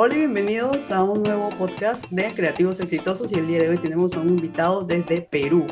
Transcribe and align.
Hola 0.00 0.14
y 0.14 0.18
bienvenidos 0.18 0.92
a 0.92 1.02
un 1.02 1.24
nuevo 1.24 1.50
podcast 1.58 2.08
de 2.10 2.32
Creativos 2.32 2.78
Exitosos 2.78 3.32
y 3.32 3.34
el 3.34 3.48
día 3.48 3.58
de 3.58 3.70
hoy 3.70 3.78
tenemos 3.78 4.14
a 4.14 4.20
un 4.20 4.28
invitado 4.28 4.84
desde 4.84 5.22
Perú. 5.22 5.66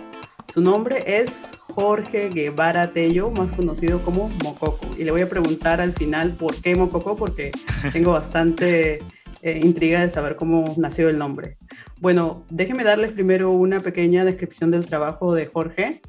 Su 0.53 0.61
nombre 0.61 1.05
es 1.07 1.53
Jorge 1.61 2.31
Guevara 2.31 2.93
Tello, 2.93 3.31
más 3.31 3.53
conocido 3.53 4.01
como 4.01 4.29
Mococo. 4.43 4.85
Y 4.99 5.05
le 5.05 5.13
voy 5.13 5.21
a 5.21 5.29
preguntar 5.29 5.81
al 5.81 5.93
final 5.93 6.33
por 6.33 6.61
qué 6.61 6.75
Mococo, 6.75 7.17
porque 7.17 7.53
tengo 7.93 8.11
bastante 8.11 8.99
eh, 9.43 9.61
intriga 9.63 10.01
de 10.01 10.11
saber 10.11 10.35
cómo 10.35 10.75
nació 10.77 11.09
el 11.09 11.19
nombre. 11.19 11.57
Bueno, 12.01 12.45
déjenme 12.51 12.83
darles 12.83 13.13
primero 13.13 13.53
una 13.53 13.79
pequeña 13.79 14.25
descripción 14.25 14.73
del 14.73 14.87
trabajo 14.87 15.37
de 15.37 15.47
Jorge. 15.47 16.01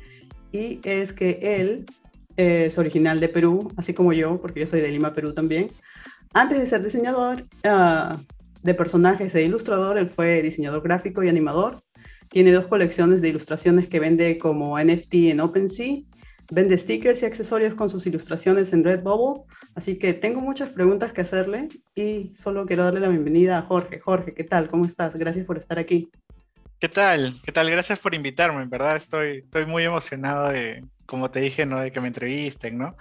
Y 0.52 0.80
es 0.84 1.14
que 1.14 1.38
él 1.62 1.86
es 2.36 2.80
original 2.80 3.20
de 3.20 3.30
Perú, 3.30 3.72
así 3.78 3.94
como 3.94 4.12
yo, 4.12 4.42
porque 4.42 4.62
yo 4.62 4.66
soy 4.66 4.82
de 4.82 4.90
Lima, 4.90 5.14
Perú 5.14 5.36
también. 5.36 5.70
Antes 6.34 6.60
de 6.60 6.68
ser 6.68 6.84
diseñador 6.84 7.44
uh, 7.66 8.18
de 8.62 8.74
personajes 8.74 9.34
e 9.36 9.44
ilustrador, 9.44 9.98
él 9.98 10.10
fue 10.10 10.42
diseñador 10.42 10.82
gráfico 10.82 11.24
y 11.24 11.30
animador. 11.30 11.80
Tiene 12.30 12.52
dos 12.52 12.68
colecciones 12.68 13.22
de 13.22 13.30
ilustraciones 13.30 13.88
que 13.88 14.00
vende 14.00 14.38
como 14.38 14.78
NFT 14.80 15.14
en 15.32 15.40
OpenSea. 15.40 15.98
Vende 16.50 16.78
stickers 16.78 17.24
y 17.24 17.26
accesorios 17.26 17.74
con 17.74 17.90
sus 17.90 18.08
ilustraciones 18.08 18.72
en 18.72 18.84
Redbubble. 18.84 19.44
Así 19.76 19.98
que 20.00 20.14
tengo 20.14 20.40
muchas 20.40 20.70
preguntas 20.70 21.12
que 21.12 21.22
hacerle 21.22 21.68
y 21.94 22.34
solo 22.38 22.66
quiero 22.66 22.86
darle 22.86 23.02
la 23.02 23.10
bienvenida 23.10 23.58
a 23.58 23.64
Jorge. 23.64 24.00
Jorge, 24.00 24.34
¿qué 24.34 24.46
tal? 24.46 24.70
¿Cómo 24.70 24.86
estás? 24.86 25.14
Gracias 25.16 25.46
por 25.46 25.58
estar 25.58 25.78
aquí. 25.78 26.10
¿Qué 26.80 26.90
tal? 26.90 27.42
¿Qué 27.44 27.52
tal? 27.52 27.70
Gracias 27.72 28.00
por 28.00 28.14
invitarme. 28.14 28.62
En 28.62 28.70
verdad 28.70 28.96
estoy, 28.96 29.40
estoy 29.40 29.66
muy 29.66 29.84
emocionado 29.84 30.50
de, 30.50 30.86
como 31.06 31.32
te 31.32 31.40
dije, 31.40 31.66
¿no? 31.66 31.80
De 31.80 31.92
que 31.92 32.00
me 32.00 32.08
entrevisten, 32.08 32.78
¿no? 32.78 32.96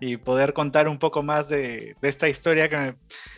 Y 0.00 0.16
poder 0.16 0.54
contar 0.54 0.88
un 0.88 0.98
poco 0.98 1.22
más 1.22 1.48
de, 1.48 1.94
esta 2.00 2.28
historia 2.28 2.68
que, 2.68 2.94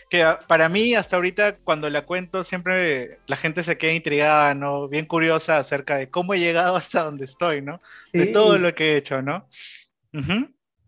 que 0.09 0.25
para 0.47 0.69
mí 0.69 0.95
hasta 0.95 1.17
ahorita 1.17 1.57
cuando 1.59 1.91
la 1.91 2.07
cuento 2.07 2.45
siempre 2.45 3.19
la 3.27 3.37
gente 3.37 3.65
se 3.65 3.77
queda 3.77 3.93
intrigada, 3.93 4.55
¿no? 4.55 4.89
Bien 4.89 5.07
curiosa 5.07 5.59
acerca 5.59 5.97
de 5.97 6.09
cómo 6.09 6.35
he 6.35 6.39
llegado 6.39 6.77
hasta 6.77 7.05
donde 7.05 7.25
estoy, 7.25 7.63
¿no? 7.63 7.81
De 8.13 8.27
todo 8.27 8.59
lo 8.59 8.75
que 8.75 8.93
he 8.93 8.97
hecho, 8.97 9.23
¿no? 9.23 9.49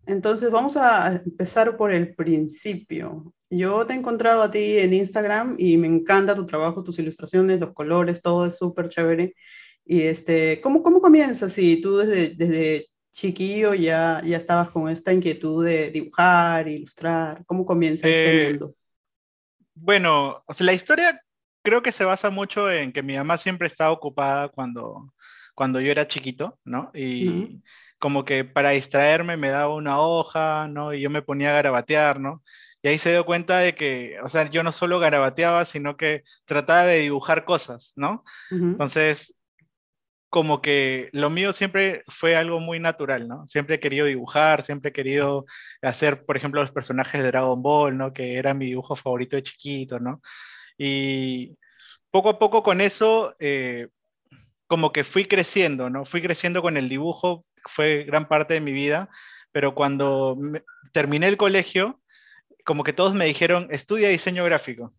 Entonces 0.07 0.51
vamos 0.51 0.77
a 0.77 1.21
empezar 1.25 1.75
por 1.77 1.91
el 1.91 2.13
principio. 2.15 3.33
Yo 3.49 3.85
te 3.85 3.93
he 3.93 3.97
encontrado 3.97 4.43
a 4.43 4.51
ti 4.51 4.77
en 4.77 4.93
Instagram 4.93 5.55
y 5.57 5.77
me 5.77 5.87
encanta 5.87 6.35
tu 6.35 6.45
trabajo, 6.45 6.83
tus 6.83 6.99
ilustraciones, 6.99 7.59
los 7.59 7.73
colores, 7.73 8.21
todo 8.21 8.45
es 8.45 8.57
súper 8.57 8.89
chévere. 8.89 9.35
Y 9.85 10.01
este, 10.01 10.61
¿cómo, 10.61 10.83
cómo 10.83 11.01
comienzas? 11.01 11.53
Si 11.53 11.81
tú 11.81 11.97
desde, 11.97 12.29
desde 12.35 12.87
chiquillo 13.15 13.73
ya, 13.73 14.21
ya 14.25 14.35
estabas 14.35 14.69
con 14.69 14.89
esta 14.89 15.13
inquietud 15.13 15.65
de 15.65 15.89
dibujar, 15.89 16.67
ilustrar, 16.67 17.45
¿cómo 17.45 17.65
comienza 17.65 18.05
este 18.05 18.41
eh, 18.41 18.49
mundo? 18.49 18.73
Bueno, 19.73 20.43
o 20.45 20.53
sea, 20.53 20.65
la 20.65 20.73
historia 20.73 21.21
creo 21.63 21.81
que 21.81 21.93
se 21.93 22.03
basa 22.03 22.29
mucho 22.29 22.69
en 22.69 22.91
que 22.91 23.01
mi 23.01 23.15
mamá 23.15 23.37
siempre 23.37 23.67
estaba 23.67 23.91
ocupada 23.91 24.49
cuando, 24.49 25.13
cuando 25.55 25.79
yo 25.79 25.91
era 25.91 26.09
chiquito, 26.09 26.59
¿no? 26.65 26.91
Y 26.93 27.61
como 27.99 28.25
que 28.25 28.43
para 28.43 28.71
distraerme 28.71 29.37
me 29.37 29.49
daba 29.49 29.73
una 29.73 29.97
hoja, 29.99 30.67
¿no? 30.67 30.93
Y 30.93 30.99
yo 30.99 31.09
me 31.09 31.21
ponía 31.21 31.51
a 31.51 31.53
garabatear, 31.53 32.19
¿no? 32.19 32.43
Y 32.81 32.89
ahí 32.89 32.99
se 32.99 33.11
dio 33.11 33.25
cuenta 33.25 33.59
de 33.59 33.75
que, 33.75 34.17
o 34.23 34.29
sea, 34.29 34.49
yo 34.49 34.61
no 34.61 34.73
solo 34.73 34.99
garabateaba, 34.99 35.63
sino 35.63 35.95
que 35.95 36.23
trataba 36.43 36.83
de 36.83 36.99
dibujar 36.99 37.45
cosas, 37.45 37.93
¿no? 37.95 38.25
Entonces, 38.51 39.34
como 40.35 40.61
que 40.61 41.07
lo 41.13 41.29
mío 41.29 41.53
siempre 41.53 42.03
fue 42.09 42.35
algo 42.35 42.59
muy 42.59 42.77
natural, 42.77 43.25
¿no? 43.25 43.47
Siempre 43.47 43.75
he 43.75 43.79
querido 43.79 44.05
dibujar, 44.05 44.63
siempre 44.63 44.89
he 44.89 44.91
querido 44.91 45.45
hacer, 45.81 46.25
por 46.25 46.35
ejemplo, 46.35 46.59
los 46.59 46.73
personajes 46.73 47.23
de 47.23 47.29
Dragon 47.29 47.63
Ball, 47.63 47.97
¿no? 47.97 48.11
Que 48.11 48.35
era 48.35 48.53
mi 48.53 48.65
dibujo 48.65 48.97
favorito 48.97 49.37
de 49.37 49.43
chiquito, 49.43 49.97
¿no? 49.97 50.21
Y 50.77 51.57
poco 52.11 52.31
a 52.31 52.37
poco 52.37 52.63
con 52.63 52.81
eso, 52.81 53.33
eh, 53.39 53.87
como 54.67 54.91
que 54.91 55.05
fui 55.05 55.23
creciendo, 55.23 55.89
¿no? 55.89 56.03
Fui 56.03 56.21
creciendo 56.21 56.61
con 56.61 56.75
el 56.75 56.89
dibujo, 56.89 57.45
fue 57.63 58.03
gran 58.03 58.27
parte 58.27 58.55
de 58.55 58.59
mi 58.59 58.73
vida, 58.73 59.07
pero 59.53 59.73
cuando 59.73 60.35
terminé 60.91 61.29
el 61.29 61.37
colegio, 61.37 62.01
como 62.65 62.83
que 62.83 62.91
todos 62.91 63.13
me 63.13 63.23
dijeron, 63.25 63.69
estudia 63.71 64.09
diseño 64.09 64.43
gráfico. 64.43 64.91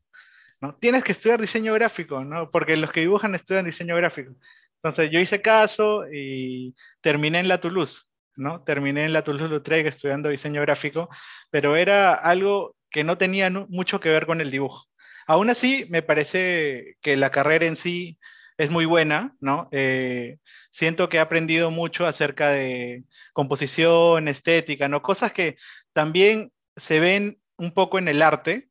¿no? 0.61 0.75
Tienes 0.77 1.05
que 1.05 1.13
estudiar 1.13 1.41
diseño 1.41 1.75
gráfico, 1.75 2.25
¿no? 2.25 2.51
Porque 2.51 2.77
los 2.79 2.91
que 2.91 3.01
dibujan 3.01 3.35
estudian 3.35 3.67
diseño 3.67 3.97
gráfico. 3.97 4.33
Entonces 4.77 5.11
yo 5.11 5.21
hice 5.21 5.43
caso 5.43 6.05
y 6.13 6.75
terminé 7.01 7.41
en 7.41 7.49
la 7.49 7.59
Toulouse, 7.61 8.11
¿no? 8.37 8.63
Terminé 8.65 9.05
en 9.05 9.13
la 9.13 9.23
Toulouse-Lautrec 9.23 9.87
estudiando 9.87 10.29
diseño 10.29 10.61
gráfico, 10.63 11.09
pero 11.51 11.77
era 11.77 12.15
algo 12.15 12.77
que 12.91 13.05
no 13.05 13.19
tenía 13.19 13.51
mucho 13.51 14.01
que 14.01 14.11
ver 14.11 14.27
con 14.27 14.41
el 14.41 14.51
dibujo. 14.51 14.87
Aún 15.27 15.51
así, 15.51 15.87
me 15.91 16.03
parece 16.03 16.97
que 17.01 17.17
la 17.17 17.31
carrera 17.31 17.67
en 17.67 17.77
sí 17.77 18.19
es 18.59 18.71
muy 18.71 18.85
buena, 18.87 19.37
¿no? 19.41 19.69
Eh, 19.73 20.39
siento 20.71 21.09
que 21.09 21.19
he 21.19 21.21
aprendido 21.21 21.71
mucho 21.71 22.07
acerca 22.07 22.51
de 22.51 23.05
composición, 23.33 24.29
estética, 24.29 24.89
¿no? 24.89 25.03
Cosas 25.03 25.33
que 25.33 25.57
también 25.93 26.53
se 26.77 27.01
ven 27.01 27.41
un 27.57 27.73
poco 27.73 27.99
en 27.99 28.09
el 28.09 28.23
arte, 28.23 28.69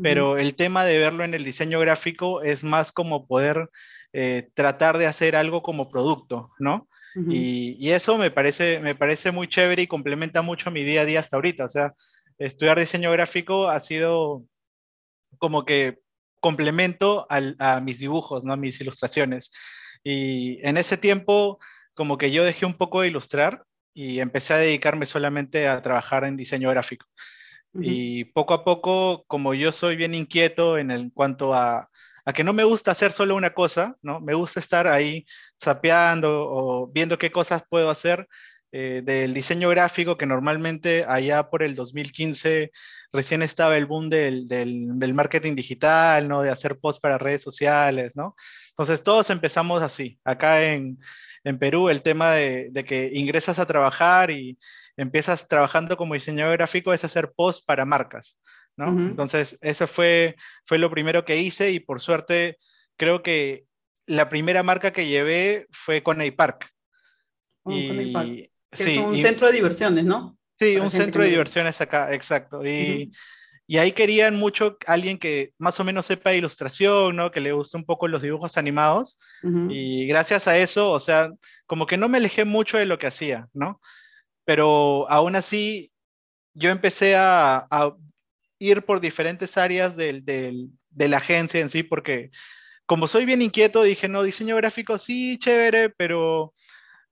pero 0.00 0.36
el 0.36 0.54
tema 0.56 0.84
de 0.84 0.98
verlo 0.98 1.24
en 1.24 1.32
el 1.32 1.42
diseño 1.42 1.80
gráfico 1.80 2.42
es 2.42 2.64
más 2.64 2.92
como 2.92 3.26
poder 3.26 3.70
eh, 4.18 4.48
tratar 4.54 4.96
de 4.96 5.06
hacer 5.06 5.36
algo 5.36 5.62
como 5.62 5.90
producto, 5.90 6.50
¿no? 6.58 6.88
y, 7.28 7.76
y, 7.78 7.90
eso 7.90 8.16
me 8.16 8.30
parece, 8.30 8.80
me 8.80 8.94
parece 8.94 9.30
muy 9.30 9.46
chévere 9.46 9.82
y 9.82 9.86
complementa 9.86 10.40
mucho 10.40 10.70
mi 10.70 10.84
día 10.84 11.02
a 11.02 11.04
día 11.04 11.20
hasta 11.20 11.36
ahorita. 11.36 11.66
O 11.66 11.68
sea, 11.68 11.92
estudiar 12.38 12.78
diseño 12.78 13.12
gráfico 13.12 13.68
ha 13.68 13.78
sido 13.78 14.42
como 15.36 15.66
que 15.66 15.98
complemento 16.40 17.26
a 17.28 17.80
mis 17.80 17.98
dibujos, 17.98 18.42
¿no? 18.42 18.54
A 18.54 18.56
mis 18.56 18.80
ilustraciones. 18.80 19.50
Y 20.02 20.66
en 20.66 20.78
ese 20.78 20.96
tiempo, 20.96 21.58
como 21.92 22.16
que 22.16 22.30
yo 22.30 22.42
dejé 22.42 22.64
un 22.64 22.74
poco 22.74 23.02
de 23.02 23.08
ilustrar 23.08 23.64
y 23.92 24.20
empecé 24.20 24.54
a 24.54 24.58
dedicarme 24.58 25.04
solamente 25.04 25.68
a 25.68 25.82
trabajar 25.82 26.24
en 26.24 26.38
diseño 26.38 26.70
gráfico. 26.70 27.04
Y 27.78 28.24
poco 28.24 28.54
a 28.54 28.64
poco, 28.64 29.24
como 29.26 29.52
yo 29.52 29.72
soy 29.72 29.96
bien 29.96 30.14
inquieto 30.14 30.78
en, 30.78 30.90
el, 30.90 31.12
cuanto 31.12 31.52
a, 31.52 31.90
a, 32.26 32.32
que 32.32 32.44
no 32.44 32.52
me 32.52 32.64
gusta 32.64 32.90
hacer 32.90 33.12
solo 33.12 33.36
una 33.36 33.54
cosa, 33.54 33.96
¿no? 34.02 34.20
Me 34.20 34.34
gusta 34.34 34.60
estar 34.60 34.86
ahí 34.86 35.24
sapeando 35.58 36.46
o 36.48 36.88
viendo 36.88 37.18
qué 37.18 37.30
cosas 37.32 37.62
puedo 37.68 37.90
hacer. 37.90 38.28
Eh, 38.72 39.00
del 39.04 39.32
diseño 39.32 39.70
gráfico, 39.70 40.18
que 40.18 40.26
normalmente 40.26 41.04
allá 41.08 41.48
por 41.48 41.62
el 41.62 41.74
2015 41.74 42.72
recién 43.12 43.42
estaba 43.42 43.78
el 43.78 43.86
boom 43.86 44.10
del, 44.10 44.48
del, 44.48 45.14
marketing 45.14 45.54
digital, 45.54 46.28
¿no? 46.28 46.42
De 46.42 46.50
hacer 46.50 46.78
posts 46.78 47.00
para 47.00 47.16
redes 47.16 47.42
sociales, 47.42 48.16
¿no? 48.16 48.34
Entonces 48.70 49.02
todos 49.02 49.30
empezamos 49.30 49.82
así. 49.82 50.18
Acá 50.24 50.62
en, 50.64 50.98
en 51.44 51.58
Perú 51.58 51.88
el 51.88 52.02
tema 52.02 52.32
de, 52.32 52.68
de, 52.70 52.84
que 52.84 53.10
ingresas 53.14 53.58
a 53.58 53.66
trabajar 53.66 54.30
y 54.30 54.58
empiezas 54.96 55.48
trabajando 55.48 55.96
como 55.96 56.14
diseñador 56.14 56.56
gráfico 56.58 56.92
es 56.92 57.04
hacer 57.04 57.32
posts 57.34 57.64
para 57.64 57.84
marcas, 57.84 58.36
¿no? 58.76 58.88
Entonces 58.88 59.58
eso 59.60 59.86
fue, 59.86 60.36
fue 60.64 60.78
lo 60.78 60.90
primero 60.90 61.24
que 61.24 61.38
hice 61.38 61.70
y 61.70 61.80
por 61.80 62.00
suerte 62.00 62.58
creo 62.96 63.22
que 63.22 63.64
la 64.06 64.28
primera 64.28 64.62
marca 64.62 64.92
que 64.92 65.06
llevé 65.06 65.66
fue 65.70 66.02
con 66.02 66.18
Park. 66.36 66.70
Oh, 67.64 67.72
y, 67.72 68.50
que 68.70 68.84
es 68.92 68.98
un 68.98 69.20
centro 69.20 69.48
de 69.48 69.54
diversiones, 69.54 70.04
¿no? 70.04 70.38
Sí, 70.58 70.76
un 70.76 70.90
centro 70.90 71.22
de 71.22 71.30
diversiones 71.30 71.80
acá, 71.80 72.14
exacto. 72.14 72.64
Y, 72.64 73.10
y, 73.66 73.78
ahí 73.78 73.92
querían 73.92 74.36
mucho 74.36 74.78
alguien 74.86 75.18
que 75.18 75.52
más 75.58 75.78
o 75.80 75.84
menos 75.84 76.06
sepa 76.06 76.32
ilustración, 76.32 77.16
¿no? 77.16 77.30
Que 77.30 77.40
le 77.40 77.52
guste 77.52 77.76
un 77.76 77.84
poco 77.84 78.08
los 78.08 78.22
dibujos 78.22 78.56
animados. 78.56 79.18
Y 79.68 80.06
gracias 80.06 80.46
a 80.48 80.56
eso, 80.56 80.92
o 80.92 81.00
sea, 81.00 81.30
como 81.66 81.86
que 81.86 81.96
no 81.96 82.08
me 82.08 82.18
alejé 82.18 82.44
mucho 82.44 82.78
de 82.78 82.86
lo 82.86 82.98
que 82.98 83.08
hacía, 83.08 83.48
¿no? 83.52 83.80
Pero 84.44 85.10
aún 85.10 85.36
así, 85.36 85.92
yo 86.54 86.70
empecé 86.70 87.16
a, 87.16 87.66
a 87.70 87.94
ir 88.58 88.84
por 88.84 89.00
diferentes 89.00 89.56
áreas 89.56 89.96
del, 89.96 90.24
del, 90.24 90.70
de 90.90 91.08
la 91.08 91.18
agencia 91.18 91.60
en 91.60 91.68
sí, 91.68 91.82
porque 91.82 92.30
como 92.86 93.08
soy 93.08 93.24
bien 93.24 93.42
inquieto, 93.42 93.82
dije, 93.82 94.08
no, 94.08 94.22
diseño 94.22 94.56
gráfico 94.56 94.98
sí, 94.98 95.38
chévere, 95.38 95.90
pero 95.90 96.52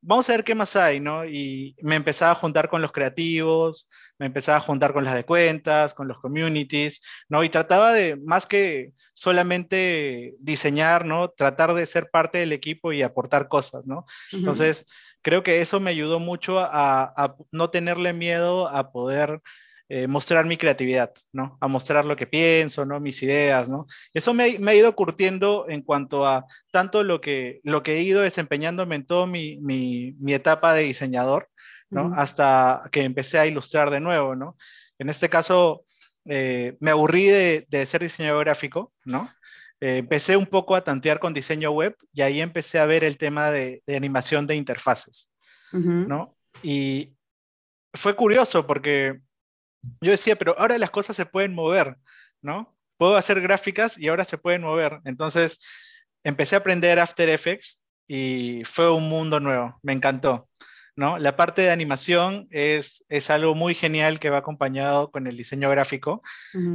vamos 0.01 0.29
a 0.29 0.33
ver 0.33 0.45
qué 0.45 0.55
más 0.55 0.77
hay, 0.77 1.01
¿no? 1.01 1.25
Y 1.25 1.77
me 1.81 1.97
empezaba 1.97 2.33
a 2.33 2.37
juntar 2.37 2.69
con 2.69 2.83
los 2.83 2.93
creativos, 2.93 3.89
me 4.19 4.27
empezaba 4.27 4.59
a 4.59 4.61
juntar 4.61 4.93
con 4.93 5.05
las 5.05 5.15
de 5.15 5.25
cuentas, 5.25 5.95
con 5.95 6.07
los 6.07 6.19
communities, 6.19 7.01
¿no? 7.29 7.43
Y 7.43 7.49
trataba 7.49 7.93
de, 7.93 8.17
más 8.17 8.47
que 8.47 8.93
solamente 9.15 10.35
diseñar, 10.39 11.05
¿no? 11.07 11.31
Tratar 11.31 11.75
de 11.75 11.87
ser 11.87 12.11
parte 12.11 12.39
del 12.39 12.53
equipo 12.53 12.93
y 12.93 13.03
aportar 13.03 13.49
cosas, 13.49 13.85
¿no? 13.87 14.05
Entonces, 14.33 14.87
creo 15.23 15.43
que 15.43 15.63
eso 15.63 15.81
me 15.81 15.91
ayudó 15.91 16.21
mucho 16.21 16.61
a, 16.61 17.05
a 17.17 17.37
no 17.51 17.71
tenerle 17.71 18.13
miedo 18.13 18.69
a 18.69 18.93
poder 18.93 19.41
eh, 19.97 20.09
mostrar 20.09 20.45
mi 20.45 20.57
creatividad, 20.57 21.13
¿no? 21.33 21.57
A 21.61 21.69
mostrar 21.69 22.05
lo 22.05 22.17
que 22.17 22.27
pienso, 22.27 22.85
¿no? 22.85 22.99
Mis 22.99 23.23
ideas, 23.23 23.69
¿no? 23.69 23.87
Eso 24.13 24.35
me, 24.35 24.59
me, 24.59 24.73
ha 24.73 24.75
ido 24.75 24.93
curtiendo 24.97 25.67
en 25.69 25.83
cuanto 25.83 26.27
a 26.27 26.47
tanto 26.73 27.05
lo 27.05 27.21
que, 27.21 27.61
lo 27.63 27.85
que 27.85 27.95
he 27.95 28.03
ido 28.03 28.21
desempeñándome 28.21 28.97
en 28.97 29.07
toda 29.07 29.29
mi, 29.29 29.57
mi, 29.61 30.17
mi, 30.19 30.35
etapa 30.35 30.75
de 30.75 30.83
diseñador, 30.83 31.49
¿no? 31.91 32.13
Hasta 32.17 32.83
que 32.91 33.05
empecé 33.05 33.39
a 33.39 33.47
ilustrar 33.47 33.91
de 33.91 34.01
nuevo, 34.01 34.35
¿no? 34.35 34.57
En 34.99 35.11
este 35.11 35.29
caso, 35.29 35.85
eh, 36.25 36.77
me 36.81 36.91
aburrí 36.91 37.27
de, 37.27 37.65
de, 37.69 37.87
ser 37.87 38.03
diseñador 38.03 38.47
gráfico, 38.47 38.93
¿no? 39.05 39.31
Eh, 39.79 39.99
empecé 39.99 40.37
un 40.37 40.47
poco 40.47 40.75
a 40.75 40.83
tantear 40.83 41.21
con 41.21 41.35
diseño 41.35 41.71
web 41.71 41.95
y 42.13 42.23
ahí 42.23 42.41
empecé 42.41 42.81
a 42.81 42.87
ver 42.87 43.05
el 43.05 43.17
tema 43.17 43.53
de, 43.53 43.81
de 43.87 43.95
animación 43.95 44.49
de 44.49 44.57
interfaces, 44.57 45.31
¿no? 45.71 46.37
Y 46.65 47.15
fue 47.93 48.17
curioso 48.17 48.67
porque 48.67 49.21
yo 50.01 50.11
decía, 50.11 50.37
pero 50.37 50.59
ahora 50.59 50.79
las 50.79 50.91
cosas 50.91 51.17
se 51.17 51.27
pueden 51.27 51.55
mover, 51.55 51.97
¿no? 52.43 52.77
Puedo 52.97 53.17
hacer 53.17 53.41
gráficas 53.41 53.99
y 53.99 54.09
ahora 54.09 54.25
se 54.25 54.39
pueden 54.39 54.63
mover. 54.63 55.01
Entonces 55.05 55.59
empecé 56.23 56.55
a 56.55 56.59
aprender 56.59 56.99
After 56.99 57.29
Effects 57.29 57.81
y 58.07 58.63
fue 58.65 58.91
un 58.91 59.09
mundo 59.09 59.41
nuevo, 59.41 59.79
me 59.83 59.93
encantó. 59.93 60.49
¿no? 60.97 61.19
La 61.19 61.37
parte 61.37 61.63
de 61.63 61.71
animación 61.71 62.47
es, 62.51 63.05
es 63.09 63.31
algo 63.31 63.55
muy 63.55 63.75
genial 63.75 64.21
que 64.21 64.31
va 64.31 64.39
acompañado 64.39 65.11
con 65.11 65.27
el 65.27 65.37
diseño 65.37 65.69
gráfico 65.71 66.23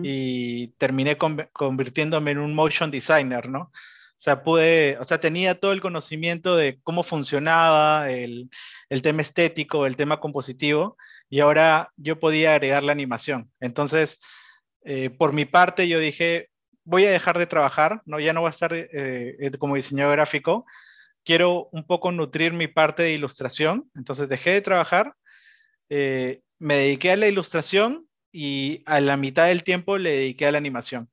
y 0.03 0.69
terminé 0.73 1.17
convirtiéndome 1.17 2.31
en 2.31 2.39
un 2.39 2.53
motion 2.53 2.91
designer, 2.91 3.50
¿no? 3.50 3.59
O 4.19 4.21
sea, 4.21 4.44
pude, 4.44 4.97
o 5.00 5.06
sea, 5.06 5.21
tenía 5.21 5.57
todo 5.57 5.71
el 5.71 5.79
conocimiento 5.79 6.57
de 6.57 6.77
cómo 6.83 7.03
funcionaba 7.03 8.11
el, 8.11 8.50
el 8.89 9.01
tema 9.01 9.21
estético, 9.21 9.85
el 9.85 9.95
tema 9.95 10.19
compositivo, 10.19 10.97
y 11.29 11.39
ahora 11.39 11.91
yo 11.95 12.19
podía 12.19 12.53
agregar 12.53 12.83
la 12.83 12.91
animación. 12.91 13.51
Entonces, 13.59 14.19
eh, 14.83 15.09
por 15.09 15.33
mi 15.33 15.45
parte, 15.45 15.87
yo 15.87 15.99
dije, 15.99 16.49
voy 16.83 17.05
a 17.05 17.11
dejar 17.11 17.37
de 17.37 17.45
trabajar, 17.45 18.01
¿no? 18.05 18.19
Ya 18.19 18.33
no 18.33 18.41
voy 18.41 18.47
a 18.47 18.51
estar 18.51 18.73
eh, 18.73 18.87
eh, 18.91 19.51
como 19.59 19.75
diseñador 19.75 20.13
gráfico, 20.13 20.65
quiero 21.23 21.69
un 21.71 21.85
poco 21.85 22.11
nutrir 22.11 22.53
mi 22.53 22.67
parte 22.67 23.03
de 23.03 23.13
ilustración, 23.13 23.89
entonces 23.95 24.27
dejé 24.29 24.51
de 24.51 24.61
trabajar, 24.61 25.13
me 25.89 26.75
dediqué 26.75 27.11
a 27.11 27.17
la 27.17 27.27
ilustración 27.27 28.07
y 28.31 28.83
a 28.85 28.99
la 28.99 29.17
mitad 29.17 29.47
del 29.47 29.63
tiempo 29.63 29.97
le 29.97 30.11
dediqué 30.11 30.47
a 30.47 30.51
la 30.51 30.57
animación. 30.57 31.09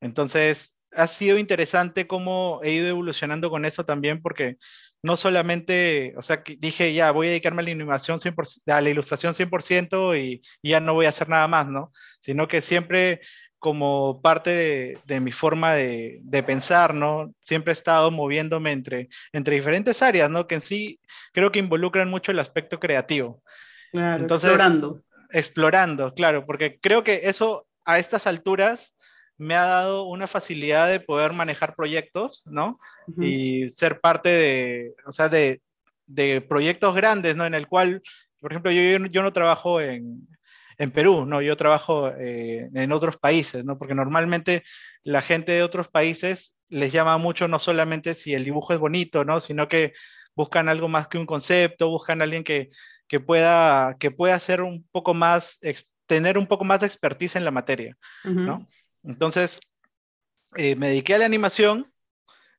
Entonces, 0.00 0.76
ha 0.92 1.06
sido 1.06 1.38
interesante 1.38 2.06
cómo 2.06 2.60
he 2.62 2.72
ido 2.72 2.88
evolucionando 2.88 3.50
con 3.50 3.64
eso 3.64 3.84
también, 3.84 4.20
porque 4.20 4.58
no 5.02 5.16
solamente, 5.16 6.14
o 6.16 6.22
sea, 6.22 6.42
dije, 6.58 6.92
ya, 6.92 7.10
voy 7.10 7.28
a 7.28 7.30
dedicarme 7.30 7.62
a 7.62 7.64
la 7.64 7.70
animación 7.70 8.18
100%, 8.18 8.62
a 8.66 8.80
la 8.80 8.90
ilustración 8.90 9.34
100% 9.34 10.18
y, 10.18 10.42
y, 10.62 10.70
ya 10.70 10.80
no 10.80 10.94
voy 10.94 11.06
a 11.06 11.10
hacer 11.10 11.28
nada 11.28 11.46
más, 11.48 11.68
¿no? 11.68 11.92
Sino 12.20 12.48
que 12.48 12.60
siempre 12.60 13.20
como 13.60 14.22
parte 14.22 14.98
de, 15.04 15.20
mi 15.20 15.32
forma 15.32 15.74
de, 15.74 16.44
pensar, 16.46 16.94
¿no? 16.94 17.32
Siempre 17.40 17.72
he 17.72 17.74
estado 17.74 18.10
moviéndome 18.10 18.72
entre, 18.72 19.08
entre 19.32 19.54
diferentes 19.54 20.02
áreas, 20.02 20.30
¿no? 20.30 20.46
Que 20.46 20.56
en 20.56 20.60
sí 20.62 20.98
creo 21.32 21.52
que 21.52 21.58
involucran 21.58 22.08
mucho 22.08 22.32
el 22.32 22.38
aspecto 22.38 22.80
creativo. 22.80 23.42
Claro, 23.92 24.24
explorando. 24.24 25.02
Explorando, 25.30 26.14
claro, 26.14 26.46
porque 26.46 26.80
creo 26.80 27.04
que 27.04 27.20
eso 27.24 27.68
a 27.84 27.98
estas 27.98 28.26
alturas 28.26 28.94
me 29.40 29.54
ha 29.54 29.64
dado 29.64 30.04
una 30.04 30.26
facilidad 30.26 30.86
de 30.86 31.00
poder 31.00 31.32
manejar 31.32 31.74
proyectos, 31.74 32.42
¿no? 32.44 32.78
Y 33.18 33.70
ser 33.70 33.98
parte 33.98 34.28
de, 34.28 34.94
o 35.06 35.12
sea, 35.12 35.30
de, 35.30 35.62
de, 36.06 36.42
proyectos 36.42 36.94
grandes, 36.94 37.34
¿no? 37.36 37.46
En 37.46 37.54
el 37.54 37.66
cual, 37.66 38.02
por 38.38 38.52
ejemplo, 38.52 38.70
yo, 38.70 39.06
yo 39.06 39.22
no 39.22 39.32
trabajo 39.32 39.80
en, 39.80 40.28
en 40.76 40.90
Perú, 40.90 41.24
¿no? 41.24 41.40
Yo 41.40 41.56
trabajo 41.56 42.10
eh, 42.10 42.68
en 42.74 42.92
otros 42.92 43.16
países, 43.16 43.64
¿no? 43.64 43.78
Porque 43.78 43.94
normalmente 43.94 44.62
la 45.04 45.22
gente 45.22 45.52
de 45.52 45.62
otros 45.62 45.88
países 45.88 46.58
les 46.68 46.92
llama 46.92 47.16
mucho 47.16 47.48
no 47.48 47.58
solamente 47.58 48.14
si 48.14 48.34
el 48.34 48.44
dibujo 48.44 48.74
es 48.74 48.78
bonito, 48.78 49.24
¿no? 49.24 49.40
Sino 49.40 49.68
que 49.68 49.94
buscan 50.36 50.68
algo 50.68 50.86
más 50.86 51.08
que 51.08 51.16
un 51.16 51.24
concepto, 51.24 51.88
buscan 51.88 52.20
a 52.20 52.24
alguien 52.24 52.44
que, 52.44 52.68
que 53.08 53.20
pueda, 53.20 53.96
que 53.98 54.10
pueda 54.10 54.38
ser 54.38 54.60
un 54.60 54.86
poco 54.92 55.14
más, 55.14 55.58
tener 56.04 56.36
un 56.36 56.46
poco 56.46 56.64
más 56.64 56.80
de 56.80 56.86
expertise 56.86 57.36
en 57.36 57.46
la 57.46 57.50
materia, 57.50 57.96
¿no? 58.24 58.68
Entonces, 59.02 59.60
eh, 60.56 60.76
me 60.76 60.88
dediqué 60.88 61.14
a 61.14 61.18
la 61.18 61.26
animación, 61.26 61.92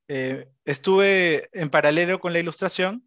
eh, 0.07 0.49
estuve 0.65 1.49
en 1.53 1.69
paralelo 1.69 2.19
con 2.19 2.33
la 2.33 2.39
ilustración, 2.39 3.05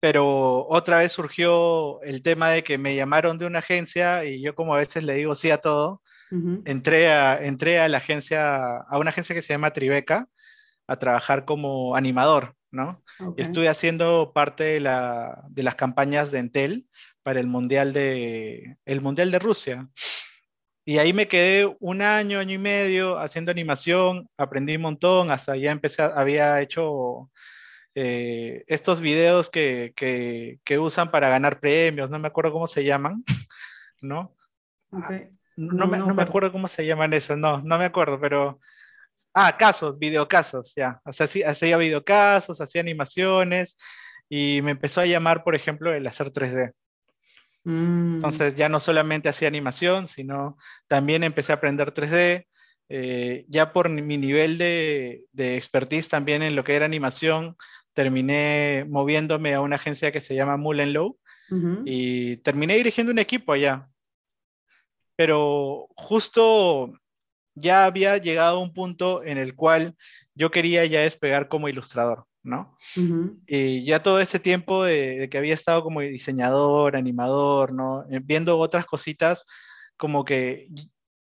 pero 0.00 0.66
otra 0.68 0.98
vez 0.98 1.12
surgió 1.12 2.00
el 2.02 2.22
tema 2.22 2.50
de 2.50 2.62
que 2.62 2.78
me 2.78 2.94
llamaron 2.94 3.38
de 3.38 3.46
una 3.46 3.58
agencia 3.58 4.24
y 4.24 4.40
yo 4.40 4.54
como 4.54 4.74
a 4.74 4.78
veces 4.78 5.04
le 5.04 5.14
digo 5.14 5.34
sí 5.34 5.50
a 5.50 5.60
todo, 5.60 6.02
entré, 6.66 7.10
a, 7.10 7.42
entré 7.42 7.80
a 7.80 7.88
la 7.88 7.98
agencia, 7.98 8.76
a 8.76 8.98
una 8.98 9.10
agencia 9.10 9.34
que 9.34 9.42
se 9.42 9.54
llama 9.54 9.72
Tribeca, 9.72 10.28
a 10.86 10.98
trabajar 10.98 11.44
como 11.44 11.96
animador, 11.96 12.54
¿no? 12.70 13.02
Y 13.36 13.42
estuve 13.42 13.68
haciendo 13.68 14.32
parte 14.34 14.64
de, 14.64 14.80
la, 14.80 15.42
de, 15.48 15.62
las 15.62 15.74
campañas 15.74 16.30
de 16.30 16.38
Entel 16.38 16.86
para 17.22 17.40
el 17.40 17.46
Mundial 17.46 17.92
de, 17.92 18.76
el 18.84 19.00
mundial 19.00 19.30
de 19.30 19.38
Rusia. 19.38 19.88
Y 20.88 20.96
ahí 20.96 21.12
me 21.12 21.28
quedé 21.28 21.76
un 21.80 22.00
año, 22.00 22.38
año 22.38 22.54
y 22.54 22.58
medio 22.58 23.18
haciendo 23.18 23.50
animación, 23.50 24.26
aprendí 24.38 24.74
un 24.76 24.80
montón, 24.80 25.30
hasta 25.30 25.54
ya 25.54 25.70
empecé, 25.70 26.00
había 26.00 26.62
hecho 26.62 27.30
eh, 27.94 28.64
estos 28.68 29.02
videos 29.02 29.50
que, 29.50 29.92
que, 29.94 30.78
usan 30.78 31.10
para 31.10 31.28
ganar 31.28 31.60
premios, 31.60 32.08
no 32.08 32.18
me 32.18 32.28
acuerdo 32.28 32.52
cómo 32.52 32.66
se 32.66 32.84
llaman, 32.84 33.22
¿no? 34.00 34.34
Ah, 34.90 35.10
no, 35.58 35.86
me, 35.88 35.98
no 35.98 36.14
me 36.14 36.22
acuerdo 36.22 36.50
cómo 36.52 36.68
se 36.68 36.86
llaman 36.86 37.12
esos, 37.12 37.36
no, 37.36 37.60
no 37.60 37.78
me 37.78 37.84
acuerdo, 37.84 38.18
pero... 38.18 38.58
Ah, 39.34 39.58
casos, 39.58 39.98
videocasos, 39.98 40.72
ya. 40.74 41.02
O 41.04 41.12
sea, 41.12 41.26
sí, 41.26 41.42
hacía 41.42 41.76
videocasos, 41.76 42.62
hacía 42.62 42.80
animaciones 42.80 43.76
y 44.26 44.62
me 44.62 44.70
empezó 44.70 45.02
a 45.02 45.06
llamar, 45.06 45.44
por 45.44 45.54
ejemplo, 45.54 45.92
el 45.92 46.06
hacer 46.06 46.32
3D. 46.32 46.72
Mm. 47.68 48.14
Entonces 48.14 48.56
ya 48.56 48.70
no 48.70 48.80
solamente 48.80 49.28
hacía 49.28 49.46
animación, 49.46 50.08
sino 50.08 50.56
también 50.86 51.22
empecé 51.22 51.52
a 51.52 51.56
aprender 51.56 51.92
3D. 51.92 52.46
Eh, 52.90 53.44
ya 53.48 53.74
por 53.74 53.90
mi 53.90 54.16
nivel 54.16 54.56
de, 54.56 55.26
de, 55.32 55.58
expertise 55.58 56.08
también 56.08 56.42
en 56.42 56.56
lo 56.56 56.64
que 56.64 56.74
era 56.74 56.86
animación, 56.86 57.54
terminé 57.92 58.86
moviéndome 58.88 59.52
a 59.52 59.60
una 59.60 59.76
agencia 59.76 60.10
que 60.10 60.22
se 60.22 60.34
llama 60.34 60.56
Mullen 60.56 60.94
Low 60.94 61.18
y 61.84 62.38
terminé 62.38 62.76
dirigiendo 62.76 63.12
un 63.12 63.18
equipo 63.18 63.52
allá. 63.52 63.88
Pero 65.16 65.88
justo 65.94 66.94
ya 67.54 67.84
había 67.84 68.16
llegado 68.16 68.56
a 68.56 68.62
un 68.62 68.72
punto 68.72 69.22
en 69.22 69.36
el 69.36 69.54
cual 69.54 69.94
yo 70.34 70.50
quería 70.50 70.86
ya 70.86 71.00
despegar 71.00 71.48
como 71.48 71.68
ilustrador, 71.68 72.24
¿no? 72.48 72.76
Y 73.46 73.84
ya 73.84 74.02
todo 74.02 74.20
ese 74.20 74.38
tiempo 74.38 74.84
de, 74.84 75.28
que 75.30 75.38
había 75.38 75.54
estado 75.54 75.82
como 75.82 76.00
diseñador, 76.00 76.96
animador, 76.96 77.72
¿no? 77.72 78.04
Eh, 78.10 78.20
viendo 78.22 78.58
otras 78.58 78.86
cositas, 78.86 79.44
como 79.96 80.24
que 80.24 80.68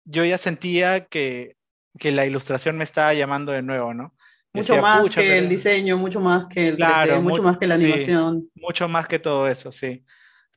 yo 0.05 0.25
ya 0.25 0.39
sentía 0.39 1.07
que, 1.07 1.57
que 1.99 2.13
la 2.13 2.25
ilustración 2.25 2.79
me 2.79 2.85
estaba 2.85 3.13
llamando 3.13 3.53
de 3.53 3.63
nuevo, 3.63 3.93
¿no? 3.93 4.15
Mucho 4.53 4.81
más 4.81 5.11
que 5.11 5.39
el 5.39 5.49
diseño, 5.49 5.99
mucho 5.99 6.21
más 6.21 6.47
que 6.47 6.69
el 6.69 6.77
claro, 6.77 7.21
mucho 7.21 7.43
más 7.43 7.59
que 7.59 7.67
la 7.67 7.75
animación. 7.75 8.49
mucho 8.55 8.89
más 8.89 9.07
que 9.07 9.19
todo 9.19 9.47
eso, 9.47 9.71
sí. 9.71 10.05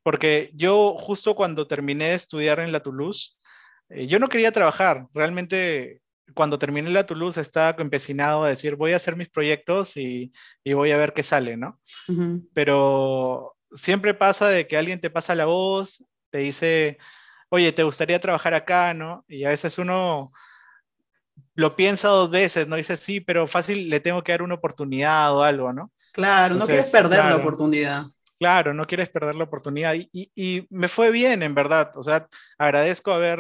Porque 0.03 0.51
yo 0.55 0.95
justo 0.97 1.35
cuando 1.35 1.67
terminé 1.67 2.09
de 2.09 2.15
estudiar 2.15 2.59
en 2.59 2.71
la 2.71 2.79
Toulouse, 2.79 3.37
eh, 3.89 4.07
yo 4.07 4.17
no 4.17 4.29
quería 4.29 4.51
trabajar. 4.51 5.07
Realmente 5.13 6.01
cuando 6.33 6.59
terminé 6.59 6.89
la 6.89 7.05
Toulouse 7.05 7.39
estaba 7.39 7.75
empecinado 7.81 8.43
a 8.43 8.49
decir, 8.49 8.75
voy 8.75 8.93
a 8.93 8.97
hacer 8.97 9.15
mis 9.15 9.29
proyectos 9.29 9.97
y, 9.97 10.31
y 10.63 10.73
voy 10.73 10.91
a 10.91 10.97
ver 10.97 11.13
qué 11.13 11.23
sale, 11.23 11.57
¿no? 11.57 11.79
Pero 12.53 13.55
siempre 13.73 14.13
pasa 14.13 14.47
de 14.47 14.67
que 14.67 14.77
alguien 14.77 14.99
te 14.99 15.09
pasa 15.09 15.35
la 15.35 15.45
voz, 15.45 16.05
te 16.29 16.39
dice, 16.39 16.97
oye, 17.49 17.71
¿te 17.71 17.83
gustaría 17.83 18.19
trabajar 18.19 18.53
acá, 18.53 18.93
no? 18.93 19.25
Y 19.27 19.43
a 19.43 19.49
veces 19.49 19.77
uno 19.77 20.31
lo 21.55 21.75
piensa 21.75 22.07
dos 22.07 22.31
veces, 22.31 22.67
¿no? 22.67 22.75
Dice, 22.75 22.97
sí, 22.97 23.19
pero 23.19 23.47
fácil 23.47 23.89
le 23.89 23.99
tengo 23.99 24.23
que 24.23 24.31
dar 24.31 24.41
una 24.41 24.55
oportunidad 24.55 25.33
o 25.35 25.43
algo, 25.43 25.73
¿no? 25.73 25.91
Claro, 26.13 26.55
no 26.55 26.65
quieres 26.65 26.89
perder 26.89 27.25
la 27.25 27.37
oportunidad. 27.37 28.05
Claro, 28.37 28.73
no 28.73 28.87
quieres 28.87 29.09
perder 29.09 29.35
la 29.35 29.43
oportunidad. 29.43 29.93
Y, 29.93 30.09
y, 30.33 30.67
me 30.69 30.87
fue 30.87 31.11
bien, 31.11 31.43
en 31.43 31.53
verdad. 31.53 31.91
O 31.95 32.03
sea, 32.03 32.27
agradezco 32.57 33.11
haber 33.11 33.39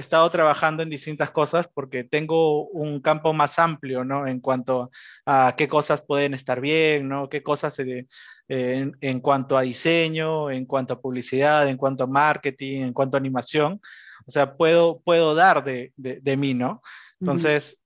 estado 0.00 0.30
trabajando 0.30 0.82
en 0.82 0.90
distintas 0.90 1.30
cosas 1.30 1.68
porque 1.72 2.04
tengo 2.04 2.68
un 2.68 3.00
campo 3.00 3.32
más 3.32 3.58
amplio, 3.58 4.04
¿no? 4.04 4.26
En 4.26 4.40
cuanto 4.40 4.90
a 5.24 5.54
qué 5.56 5.68
cosas 5.68 6.02
pueden 6.02 6.34
estar 6.34 6.60
bien, 6.60 7.08
¿no? 7.08 7.28
Qué 7.28 7.42
cosas 7.42 7.78
eh, 7.80 8.06
en, 8.48 8.96
en, 9.00 9.20
cuanto 9.20 9.58
a 9.58 9.62
diseño, 9.62 10.50
en 10.50 10.66
cuanto 10.66 10.94
a 10.94 11.00
publicidad, 11.00 11.68
en 11.68 11.76
cuanto 11.76 12.04
a 12.04 12.08
marketing, 12.08 12.82
en 12.82 12.92
cuanto 12.92 13.16
a 13.16 13.20
animación. 13.20 13.80
O 14.26 14.30
sea, 14.30 14.56
puedo, 14.56 15.00
puedo 15.00 15.34
dar 15.34 15.64
de, 15.64 15.92
de, 15.96 16.20
de 16.20 16.36
mí, 16.36 16.54
¿no? 16.54 16.82
Entonces, 17.20 17.82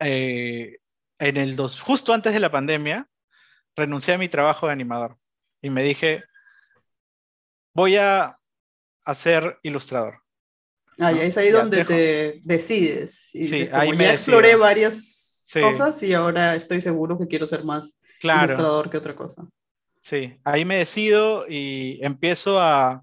eh, 0.00 0.78
en 1.18 1.36
el 1.36 1.56
dos, 1.56 1.80
justo 1.80 2.12
antes 2.14 2.32
de 2.32 2.40
la 2.40 2.50
pandemia, 2.50 3.06
renuncié 3.76 4.14
a 4.14 4.18
mi 4.18 4.28
trabajo 4.28 4.66
de 4.66 4.72
animador 4.72 5.16
y 5.62 5.70
me 5.70 5.82
dije, 5.82 6.22
voy 7.74 7.96
a, 7.96 8.36
ser 9.14 9.58
ilustrador. 9.64 10.19
Ah, 11.00 11.12
y 11.12 11.20
es 11.20 11.36
ahí 11.38 11.50
donde 11.50 11.84
te 11.84 12.40
decides. 12.44 13.30
Y 13.32 13.44
sí, 13.46 13.68
ahí 13.72 13.92
me 13.92 14.04
ya 14.04 14.12
exploré 14.12 14.54
varias 14.54 15.44
cosas 15.52 16.02
y 16.02 16.12
ahora 16.12 16.54
estoy 16.54 16.80
seguro 16.80 17.18
que 17.18 17.26
quiero 17.26 17.46
ser 17.46 17.64
más 17.64 17.96
ilustrador 18.22 18.90
que 18.90 18.98
otra 18.98 19.16
cosa. 19.16 19.46
Sí, 20.00 20.38
ahí 20.44 20.64
me 20.64 20.76
decido 20.76 21.46
y 21.48 21.98
empiezo 22.04 22.60
a, 22.60 23.02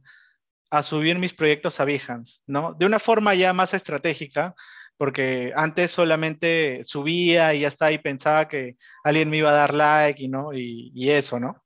a 0.70 0.84
subir 0.84 1.18
mis 1.18 1.34
proyectos 1.34 1.80
a 1.80 1.86
Behance, 1.86 2.42
¿no? 2.46 2.74
De 2.74 2.86
una 2.86 3.00
forma 3.00 3.34
ya 3.34 3.52
más 3.54 3.74
estratégica, 3.74 4.54
porque 4.96 5.52
antes 5.56 5.92
solamente 5.92 6.82
subía 6.84 7.54
y 7.54 7.62
ya 7.62 7.68
está 7.68 7.92
y 7.92 7.98
pensaba 7.98 8.48
que 8.48 8.76
alguien 9.04 9.30
me 9.30 9.38
iba 9.38 9.50
a 9.50 9.56
dar 9.56 9.74
like 9.74 10.22
y, 10.22 10.28
¿no? 10.28 10.54
y, 10.54 11.10
eso, 11.10 11.40
¿no? 11.40 11.64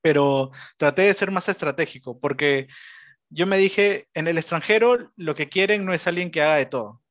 Pero 0.00 0.50
traté 0.76 1.02
de 1.02 1.14
ser 1.14 1.30
más 1.30 1.48
estratégico, 1.48 2.18
porque 2.18 2.68
yo 3.30 3.46
me 3.46 3.58
dije, 3.58 4.08
en 4.14 4.26
el 4.28 4.38
extranjero 4.38 5.12
lo 5.16 5.34
que 5.34 5.48
quieren 5.48 5.84
no 5.84 5.92
es 5.92 6.06
alguien 6.06 6.30
que 6.30 6.42
haga 6.42 6.56
de 6.56 6.66
todo, 6.66 7.02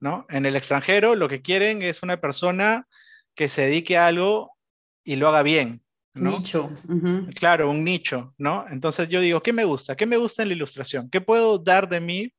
¿no? 0.00 0.26
En 0.28 0.46
el 0.46 0.56
extranjero 0.56 1.14
lo 1.14 1.28
que 1.28 1.42
quieren 1.42 1.82
es 1.82 2.02
una 2.02 2.20
persona 2.20 2.86
que 3.34 3.48
se 3.48 3.62
dedique 3.62 3.96
a 3.96 4.06
algo 4.06 4.56
y 5.04 5.16
lo 5.16 5.28
haga 5.28 5.42
bien. 5.42 5.82
¿no? 6.14 6.38
Nicho. 6.38 6.70
Claro, 7.34 7.70
un 7.70 7.84
nicho, 7.84 8.34
¿no? 8.38 8.64
Entonces 8.70 9.08
yo 9.08 9.20
digo, 9.20 9.42
¿qué 9.42 9.52
me 9.52 9.64
gusta? 9.64 9.96
¿Qué 9.96 10.06
me 10.06 10.16
gusta 10.16 10.42
en 10.42 10.48
la 10.48 10.54
ilustración? 10.54 11.10
¿Qué 11.10 11.20
puedo 11.20 11.58
dar 11.58 11.88
de 11.88 12.00
mí 12.00 12.32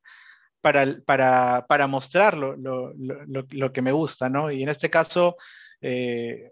para, 0.60 0.96
para, 1.06 1.64
para 1.68 1.86
mostrar 1.86 2.36
lo, 2.36 2.56
lo, 2.56 2.92
lo, 2.96 3.72
que 3.72 3.82
me 3.82 3.92
gusta, 3.92 4.28
¿no? 4.28 4.50
Y 4.50 4.62
en 4.62 4.68
este 4.68 4.90
caso, 4.90 5.36
eh, 5.80 6.50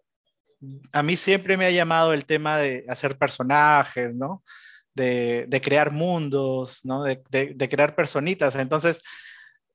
a 0.92 1.02
mí 1.02 1.16
siempre 1.16 1.56
me 1.56 1.66
ha 1.66 1.70
llamado 1.70 2.12
el 2.12 2.24
tema 2.24 2.58
de 2.58 2.84
hacer 2.88 3.18
personajes, 3.18 4.14
¿no? 4.16 4.44
De, 4.96 5.44
de 5.46 5.60
crear 5.60 5.90
mundos, 5.92 6.80
¿no? 6.84 7.04
De, 7.04 7.22
de, 7.30 7.52
de, 7.54 7.68
crear 7.68 7.94
personitas. 7.94 8.54
Entonces, 8.56 9.02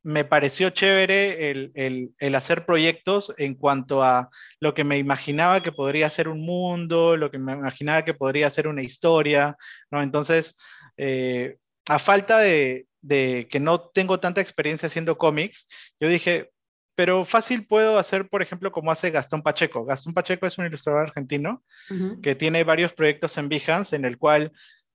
me 0.03 0.25
pareció 0.25 0.71
chévere 0.71 1.51
el, 1.51 1.71
el, 1.75 2.15
el, 2.17 2.35
hacer 2.35 2.65
proyectos 2.65 3.33
en 3.37 3.53
cuanto 3.55 4.03
a 4.03 4.29
lo 4.59 4.73
que 4.73 4.83
me 4.83 4.97
imaginaba 4.97 5.61
que 5.61 5.71
podría 5.71 6.09
ser 6.09 6.27
un 6.27 6.41
mundo, 6.41 7.17
lo 7.17 7.29
que 7.29 7.37
me 7.37 7.53
imaginaba 7.53 8.03
que 8.03 8.15
podría 8.15 8.49
ser 8.49 8.67
una 8.67 8.81
historia, 8.81 9.55
¿no? 9.91 10.01
Entonces, 10.01 10.55
eh, 10.97 11.57
a 11.87 11.99
falta 11.99 12.39
de, 12.39 12.87
de, 13.01 13.47
que 13.49 13.59
no 13.59 13.79
tengo 13.79 14.19
tanta 14.19 14.41
experiencia 14.41 14.87
haciendo 14.87 15.17
cómics, 15.17 15.67
yo 15.99 16.07
dije, 16.09 16.49
pero 16.95 17.25
fácil 17.25 17.65
puedo 17.65 17.97
hacer, 17.97 18.27
por 18.27 18.41
ejemplo, 18.41 18.71
como 18.71 18.91
hace 18.91 19.11
Gastón 19.11 19.41
Pacheco. 19.41 19.85
Gastón 19.85 20.13
Pacheco 20.13 20.45
es 20.45 20.57
un 20.57 20.65
ilustrador 20.65 21.01
argentino 21.01 21.63
uh 21.89 21.93
-huh. 21.93 22.21
que 22.21 22.35
tiene 22.35 22.63
varios 22.63 22.93
proyectos 22.93 23.37
en 23.37 23.49
Behance 23.49 23.95
en 23.95 24.05
el 24.05 24.17
cual 24.17 24.51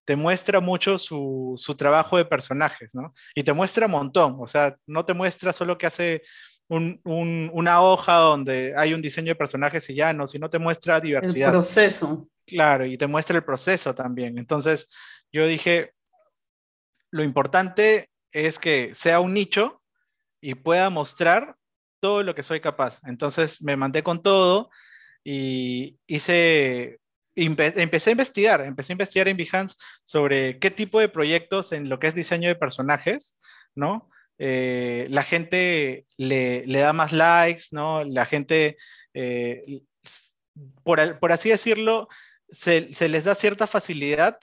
te 0.07 0.17
muestra 0.17 0.61
mucho 0.61 0.99
su, 0.99 1.55
su, 1.57 1.75
trabajo 1.75 2.17
de 2.17 2.25
personajes, 2.25 2.95
¿no? 2.95 3.13
Y 3.35 3.43
te 3.43 3.53
muestra 3.53 3.87
un 3.87 3.93
montón, 3.93 4.37
o 4.39 4.47
sea, 4.47 4.77
no 4.87 5.05
te 5.05 5.15
muestra 5.15 5.53
solo 5.53 5.77
que 5.77 5.87
hace 5.87 6.23
un, 6.69 7.01
un, 7.05 7.51
una 7.53 7.83
hoja 7.83 8.15
donde 8.15 8.73
hay 8.77 8.95
un 8.95 9.03
diseño 9.03 9.33
de 9.33 9.35
personajes 9.35 9.91
y 9.91 9.97
ya, 9.97 10.13
no, 10.13 10.29
sino 10.29 10.49
te 10.49 10.61
muestra 10.61 11.01
diversidad. 11.01 11.49
El 11.49 11.55
proceso. 11.55 12.29
Claro, 12.47 12.87
y 12.87 12.97
te 12.97 13.09
muestra 13.09 13.37
el 13.37 13.45
proceso 13.45 13.97
también. 13.97 14.39
Entonces, 14.39 14.89
yo 15.33 15.45
dije, 15.45 15.91
lo 17.11 17.25
importante 17.25 18.09
es 18.31 18.61
que 18.61 18.95
sea 18.95 19.19
un 19.19 19.35
nicho 19.35 19.83
y 20.41 20.55
pueda 20.55 20.89
mostrar 20.89 21.57
todo 21.99 22.23
lo 22.23 22.37
que 22.37 22.45
soy 22.45 22.61
capaz. 22.61 23.01
Entonces, 23.05 23.61
me 23.61 23.77
mandé 23.77 24.05
con 24.05 24.23
todo 24.23 24.71
y 25.25 25.99
hice 26.07 27.01
empecé 27.37 28.11
a 28.11 28.13
investigar, 28.13 28.61
empecé 28.63 28.93
a 28.93 28.95
investigar 28.95 29.29
en 29.29 29.37
Behance 29.37 29.77
sobre 30.05 30.59
qué 30.59 30.71
tipo 30.71 30.99
de 31.01 31.09
proyectos 31.09 31.73
en 31.73 31.89
lo 31.89 31.99
que 31.99 32.09
es 32.09 32.15
diseño 32.15 32.49
de 32.49 32.57
personajes, 32.57 33.39
¿no? 33.75 34.11
Eh, 34.39 35.07
la 35.11 35.23
gente 35.23 36.07
le, 36.17 36.67
le, 36.67 36.79
da 36.81 36.93
más 36.93 37.13
likes, 37.13 37.67
¿no? 37.73 38.05
La 38.05 38.27
gente, 38.27 38.77
eh, 39.15 39.83
por, 40.85 41.19
por, 41.19 41.33
así 41.33 41.51
decirlo, 41.51 42.09
se, 42.51 42.93
se, 42.93 43.09
les 43.09 43.25
da 43.25 43.35
cierta 43.35 43.67
facilidad 43.67 44.39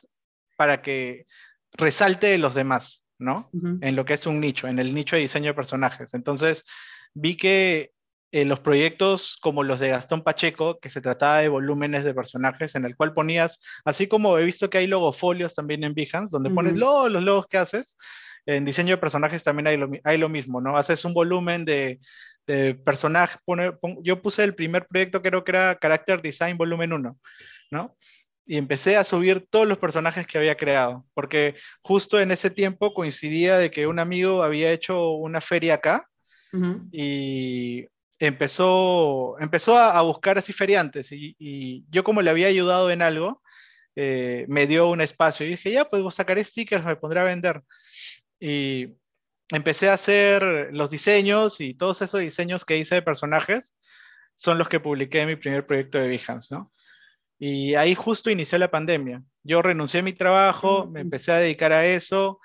para 0.56 0.82
que 0.82 1.26
resalte 1.74 2.28
de 2.28 2.38
los 2.38 2.56
demás, 2.56 3.06
¿no? 3.20 3.50
Uh 3.54 3.60
-huh. 3.60 3.80
En 3.82 3.96
lo 3.96 4.06
que 4.06 4.14
es 4.16 4.26
un 4.26 4.40
nicho, 4.40 4.68
en 4.68 4.80
el 4.80 4.94
nicho 4.94 5.16
de 5.16 5.24
diseño 5.24 5.48
de 5.48 5.56
personajes. 5.56 6.14
Entonces, 6.14 6.66
vi 7.14 7.38
que 7.38 7.93
eh, 8.34 8.46
los 8.46 8.60
proyectos 8.60 9.38
como 9.42 9.62
los 9.63 9.80
de 9.80 9.90
Gastón 9.90 10.24
Pacheco, 10.24 10.80
que 10.80 10.90
se 10.90 11.02
trataba 11.02 11.38
de 11.40 11.50
volúmenes 11.50 12.04
de 12.04 12.16
personajes 12.16 12.74
en 12.74 12.84
el 12.84 12.96
cual 12.96 13.13
ponías, 13.13 13.60
así 13.86 14.08
como 14.08 14.38
he 14.40 14.44
visto 14.46 14.70
que 14.70 14.80
hay 14.80 14.88
logofolios 14.88 15.54
también 15.54 15.84
en 15.84 15.94
Behance, 15.94 16.32
donde 16.32 16.50
uh 16.50 16.52
-huh. 16.52 16.56
pones 16.56 16.74
lo, 16.74 17.10
los 17.10 17.24
logos 17.24 17.46
que 17.48 17.58
haces, 17.60 17.96
en 18.48 18.66
diseño 18.66 18.96
de 18.96 18.98
personajes 19.02 19.44
también 19.44 19.68
hay 19.68 19.78
lo, 19.78 19.88
hay 20.04 20.18
lo 20.18 20.30
mismo, 20.30 20.60
¿no? 20.62 20.75
Haces 20.78 21.06
un 21.06 21.13
volumen 21.13 21.63
de, 21.63 22.00
de 22.48 22.74
personaje, 22.74 23.38
pone, 23.46 23.72
pon, 23.74 24.00
yo 24.04 24.20
puse 24.22 24.44
el 24.44 24.56
primer 24.56 24.88
proyecto, 24.88 25.22
creo 25.22 25.44
que 25.44 25.52
era 25.52 25.78
Character 25.80 26.20
Design 26.20 26.58
Volumen 26.58 26.92
1, 26.92 27.18
¿no? 27.72 27.96
Y 28.48 28.58
empecé 28.58 28.98
a 28.98 29.04
subir 29.04 29.46
todos 29.48 29.68
los 29.68 29.78
personajes 29.78 30.25
que 30.25 30.40
había 30.40 30.58
creado, 30.58 31.06
porque 31.13 31.56
justo 31.84 32.20
en 32.20 32.32
ese 32.32 32.50
tiempo 32.50 32.94
coincidía 32.96 33.58
de 33.60 33.70
que 33.70 33.86
un 33.88 34.00
amigo 34.00 34.42
había 34.44 34.72
hecho 34.72 35.12
una 35.12 35.40
feria 35.40 35.75
acá, 35.75 36.10
Uh 36.52 36.58
-huh. 36.60 36.90
y 36.92 37.88
empezó, 38.27 39.36
empezó 39.39 39.77
a, 39.77 39.98
a 39.98 40.01
buscar 40.01 40.38
así 40.38 40.53
feriantes 40.53 41.12
y, 41.12 41.36
y, 41.39 41.86
yo 41.89 42.03
como 42.03 42.22
le 42.22 42.30
había 42.30 42.48
ayudado 42.48 42.92
en 42.92 43.01
algo, 43.01 43.42
eh, 43.96 44.46
me 44.50 44.68
dio 44.68 44.89
un 44.89 45.01
espacio 45.01 45.46
y 45.46 45.50
dije, 45.50 45.72
ya, 45.72 45.86
pues 45.86 46.15
sacaré 46.15 46.44
stickers, 46.44 46.86
me 46.86 46.96
pondré 46.96 47.20
a 47.20 47.24
vender. 47.24 47.63
Y 48.39 48.96
empecé 49.51 49.89
a 49.89 49.94
hacer 49.94 50.70
los 50.72 50.89
diseños 50.92 51.62
y 51.62 51.74
todos 51.75 52.01
esos 52.01 52.22
diseños 52.22 52.65
que 52.65 52.77
hice 52.77 52.96
de 52.96 53.01
personajes 53.01 53.75
son 54.36 54.58
los 54.58 54.70
que 54.70 54.80
publiqué 54.80 55.22
en 55.22 55.27
mi 55.30 55.36
primer 55.36 55.65
proyecto 55.68 56.00
de 56.00 56.08
Behance, 56.08 56.56
¿no? 56.56 56.72
Y 57.39 57.75
ahí 57.75 57.96
justo 57.96 58.30
inició 58.30 58.58
la 58.58 58.72
pandemia. 58.72 59.22
Yo 59.44 59.62
renuncié 59.62 60.00
a 60.00 60.03
mi 60.03 60.13
trabajo, 60.13 60.88
me 60.88 61.01
empecé 61.01 61.32
a 61.32 61.39
dedicar 61.39 61.74
a 61.74 61.86
eso 61.86 62.39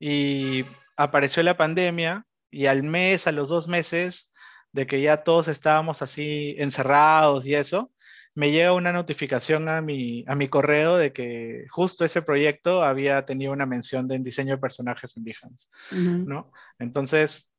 y 0.00 0.64
apareció 0.96 1.42
la 1.42 1.56
pandemia 1.56 2.26
y 2.50 2.66
al 2.66 2.82
mes, 2.82 3.26
a 3.26 3.32
los 3.32 3.48
dos 3.48 3.68
meses, 3.68 4.31
de 4.72 4.86
que 4.86 5.00
ya 5.00 5.22
todos 5.22 5.48
estábamos 5.48 6.02
así 6.02 6.54
encerrados 6.58 7.46
y 7.46 7.54
eso, 7.54 7.92
me 8.34 8.50
llega 8.50 8.72
una 8.72 8.92
notificación 8.92 9.68
a 9.68 9.82
mi, 9.82 10.24
a 10.26 10.34
mi 10.34 10.48
correo 10.48 10.96
de 10.96 11.12
que 11.12 11.66
justo 11.70 12.04
ese 12.04 12.22
proyecto 12.22 12.82
había 12.82 13.24
tenido 13.26 13.52
una 13.52 13.66
mención 13.66 14.08
de 14.08 14.18
diseño 14.18 14.54
de 14.54 14.60
personajes 14.60 15.16
en 15.16 15.24
Behance, 15.24 15.68
uh 15.92 15.94
-huh. 15.94 16.24
¿no? 16.26 16.52
Entonces, 16.78 17.52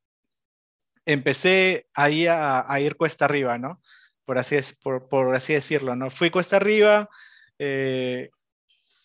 empecé 1.06 1.86
ahí 1.94 2.26
a, 2.26 2.64
a, 2.70 2.80
ir 2.80 2.96
cuesta 2.96 3.24
arriba, 3.26 3.58
¿no? 3.58 3.80
Por 4.24 4.38
así, 4.38 4.56
por, 4.82 5.08
por 5.08 5.34
así 5.34 5.52
decirlo, 5.52 5.94
¿no? 5.94 6.10
Fui 6.10 6.30
cuesta 6.30 6.56
arriba 6.56 7.08
eh, 7.58 8.30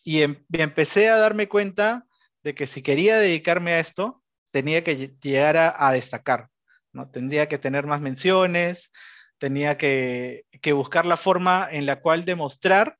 y, 0.04 0.22
em, 0.22 0.44
y 0.52 0.62
empecé 0.62 1.10
a 1.10 1.18
darme 1.18 1.48
cuenta 1.48 2.06
de 2.42 2.56
que 2.56 2.68
si 2.68 2.82
quería 2.82 3.20
dedicarme 3.20 3.74
a 3.74 3.80
esto, 3.80 4.24
tenía 4.52 4.84
que 4.84 5.14
llegar 5.22 5.58
a, 5.58 5.76
a 5.88 5.92
destacar, 5.92 6.50
¿no? 6.94 7.10
Tendría 7.10 7.48
que 7.48 7.58
tener 7.58 7.86
más 7.86 8.02
menciones, 8.02 8.92
tenía 9.38 9.78
que, 9.78 10.46
que, 10.62 10.74
buscar 10.74 11.06
la 11.06 11.18
forma 11.18 11.68
en 11.72 11.86
la 11.86 12.02
cual 12.02 12.26
demostrar 12.26 12.98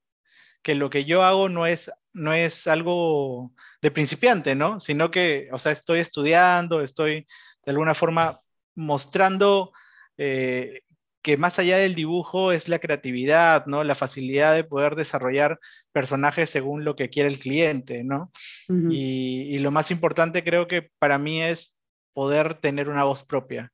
que 0.62 0.76
lo 0.76 0.90
que 0.90 1.06
yo 1.06 1.24
hago 1.24 1.50
no 1.50 1.66
es, 1.66 1.92
no 2.14 2.34
es 2.34 2.68
algo 2.68 3.52
de 3.82 3.92
principiante, 3.92 4.56
¿no? 4.56 4.80
Sino 4.80 5.12
que, 5.12 5.50
o 5.52 5.58
sea, 5.58 5.72
estoy 5.72 6.00
estudiando, 6.00 6.82
estoy 6.82 7.28
de 7.66 7.72
alguna 7.72 7.94
forma 7.94 8.42
mostrando 8.76 9.72
eh, 10.18 10.82
que 11.22 11.38
más 11.38 11.60
allá 11.60 11.78
del 11.78 11.96
dibujo 11.96 12.52
es 12.52 12.70
la 12.70 12.80
creatividad, 12.80 13.66
¿no? 13.66 13.84
La 13.84 13.96
facilidad 13.96 14.56
de 14.56 14.64
poder 14.64 14.96
desarrollar 14.96 15.60
personajes 15.92 16.50
según 16.50 16.86
lo 16.86 16.96
que 16.96 17.10
quiere 17.10 17.30
el 17.30 17.40
cliente, 17.40 18.04
¿no? 18.04 18.32
Uh 18.70 18.74
-huh. 18.74 18.94
y, 18.94 19.56
y 19.56 19.60
lo 19.60 19.72
más 19.72 19.92
importante 19.92 20.44
creo 20.44 20.68
que 20.68 20.90
para 21.00 21.18
mí 21.18 21.42
es 21.42 21.79
poder 22.14 22.56
tener 22.56 22.90
una 22.90 23.04
voz 23.04 23.24
propia. 23.24 23.72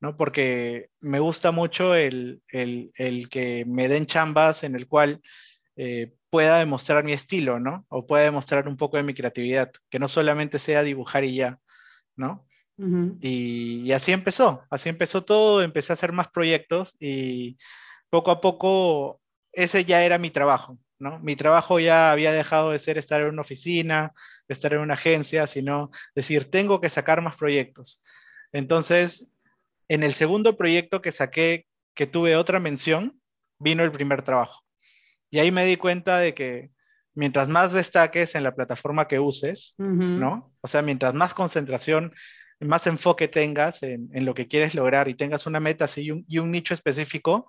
¿no? 0.00 0.16
Porque 0.16 0.90
me 1.00 1.20
gusta 1.20 1.52
mucho 1.52 1.94
el, 1.94 2.42
el, 2.48 2.92
el, 2.96 3.28
que 3.28 3.64
me 3.66 3.88
den 3.88 4.06
chambas 4.06 4.62
en 4.62 4.74
el 4.74 4.86
cual 4.86 5.22
eh, 5.76 6.14
pueda 6.30 6.58
demostrar 6.58 7.04
mi 7.04 7.12
estilo, 7.12 7.58
¿no? 7.60 7.86
O 7.88 8.06
pueda 8.06 8.24
demostrar 8.24 8.68
un 8.68 8.76
poco 8.76 8.96
de 8.96 9.02
mi 9.02 9.14
creatividad, 9.14 9.72
que 9.90 9.98
no 9.98 10.08
solamente 10.08 10.58
sea 10.58 10.82
dibujar 10.82 11.24
y 11.24 11.36
ya, 11.36 11.60
¿no? 12.14 12.46
Uh 12.78 12.84
-huh. 12.84 13.18
y, 13.22 13.82
y, 13.86 13.92
así 13.92 14.12
empezó, 14.12 14.62
así 14.70 14.90
empezó 14.90 15.24
todo, 15.24 15.62
empecé 15.62 15.92
a 15.92 15.94
hacer 15.94 16.12
más 16.12 16.28
proyectos 16.28 16.94
y 17.00 17.56
poco 18.10 18.30
a 18.30 18.40
poco 18.42 19.20
ese 19.52 19.86
ya 19.86 20.04
era 20.04 20.18
mi 20.18 20.30
trabajo, 20.30 20.78
¿no? 20.98 21.18
Mi 21.20 21.36
trabajo 21.36 21.78
ya 21.80 22.10
había 22.12 22.32
dejado 22.32 22.70
de 22.70 22.78
ser 22.78 22.98
estar 22.98 23.22
en 23.22 23.28
una 23.28 23.42
oficina, 23.42 24.12
estar 24.48 24.72
en 24.72 24.80
una 24.80 24.94
agencia, 24.94 25.46
sino 25.46 25.90
decir, 26.14 26.50
tengo 26.50 26.80
que 26.80 26.88
sacar 26.88 27.20
más 27.22 27.36
proyectos. 27.36 28.02
Entonces, 28.52 29.32
en 29.88 30.02
el 30.02 30.12
segundo 30.12 30.56
proyecto 30.56 31.02
que 31.02 31.12
saqué, 31.12 31.66
que 31.94 32.06
tuve 32.06 32.36
otra 32.36 32.60
mención, 32.60 33.20
vino 33.58 33.82
el 33.82 33.92
primer 33.92 34.22
trabajo. 34.22 34.62
Y 35.30 35.38
ahí 35.38 35.50
me 35.50 35.64
di 35.64 35.76
cuenta 35.76 36.18
de 36.18 36.34
que 36.34 36.70
mientras 37.14 37.48
más 37.48 37.72
destaques 37.72 38.34
en 38.34 38.44
la 38.44 38.54
plataforma 38.54 39.08
que 39.08 39.18
uses, 39.18 39.74
uh 39.78 39.84
-huh. 39.84 40.18
¿no? 40.18 40.54
O 40.60 40.68
sea, 40.68 40.82
mientras 40.82 41.14
más 41.14 41.34
concentración, 41.34 42.14
más 42.60 42.86
enfoque 42.86 43.28
tengas 43.28 43.82
en, 43.82 44.08
en, 44.12 44.24
lo 44.24 44.34
que 44.34 44.48
quieres 44.48 44.74
lograr 44.74 45.08
y 45.08 45.14
tengas 45.14 45.46
una 45.46 45.60
meta 45.60 45.84
así 45.86 46.02
y 46.04 46.10
un, 46.10 46.24
y 46.28 46.38
un 46.38 46.50
nicho 46.50 46.74
específico, 46.74 47.48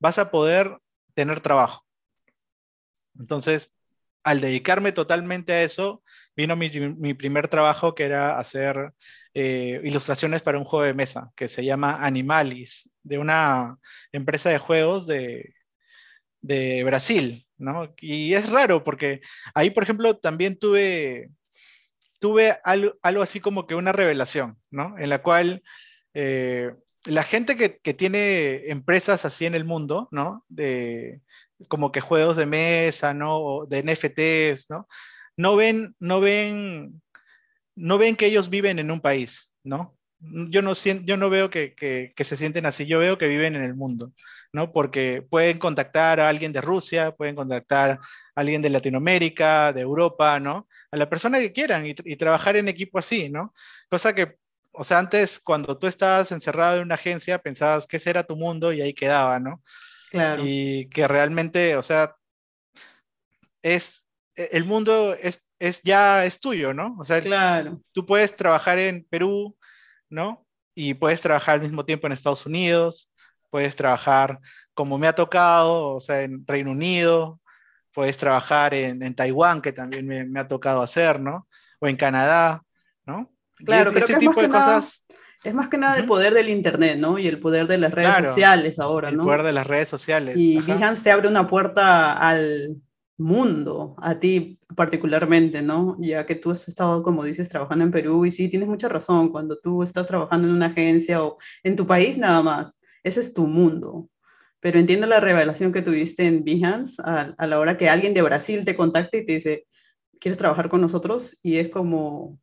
vas 0.00 0.18
a 0.18 0.30
poder 0.30 0.78
tener 1.14 1.40
trabajo. 1.40 1.84
Entonces, 3.18 3.74
al 4.22 4.40
dedicarme 4.40 4.92
totalmente 4.92 5.52
a 5.52 5.62
eso, 5.62 6.02
vino 6.36 6.56
mi, 6.56 7.14
primer 7.14 7.48
trabajo 7.48 7.94
que 7.94 8.04
era 8.04 8.38
hacer 8.38 8.92
eh, 9.34 9.80
ilustraciones 9.84 10.42
para 10.42 10.58
un 10.58 10.64
juego 10.64 10.84
de 10.84 10.94
mesa 10.94 11.32
que 11.36 11.48
se 11.48 11.64
llama 11.64 11.98
Animalis, 12.04 12.90
de 13.02 13.18
una 13.18 13.78
empresa 14.12 14.50
de 14.50 14.58
juegos 14.58 15.06
de, 15.06 15.54
de 16.40 16.84
Brasil, 16.84 17.46
¿no? 17.56 17.92
Y 18.00 18.34
es 18.34 18.50
raro 18.50 18.84
porque 18.84 19.20
ahí, 19.54 19.70
por 19.70 19.82
ejemplo, 19.82 20.16
también 20.18 20.58
tuve, 20.58 21.30
tuve 22.20 22.58
algo, 22.64 22.94
algo 23.02 23.22
así 23.22 23.40
como 23.40 23.66
que 23.66 23.74
una 23.74 23.92
revelación, 23.92 24.58
¿no? 24.70 24.98
En 24.98 25.10
la 25.10 25.22
cual 25.22 25.62
eh, 26.14 26.72
la 27.04 27.24
gente 27.24 27.56
que, 27.56 27.78
que, 27.82 27.94
tiene 27.94 28.70
empresas 28.70 29.24
así 29.24 29.46
en 29.46 29.54
el 29.54 29.64
mundo, 29.64 30.08
¿no? 30.12 30.44
De, 30.48 31.20
como 31.68 31.92
que 31.92 32.00
juegos 32.00 32.36
de 32.36 32.46
mesa, 32.46 33.14
¿no? 33.14 33.66
de 33.68 33.82
NFTs, 33.82 34.70
¿no? 34.70 34.88
No 35.36 35.56
ven, 35.56 35.94
no 35.98 36.20
ven, 36.20 37.02
no 37.74 37.98
ven 37.98 38.16
que 38.16 38.26
ellos 38.26 38.50
viven 38.50 38.78
en 38.78 38.90
un 38.90 39.00
país, 39.00 39.50
¿no? 39.64 39.96
Yo 40.20 40.62
no, 40.62 40.72
yo 40.72 41.16
no 41.16 41.30
veo 41.30 41.50
que, 41.50 41.74
que, 41.74 42.12
que, 42.14 42.24
se 42.24 42.36
sienten 42.36 42.64
así, 42.64 42.86
yo 42.86 43.00
veo 43.00 43.18
que 43.18 43.26
viven 43.26 43.56
en 43.56 43.64
el 43.64 43.74
mundo, 43.74 44.12
¿no? 44.52 44.72
Porque 44.72 45.26
pueden 45.28 45.58
contactar 45.58 46.20
a 46.20 46.28
alguien 46.28 46.52
de 46.52 46.60
Rusia, 46.60 47.10
pueden 47.12 47.34
contactar 47.34 47.90
a 47.90 48.00
alguien 48.36 48.62
de 48.62 48.70
Latinoamérica, 48.70 49.72
de 49.72 49.80
Europa, 49.80 50.38
¿no? 50.38 50.68
A 50.92 50.96
la 50.96 51.10
persona 51.10 51.40
que 51.40 51.52
quieran 51.52 51.86
y, 51.86 52.16
trabajar 52.16 52.56
en 52.56 52.68
equipo 52.68 52.98
así, 53.00 53.30
¿no? 53.30 53.52
Cosa 53.88 54.14
que 54.14 54.36
o 54.72 54.84
sea, 54.84 54.98
antes 54.98 55.38
cuando 55.38 55.78
tú 55.78 55.86
estabas 55.86 56.32
encerrado 56.32 56.76
en 56.76 56.84
una 56.84 56.94
agencia 56.94 57.38
pensabas 57.38 57.86
que 57.86 57.98
ese 57.98 58.10
era 58.10 58.24
tu 58.24 58.36
mundo 58.36 58.72
y 58.72 58.80
ahí 58.80 58.94
quedaba, 58.94 59.38
¿no? 59.38 59.60
Claro. 60.12 60.42
Y 60.44 60.90
que 60.90 61.08
realmente, 61.08 61.74
o 61.74 61.82
sea, 61.82 62.14
es, 63.62 64.06
e, 64.36 64.50
el 64.52 64.66
mundo 64.66 65.14
es, 65.14 65.42
es 65.58 65.80
ya 65.82 66.26
es 66.26 66.38
tuyo, 66.38 66.74
¿no? 66.74 66.96
O 67.00 67.04
sea, 67.06 67.22
claro. 67.22 67.80
tú 67.92 68.04
puedes 68.04 68.36
trabajar 68.36 68.78
en 68.78 69.04
Perú, 69.08 69.56
¿no? 70.10 70.46
Y 70.74 70.92
puedes 70.92 71.22
trabajar 71.22 71.54
al 71.54 71.62
mismo 71.62 71.86
tiempo 71.86 72.06
en 72.06 72.12
Estados 72.12 72.44
Unidos, 72.44 73.10
puedes 73.48 73.74
trabajar 73.74 74.38
como 74.74 74.98
me 74.98 75.06
ha 75.06 75.14
tocado, 75.14 75.94
o 75.94 76.00
sea, 76.02 76.20
en 76.22 76.46
Reino 76.46 76.72
Unido, 76.72 77.40
puedes 77.94 78.18
trabajar 78.18 78.74
en, 78.74 79.02
en 79.02 79.14
Taiwán, 79.14 79.62
que 79.62 79.72
también 79.72 80.06
me, 80.06 80.26
me, 80.26 80.40
ha 80.40 80.48
tocado 80.48 80.82
hacer, 80.82 81.20
¿no? 81.20 81.48
O 81.80 81.88
en 81.88 81.96
Canadá, 81.96 82.62
¿no? 83.06 83.32
Claro, 83.56 83.88
es, 83.90 83.96
creo 83.96 84.04
ese 84.04 84.12
que 84.14 84.20
tipo 84.20 84.42
de 84.42 84.46
que 84.46 84.52
cosas. 84.52 85.01
Es 85.44 85.54
más 85.54 85.68
que 85.68 85.78
nada 85.78 85.98
el 85.98 86.06
poder 86.06 86.34
del 86.34 86.48
Internet, 86.48 86.98
¿no? 86.98 87.18
Y 87.18 87.26
el 87.26 87.40
poder 87.40 87.66
de 87.66 87.78
las 87.78 87.92
redes 87.92 88.10
claro, 88.10 88.28
sociales 88.28 88.78
ahora, 88.78 89.10
¿no? 89.10 89.22
El 89.22 89.26
poder 89.26 89.42
de 89.42 89.52
las 89.52 89.66
redes 89.66 89.88
sociales. 89.88 90.36
Y 90.36 90.58
Ajá. 90.58 90.74
Behance 90.74 91.02
te 91.02 91.10
abre 91.10 91.28
una 91.28 91.48
puerta 91.48 92.12
al 92.12 92.76
mundo, 93.18 93.94
a 93.98 94.18
ti 94.18 94.58
particularmente, 94.76 95.62
¿no? 95.62 95.96
Ya 96.00 96.26
que 96.26 96.34
tú 96.34 96.50
has 96.50 96.68
estado, 96.68 97.02
como 97.02 97.24
dices, 97.24 97.48
trabajando 97.48 97.84
en 97.84 97.90
Perú 97.90 98.24
y 98.24 98.30
sí, 98.30 98.48
tienes 98.48 98.68
mucha 98.68 98.88
razón, 98.88 99.30
cuando 99.30 99.58
tú 99.58 99.82
estás 99.82 100.06
trabajando 100.06 100.48
en 100.48 100.54
una 100.54 100.66
agencia 100.66 101.22
o 101.22 101.36
en 101.62 101.76
tu 101.76 101.86
país 101.86 102.16
nada 102.18 102.42
más, 102.42 102.76
ese 103.02 103.20
es 103.20 103.34
tu 103.34 103.46
mundo. 103.46 104.08
Pero 104.60 104.78
entiendo 104.78 105.06
la 105.06 105.20
revelación 105.20 105.72
que 105.72 105.82
tuviste 105.82 106.24
en 106.26 106.44
Behance 106.44 107.02
a, 107.04 107.34
a 107.36 107.46
la 107.46 107.58
hora 107.58 107.76
que 107.76 107.88
alguien 107.88 108.14
de 108.14 108.22
Brasil 108.22 108.64
te 108.64 108.76
contacta 108.76 109.16
y 109.16 109.24
te 109.24 109.32
dice, 109.32 109.66
¿quieres 110.20 110.38
trabajar 110.38 110.68
con 110.68 110.80
nosotros? 110.80 111.36
Y 111.42 111.56
es 111.56 111.68
como, 111.68 112.38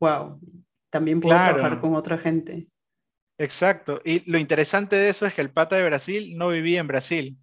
wow, 0.00 0.40
también 0.90 1.20
puedo 1.20 1.36
claro. 1.36 1.54
trabajar 1.54 1.80
con 1.80 1.94
otra 1.94 2.18
gente. 2.18 2.68
Exacto. 3.38 4.00
Y 4.04 4.28
lo 4.30 4.38
interesante 4.38 4.96
de 4.96 5.08
eso 5.08 5.26
es 5.26 5.34
que 5.34 5.40
el 5.40 5.50
pata 5.50 5.76
de 5.76 5.84
Brasil 5.84 6.36
no 6.36 6.48
vivía 6.48 6.80
en 6.80 6.88
Brasil, 6.88 7.38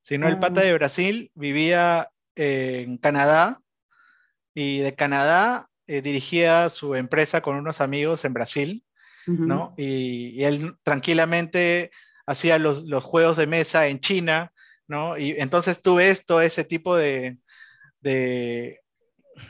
sino 0.00 0.26
ah. 0.26 0.30
el 0.30 0.38
pata 0.38 0.62
de 0.62 0.72
Brasil 0.72 1.30
vivía 1.34 2.10
eh, 2.34 2.84
en 2.86 2.96
Canadá 2.98 3.60
y 4.54 4.78
de 4.78 4.94
Canadá 4.94 5.68
eh, 5.86 6.00
dirigía 6.00 6.70
su 6.70 6.94
empresa 6.94 7.42
con 7.42 7.56
unos 7.56 7.80
amigos 7.80 8.24
en 8.24 8.32
Brasil, 8.32 8.84
uh 9.26 9.32
-huh. 9.32 9.46
¿no? 9.46 9.74
Y, 9.76 10.40
y, 10.40 10.44
él 10.44 10.76
tranquilamente 10.82 11.90
hacía 12.26 12.58
los, 12.58 12.88
los, 12.88 13.04
juegos 13.04 13.36
de 13.36 13.46
mesa 13.46 13.86
en 13.88 14.00
China, 14.00 14.52
¿no? 14.86 15.18
Y 15.18 15.32
entonces 15.38 15.82
tú 15.82 15.96
ves 15.96 16.24
todo 16.24 16.40
ese 16.40 16.64
tipo 16.64 16.96
de, 16.96 17.36
de, 18.00 18.80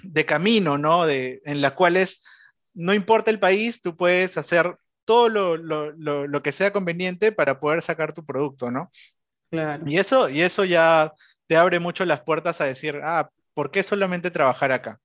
de 0.02 0.24
camino, 0.24 0.76
¿no? 0.76 1.06
De, 1.06 1.40
en 1.44 1.60
las 1.60 1.72
cuales 1.72 2.20
no 2.74 2.92
importa 2.92 3.30
el 3.30 3.38
país, 3.38 3.80
tú 3.80 3.96
puedes 3.96 4.36
hacer 4.36 4.76
todo 5.04 5.28
lo, 5.28 5.56
lo, 5.56 5.92
lo, 5.92 6.26
lo, 6.26 6.42
que 6.42 6.52
sea 6.52 6.72
conveniente 6.72 7.32
para 7.32 7.60
poder 7.60 7.82
sacar 7.82 8.12
tu 8.14 8.24
producto, 8.24 8.70
¿no? 8.70 8.90
Claro. 9.50 9.84
Y 9.86 9.98
eso, 9.98 10.28
y 10.28 10.40
eso 10.40 10.64
ya 10.64 11.12
te 11.46 11.56
abre 11.56 11.78
mucho 11.78 12.04
las 12.04 12.22
puertas 12.22 12.60
a 12.60 12.64
decir, 12.64 13.00
ah, 13.04 13.28
¿por 13.52 13.70
qué 13.70 13.82
solamente 13.82 14.30
trabajar 14.30 14.72
acá? 14.72 15.00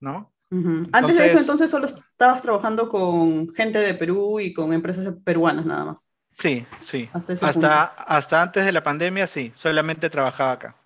¿No? 0.00 0.32
Uh 0.50 0.56
-huh. 0.56 0.88
Antes 0.92 1.18
de 1.18 1.26
eso, 1.26 1.38
entonces, 1.38 1.70
solo 1.70 1.86
estabas 1.86 2.42
trabajando 2.42 2.88
con 2.88 3.52
gente 3.54 3.78
de 3.78 3.94
Perú 3.94 4.40
y 4.40 4.52
con 4.52 4.72
empresas 4.72 5.12
peruanas 5.24 5.66
nada 5.66 5.84
más. 5.84 5.98
Sí, 6.38 6.66
sí. 6.80 7.08
Hasta, 7.12 7.32
hasta, 7.32 7.82
hasta, 7.84 8.42
antes 8.42 8.64
de 8.64 8.72
la 8.72 8.82
pandemia, 8.82 9.26
sí, 9.26 9.52
solamente 9.54 10.10
trabajaba 10.10 10.52
acá. 10.52 10.76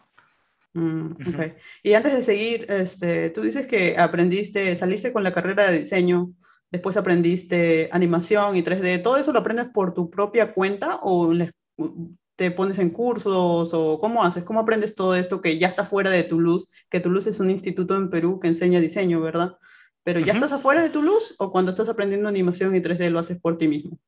Mm, 0.79 1.13
okay. 1.35 1.55
Y 1.83 1.95
antes 1.95 2.13
de 2.13 2.23
seguir, 2.23 2.67
este, 2.71 3.31
tú 3.31 3.43
dices 3.43 3.67
que 3.67 3.99
aprendiste, 3.99 4.77
saliste 4.77 5.13
con 5.13 5.25
la 5.25 5.33
carrera 5.33 5.71
de 5.71 5.81
diseño, 5.81 6.31
después 6.71 6.97
aprendiste 6.97 7.89
animación 7.93 8.57
y 8.57 8.63
3D, 8.63 9.03
¿todo 9.03 9.17
eso 9.17 9.33
lo 9.33 9.41
aprendes 9.41 9.67
por 9.75 9.93
tu 9.93 10.09
propia 10.09 10.55
cuenta 10.55 11.01
o 11.03 11.33
les, 11.33 11.51
te 12.37 12.53
pones 12.53 12.79
en 12.79 12.91
cursos 12.91 13.71
o 13.75 13.99
cómo 13.99 14.23
haces? 14.23 14.45
¿Cómo 14.45 14.61
aprendes 14.61 14.95
todo 14.95 15.17
esto 15.17 15.41
que 15.41 15.59
ya 15.59 15.67
está 15.67 15.85
fuera 15.85 16.11
de 16.11 16.23
Toulouse? 16.23 16.69
Que 16.89 17.01
Toulouse 17.01 17.31
es 17.31 17.41
un 17.41 17.51
instituto 17.51 17.97
en 17.97 18.09
Perú 18.09 18.39
que 18.39 18.47
enseña 18.47 18.81
diseño, 18.81 19.21
¿verdad? 19.21 19.57
Pero 20.05 20.21
ya 20.21 20.27
uh 20.27 20.29
-huh. 20.29 20.35
estás 20.35 20.53
afuera 20.53 20.81
de 20.81 20.91
Toulouse 20.91 21.35
o 21.39 21.51
cuando 21.51 21.71
estás 21.71 21.89
aprendiendo 21.89 22.29
animación 22.29 22.77
y 22.77 22.81
3D 22.81 23.11
lo 23.11 23.19
haces 23.19 23.41
por 23.41 23.59
ti 23.59 23.67
mismo? 23.67 23.99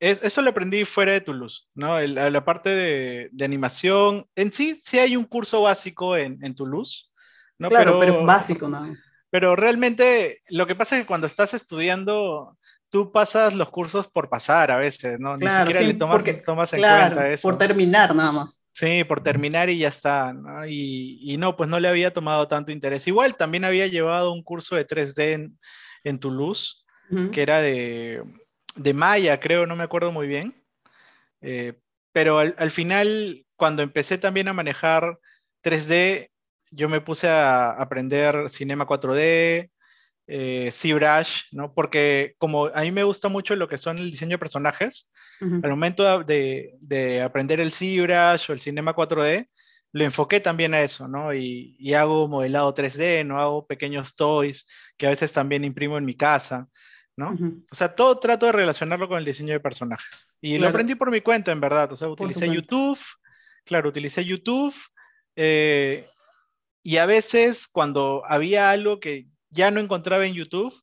Es, 0.00 0.22
eso 0.22 0.42
lo 0.42 0.50
aprendí 0.50 0.84
fuera 0.84 1.12
de 1.12 1.20
Toulouse, 1.20 1.68
¿no? 1.74 1.98
El, 1.98 2.14
la 2.14 2.44
parte 2.44 2.70
de, 2.70 3.28
de, 3.32 3.44
animación, 3.44 4.26
en 4.34 4.52
sí, 4.52 4.80
sí 4.84 4.98
hay 4.98 5.16
un 5.16 5.24
curso 5.24 5.62
básico 5.62 6.16
en, 6.16 6.38
en 6.44 6.54
Toulouse, 6.54 7.10
¿no? 7.58 7.68
Claro, 7.68 7.98
pero, 7.98 8.12
pero 8.14 8.24
básico 8.26 8.68
nada 8.68 8.88
más. 8.88 8.98
Pero 9.30 9.56
realmente 9.56 10.42
lo 10.48 10.66
que 10.66 10.76
pasa 10.76 10.96
es 10.96 11.02
que 11.02 11.06
cuando 11.08 11.26
estás 11.26 11.54
estudiando, 11.54 12.56
tú 12.88 13.10
pasas 13.10 13.54
los 13.54 13.68
cursos 13.70 14.06
por 14.06 14.28
pasar 14.28 14.70
a 14.70 14.76
veces, 14.76 15.18
¿no? 15.18 15.36
Claro, 15.36 15.54
Ni 15.54 15.60
siquiera 15.60 15.80
sí, 15.80 15.86
le 15.86 15.94
tomas, 15.94 16.16
porque, 16.16 16.34
tomas 16.34 16.72
en 16.72 16.78
claro, 16.78 17.14
cuenta 17.14 17.32
eso. 17.32 17.48
Por 17.48 17.58
terminar 17.58 18.14
nada 18.14 18.30
más. 18.30 18.60
Sí, 18.72 19.04
por 19.04 19.22
terminar 19.22 19.70
y 19.70 19.78
ya 19.78 19.88
está, 19.88 20.32
¿no? 20.32 20.66
Y, 20.66 21.18
y, 21.20 21.36
no, 21.36 21.56
pues 21.56 21.68
no 21.68 21.80
le 21.80 21.88
había 21.88 22.12
tomado 22.12 22.46
tanto 22.46 22.70
interés. 22.70 23.06
Igual 23.06 23.36
también 23.36 23.64
había 23.64 23.86
llevado 23.86 24.32
un 24.32 24.42
curso 24.42 24.76
de 24.76 24.86
3D 24.86 25.32
en, 25.32 25.58
en 26.04 26.18
Toulouse, 26.18 26.84
uh 27.10 27.16
-huh. 27.16 27.30
que 27.30 27.42
era 27.42 27.60
de, 27.60 28.22
de 28.76 28.94
Maya, 28.94 29.40
creo, 29.40 29.66
no 29.66 29.76
me 29.76 29.84
acuerdo 29.84 30.12
muy 30.12 30.26
bien. 30.26 30.54
Eh, 31.40 31.74
pero 32.12 32.38
al, 32.38 32.54
al, 32.58 32.70
final, 32.70 33.44
cuando 33.56 33.82
empecé 33.82 34.18
también 34.18 34.48
a 34.48 34.52
manejar 34.52 35.18
3D, 35.62 36.30
yo 36.70 36.88
me 36.88 37.00
puse 37.00 37.28
a 37.28 37.70
aprender 37.70 38.48
Cinema 38.48 38.86
4D, 38.86 39.70
eh, 40.26 40.70
ZBrush, 40.72 41.42
¿no? 41.52 41.74
Porque 41.74 42.34
como 42.38 42.66
a 42.66 42.80
mí 42.80 42.90
me 42.90 43.04
gusta 43.04 43.28
mucho 43.28 43.54
lo 43.56 43.68
que 43.68 43.78
son 43.78 43.98
el 43.98 44.10
diseño 44.10 44.32
de 44.32 44.38
personajes, 44.38 45.08
uh 45.40 45.44
-huh. 45.44 45.64
al 45.64 45.70
momento 45.70 46.24
de, 46.24 46.74
de, 46.80 47.22
aprender 47.22 47.60
el 47.60 47.72
ZBrush 47.72 48.50
o 48.50 48.52
el 48.52 48.60
Cinema 48.60 48.94
4D, 48.94 49.48
lo 49.92 50.04
enfoqué 50.04 50.40
también 50.40 50.74
a 50.74 50.82
eso, 50.82 51.06
¿no? 51.08 51.34
Y, 51.34 51.76
y, 51.78 51.94
hago 51.94 52.26
modelado 52.26 52.74
3D, 52.74 53.24
¿no? 53.24 53.40
Hago 53.40 53.66
pequeños 53.66 54.16
toys 54.16 54.66
que 54.96 55.06
a 55.06 55.10
veces 55.10 55.32
también 55.32 55.62
imprimo 55.62 55.98
en 55.98 56.04
mi 56.04 56.16
casa, 56.16 56.68
¿no? 57.16 57.30
Uh 57.30 57.34
-huh. 57.34 57.64
O 57.70 57.74
sea, 57.74 57.94
todo 57.94 58.18
trato 58.18 58.46
de 58.46 58.52
relacionarlo 58.52 59.08
con 59.08 59.18
el 59.18 59.24
diseño 59.24 59.52
de 59.52 59.60
personajes. 59.60 60.28
Y 60.40 60.50
claro. 60.50 60.62
lo 60.62 60.68
aprendí 60.70 60.94
por 60.94 61.10
mi 61.10 61.20
cuenta, 61.20 61.52
en 61.52 61.60
verdad. 61.60 61.92
O 61.92 61.96
sea, 61.96 62.08
utilicé 62.08 62.48
YouTube, 62.48 62.98
claro, 63.64 63.88
utilicé 63.88 64.24
YouTube. 64.24 64.74
Eh, 65.36 66.08
y 66.82 66.96
a 66.98 67.06
veces 67.06 67.66
cuando 67.66 68.22
había 68.26 68.70
algo 68.70 69.00
que 69.00 69.26
ya 69.50 69.70
no 69.70 69.80
encontraba 69.80 70.26
en 70.26 70.34
YouTube, 70.34 70.74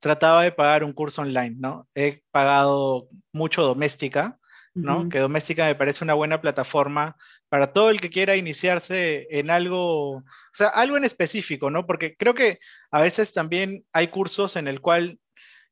trataba 0.00 0.42
de 0.42 0.52
pagar 0.52 0.84
un 0.84 0.92
curso 0.92 1.22
online, 1.22 1.56
¿no? 1.58 1.88
He 1.94 2.22
pagado 2.30 3.08
mucho 3.32 3.62
Doméstica, 3.62 4.38
¿no? 4.74 4.98
Uh 4.98 5.02
-huh. 5.04 5.08
Que 5.08 5.20
Doméstica 5.20 5.64
me 5.64 5.74
parece 5.74 6.04
una 6.04 6.14
buena 6.14 6.40
plataforma 6.40 7.16
para 7.48 7.72
todo 7.72 7.90
el 7.90 8.00
que 8.00 8.10
quiera 8.10 8.36
iniciarse 8.36 9.26
en 9.30 9.50
algo, 9.50 10.16
o 10.16 10.24
sea, 10.52 10.68
algo 10.68 10.96
en 10.96 11.04
específico, 11.04 11.70
¿no? 11.70 11.86
Porque 11.86 12.16
creo 12.16 12.34
que 12.34 12.58
a 12.90 13.00
veces 13.00 13.32
también 13.32 13.84
hay 13.92 14.08
cursos 14.08 14.56
en 14.56 14.68
el 14.68 14.80
cual 14.80 15.18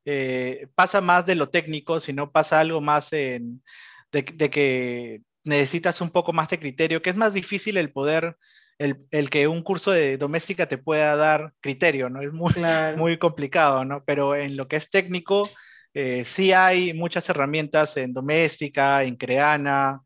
eh, 0.05 0.67
pasa 0.75 1.01
más 1.01 1.25
de 1.25 1.35
lo 1.35 1.49
técnico, 1.49 1.99
sino 1.99 2.31
pasa 2.31 2.59
algo 2.59 2.81
más 2.81 3.11
en, 3.13 3.63
de, 4.11 4.21
de, 4.21 4.49
que 4.49 5.21
necesitas 5.43 6.01
un 6.01 6.09
poco 6.11 6.33
más 6.33 6.49
de 6.49 6.59
criterio, 6.59 7.01
que 7.01 7.09
es 7.09 7.15
más 7.15 7.33
difícil 7.33 7.77
el 7.77 7.91
poder 7.91 8.37
el, 8.77 9.05
el, 9.11 9.29
que 9.29 9.47
un 9.47 9.61
curso 9.63 9.91
de 9.91 10.17
doméstica 10.17 10.67
te 10.67 10.77
pueda 10.77 11.15
dar 11.15 11.53
criterio, 11.61 12.09
¿no? 12.09 12.21
Es 12.21 12.33
muy, 12.33 12.53
claro. 12.53 12.97
muy 12.97 13.17
complicado, 13.17 13.85
¿no? 13.85 14.03
Pero 14.03 14.35
en 14.35 14.57
lo 14.57 14.67
que 14.67 14.75
es 14.75 14.89
técnico, 14.89 15.49
eh, 15.93 16.25
sí 16.25 16.51
hay 16.51 16.93
muchas 16.93 17.29
herramientas 17.29 17.97
en 17.97 18.13
doméstica, 18.13 19.03
en 19.03 19.15
Creana, 19.15 20.01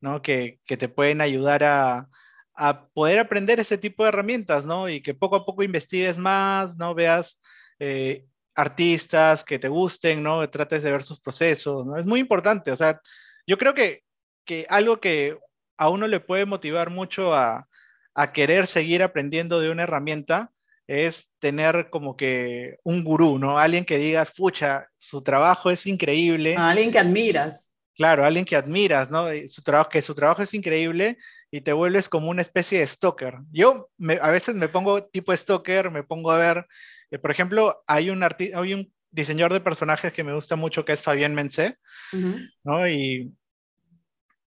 ¿no? 0.00 0.22
Que, 0.22 0.60
que 0.64 0.76
te 0.76 0.88
pueden 0.88 1.20
ayudar 1.20 1.64
a, 1.64 2.08
a 2.54 2.88
poder 2.88 3.18
aprender 3.18 3.60
ese 3.60 3.78
tipo 3.78 4.04
de 4.04 4.10
herramientas, 4.10 4.64
¿no? 4.64 4.88
Y 4.88 5.02
que 5.02 5.14
poco 5.14 5.36
a 5.36 5.44
poco 5.44 5.62
investigues 5.62 6.16
más, 6.16 6.76
¿no? 6.76 6.94
Veas 6.94 7.40
eh, 7.78 8.26
artistas 8.54 9.44
que 9.44 9.58
te 9.58 9.68
gusten, 9.68 10.22
¿no? 10.22 10.48
Trates 10.48 10.82
de 10.82 10.92
ver 10.92 11.04
sus 11.04 11.20
procesos, 11.20 11.86
¿no? 11.86 11.96
Es 11.96 12.06
muy 12.06 12.20
importante, 12.20 12.70
o 12.70 12.76
sea, 12.76 13.00
yo 13.46 13.58
creo 13.58 13.74
que, 13.74 14.02
que 14.44 14.66
algo 14.68 15.00
que 15.00 15.38
a 15.76 15.88
uno 15.88 16.06
le 16.06 16.20
puede 16.20 16.46
motivar 16.46 16.90
mucho 16.90 17.34
a, 17.34 17.68
a 18.14 18.32
querer 18.32 18.66
seguir 18.66 19.02
aprendiendo 19.02 19.60
de 19.60 19.70
una 19.70 19.82
herramienta 19.82 20.50
es 20.86 21.32
tener 21.38 21.88
como 21.90 22.16
que 22.16 22.76
un 22.84 23.04
gurú, 23.04 23.38
¿no? 23.38 23.58
Alguien 23.58 23.84
que 23.84 23.98
digas, 23.98 24.32
pucha, 24.32 24.88
su 24.96 25.22
trabajo 25.22 25.70
es 25.70 25.86
increíble. 25.86 26.56
alguien 26.56 26.92
que 26.92 26.98
admiras. 26.98 27.72
Claro, 27.96 28.24
alguien 28.24 28.44
que 28.44 28.56
admiras, 28.56 29.08
¿no? 29.08 29.28
Su 29.48 29.62
trabajo, 29.62 29.88
que 29.88 30.02
su 30.02 30.14
trabajo 30.14 30.42
es 30.42 30.52
increíble 30.52 31.16
y 31.50 31.60
te 31.60 31.72
vuelves 31.72 32.08
como 32.08 32.28
una 32.28 32.42
especie 32.42 32.80
de 32.80 32.88
stalker. 32.88 33.36
Yo 33.52 33.88
a 34.20 34.30
veces 34.30 34.56
me 34.56 34.68
pongo 34.68 35.04
tipo 35.04 35.34
stalker, 35.34 35.90
me 35.90 36.02
pongo 36.02 36.32
a 36.32 36.38
ver, 36.38 36.66
eh, 37.14 37.18
por 37.18 37.30
ejemplo, 37.30 37.82
hay 37.86 38.10
un, 38.10 38.22
hay 38.22 38.74
un 38.74 38.92
diseñador 39.12 39.52
de 39.52 39.60
personajes 39.60 40.12
que 40.12 40.24
me 40.24 40.34
gusta 40.34 40.56
mucho 40.56 40.84
que 40.84 40.92
es 40.92 41.00
Fabián 41.00 41.34
Mencé, 41.34 41.78
¿no? 42.64 42.88
Y 42.88 43.32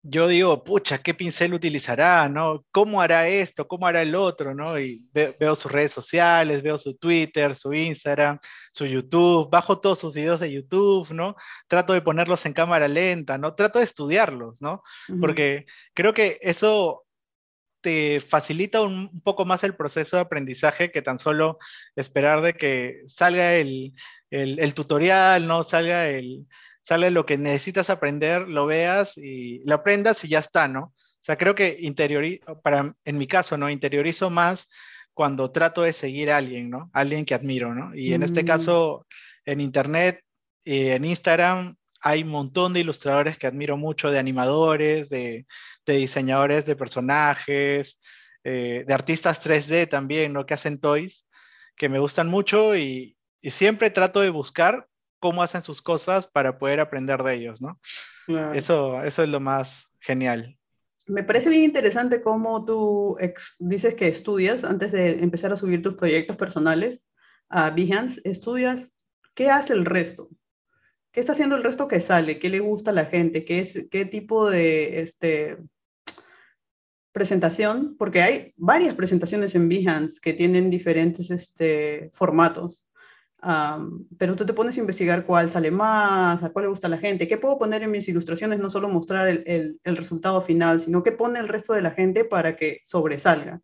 yo 0.03 0.27
digo, 0.27 0.63
pucha, 0.63 0.99
¿qué 0.99 1.13
pincel 1.13 1.53
utilizará? 1.53 2.29
¿no? 2.29 2.65
¿Cómo 2.71 3.01
hará 3.01 3.27
esto? 3.27 3.67
¿Cómo 3.67 3.87
hará 3.87 4.01
el 4.01 4.15
otro? 4.15 4.53
¿no? 4.53 4.79
Y 4.79 5.05
veo 5.13 5.55
sus 5.55 5.71
redes 5.71 5.91
sociales, 5.91 6.61
veo 6.61 6.77
su 6.77 6.95
Twitter, 6.97 7.55
su 7.55 7.73
Instagram, 7.73 8.39
su 8.71 8.85
YouTube, 8.85 9.49
bajo 9.49 9.79
todos 9.79 9.99
sus 9.99 10.13
videos 10.13 10.39
de 10.39 10.51
YouTube, 10.51 11.11
¿no? 11.11 11.35
Trato 11.67 11.93
de 11.93 12.01
ponerlos 12.01 12.45
en 12.45 12.53
cámara 12.53 12.87
lenta, 12.87 13.37
¿no? 13.37 13.55
Trato 13.55 13.79
de 13.79 13.85
estudiarlos, 13.85 14.61
¿no? 14.61 14.81
Porque 15.19 15.65
creo 15.93 16.13
que 16.13 16.37
eso 16.41 17.06
te 17.81 18.19
facilita 18.19 18.81
un, 18.81 19.21
poco 19.21 19.45
más 19.45 19.63
el 19.63 19.75
proceso 19.75 20.17
de 20.17 20.23
aprendizaje 20.23 20.91
que 20.91 21.01
tan 21.01 21.19
solo 21.19 21.57
esperar 21.95 22.41
de 22.41 22.53
que 22.53 23.01
salga 23.07 23.55
el, 23.55 23.93
el 24.29 24.73
tutorial, 24.73 25.47
¿no? 25.47 25.63
Salga 25.63 26.09
el, 26.09 26.47
sale 26.87 27.11
lo 27.11 27.25
que 27.25 27.37
necesitas 27.37 27.89
aprender, 27.89 28.47
lo 28.47 28.65
veas 28.65 29.17
y 29.17 29.59
lo 29.65 29.75
aprendas 29.75 30.23
y 30.23 30.29
ya 30.29 30.39
está, 30.39 30.69
¿no? 30.69 30.81
O 30.83 31.23
sea, 31.27 31.37
creo 31.37 31.53
que 31.53 31.75
interiorizo, 31.81 32.61
para, 32.61 32.93
en 33.03 33.17
mi 33.17 33.27
caso, 33.27 33.57
¿no? 33.57 33.69
Interiorizo 33.69 34.29
más 34.29 34.69
cuando 35.13 35.51
trato 35.51 35.81
de 35.81 35.91
seguir 35.91 36.31
a 36.31 36.37
alguien, 36.37 36.69
¿no? 36.69 36.89
Alguien 36.93 37.25
que 37.25 37.33
admiro, 37.33 37.75
¿no? 37.75 37.93
Y 37.93 38.13
en 38.13 38.23
este 38.23 38.43
mm. 38.43 38.45
caso, 38.45 39.05
en 39.43 39.59
Internet 39.59 40.21
y 40.63 40.87
en 40.87 41.03
Instagram 41.03 41.75
hay 42.01 42.23
un 42.23 42.29
montón 42.29 42.73
de 42.73 42.81
ilustradores 42.81 43.37
que 43.37 43.47
admiro 43.47 43.77
mucho, 43.77 44.11
de 44.11 44.19
animadores, 44.19 45.09
de, 45.09 45.45
diseñadores 45.85 46.65
de 46.65 46.75
personajes, 46.75 47.99
eh, 48.43 48.83
de 48.87 48.93
artistas 48.93 49.43
3D 49.45 49.89
también, 49.89 50.33
¿no? 50.33 50.45
Que 50.45 50.53
hacen 50.53 50.79
toys, 50.79 51.27
que 51.75 51.89
me 51.89 51.99
gustan 51.99 52.27
mucho 52.27 52.75
y, 52.75 53.17
y 53.41 53.51
siempre 53.51 53.89
trato 53.89 54.21
de 54.21 54.29
buscar 54.29 54.87
cómo 55.19 55.43
hacen 55.43 55.61
sus 55.61 55.81
cosas 55.81 56.27
para 56.27 56.59
poder 56.59 56.79
aprender 56.79 57.23
de 57.23 57.35
ellos, 57.35 57.61
¿no? 57.61 57.79
Eso, 58.53 59.01
eso 59.03 59.23
es 59.23 59.29
lo 59.29 59.39
más 59.39 59.89
genial. 59.99 60.57
Me 61.05 61.23
parece 61.23 61.49
bien 61.49 61.63
interesante 61.63 62.21
cómo 62.21 62.65
tú 62.65 63.17
dices 63.59 63.95
que 63.95 64.09
estudias 64.09 64.65
antes 64.65 64.91
de 64.91 65.23
empezar 65.23 65.53
a 65.53 65.57
subir 65.57 65.81
tus 65.81 65.95
proyectos 65.95 66.35
personales 66.35 67.05
a 67.49 67.69
Behance, 67.69 68.19
estudias 68.25 68.91
qué 69.33 69.49
hace 69.49 69.71
el 69.71 69.85
resto, 69.85 70.29
qué 71.17 71.21
está 71.21 71.33
haciendo 71.33 71.55
el 71.55 71.63
resto 71.63 71.87
que 71.87 71.99
sale, 71.99 72.37
qué 72.37 72.47
le 72.47 72.59
gusta 72.59 72.91
a 72.91 72.93
la 72.93 73.05
gente, 73.05 73.43
qué, 73.43 73.61
es, 73.61 73.87
qué 73.89 74.05
tipo 74.05 74.51
de 74.51 75.01
este, 75.01 75.57
presentación, 77.11 77.95
porque 77.97 78.21
hay 78.21 78.53
varias 78.55 78.93
presentaciones 78.93 79.55
en 79.55 79.67
Behance 79.67 80.19
que 80.21 80.33
tienen 80.33 80.69
diferentes 80.69 81.31
este, 81.31 82.11
formatos. 82.13 82.85
Pero 84.19 84.35
tú 84.35 84.45
te 84.45 84.53
pones 84.53 84.77
a 84.77 84.81
investigar 84.81 85.25
cuál 85.25 85.49
sale 85.49 85.71
más, 85.71 86.43
a 86.43 86.51
cuál 86.51 86.65
le 86.65 86.69
gusta 86.69 86.85
a 86.85 86.91
la 86.91 86.99
gente, 86.99 87.27
qué 87.27 87.39
puedo 87.39 87.57
poner 87.57 87.81
en 87.81 87.89
mis 87.89 88.07
ilustraciones, 88.07 88.59
no 88.59 88.69
solo 88.69 88.87
mostrar 88.87 89.27
el, 89.27 89.79
el, 89.83 89.97
resultado 89.97 90.39
final, 90.43 90.81
sino 90.81 91.01
qué 91.01 91.13
pone 91.13 91.39
el 91.39 91.47
resto 91.47 91.73
de 91.73 91.81
la 91.81 91.89
gente 91.89 92.25
para 92.25 92.55
que 92.55 92.81
sobresalga. 92.85 93.59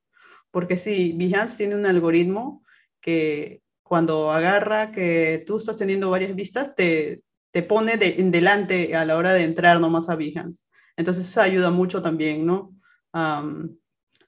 Porque 0.50 0.80
sí, 0.80 1.14
Behance 1.16 1.56
tiene 1.56 1.76
un 1.76 1.86
algoritmo 1.86 2.64
que 3.00 3.62
cuando 3.84 4.32
agarra 4.32 4.92
que 4.92 5.44
tú 5.46 5.58
estás 5.58 5.78
teniendo 5.78 6.10
varias 6.10 6.34
vistas, 6.34 6.74
te, 6.74 7.22
te 7.54 7.62
pone 7.62 7.98
de, 7.98 8.16
en 8.18 8.32
delante 8.32 8.96
a 8.96 9.06
la 9.06 9.16
hora 9.16 9.34
de 9.34 9.44
entrar 9.44 9.80
nomás 9.80 10.10
a 10.10 10.16
Behance. 10.16 10.64
Entonces 10.98 11.26
eso 11.28 11.40
ayuda 11.40 11.72
mucho 11.72 12.02
también, 12.02 12.46
¿no? 12.46 12.72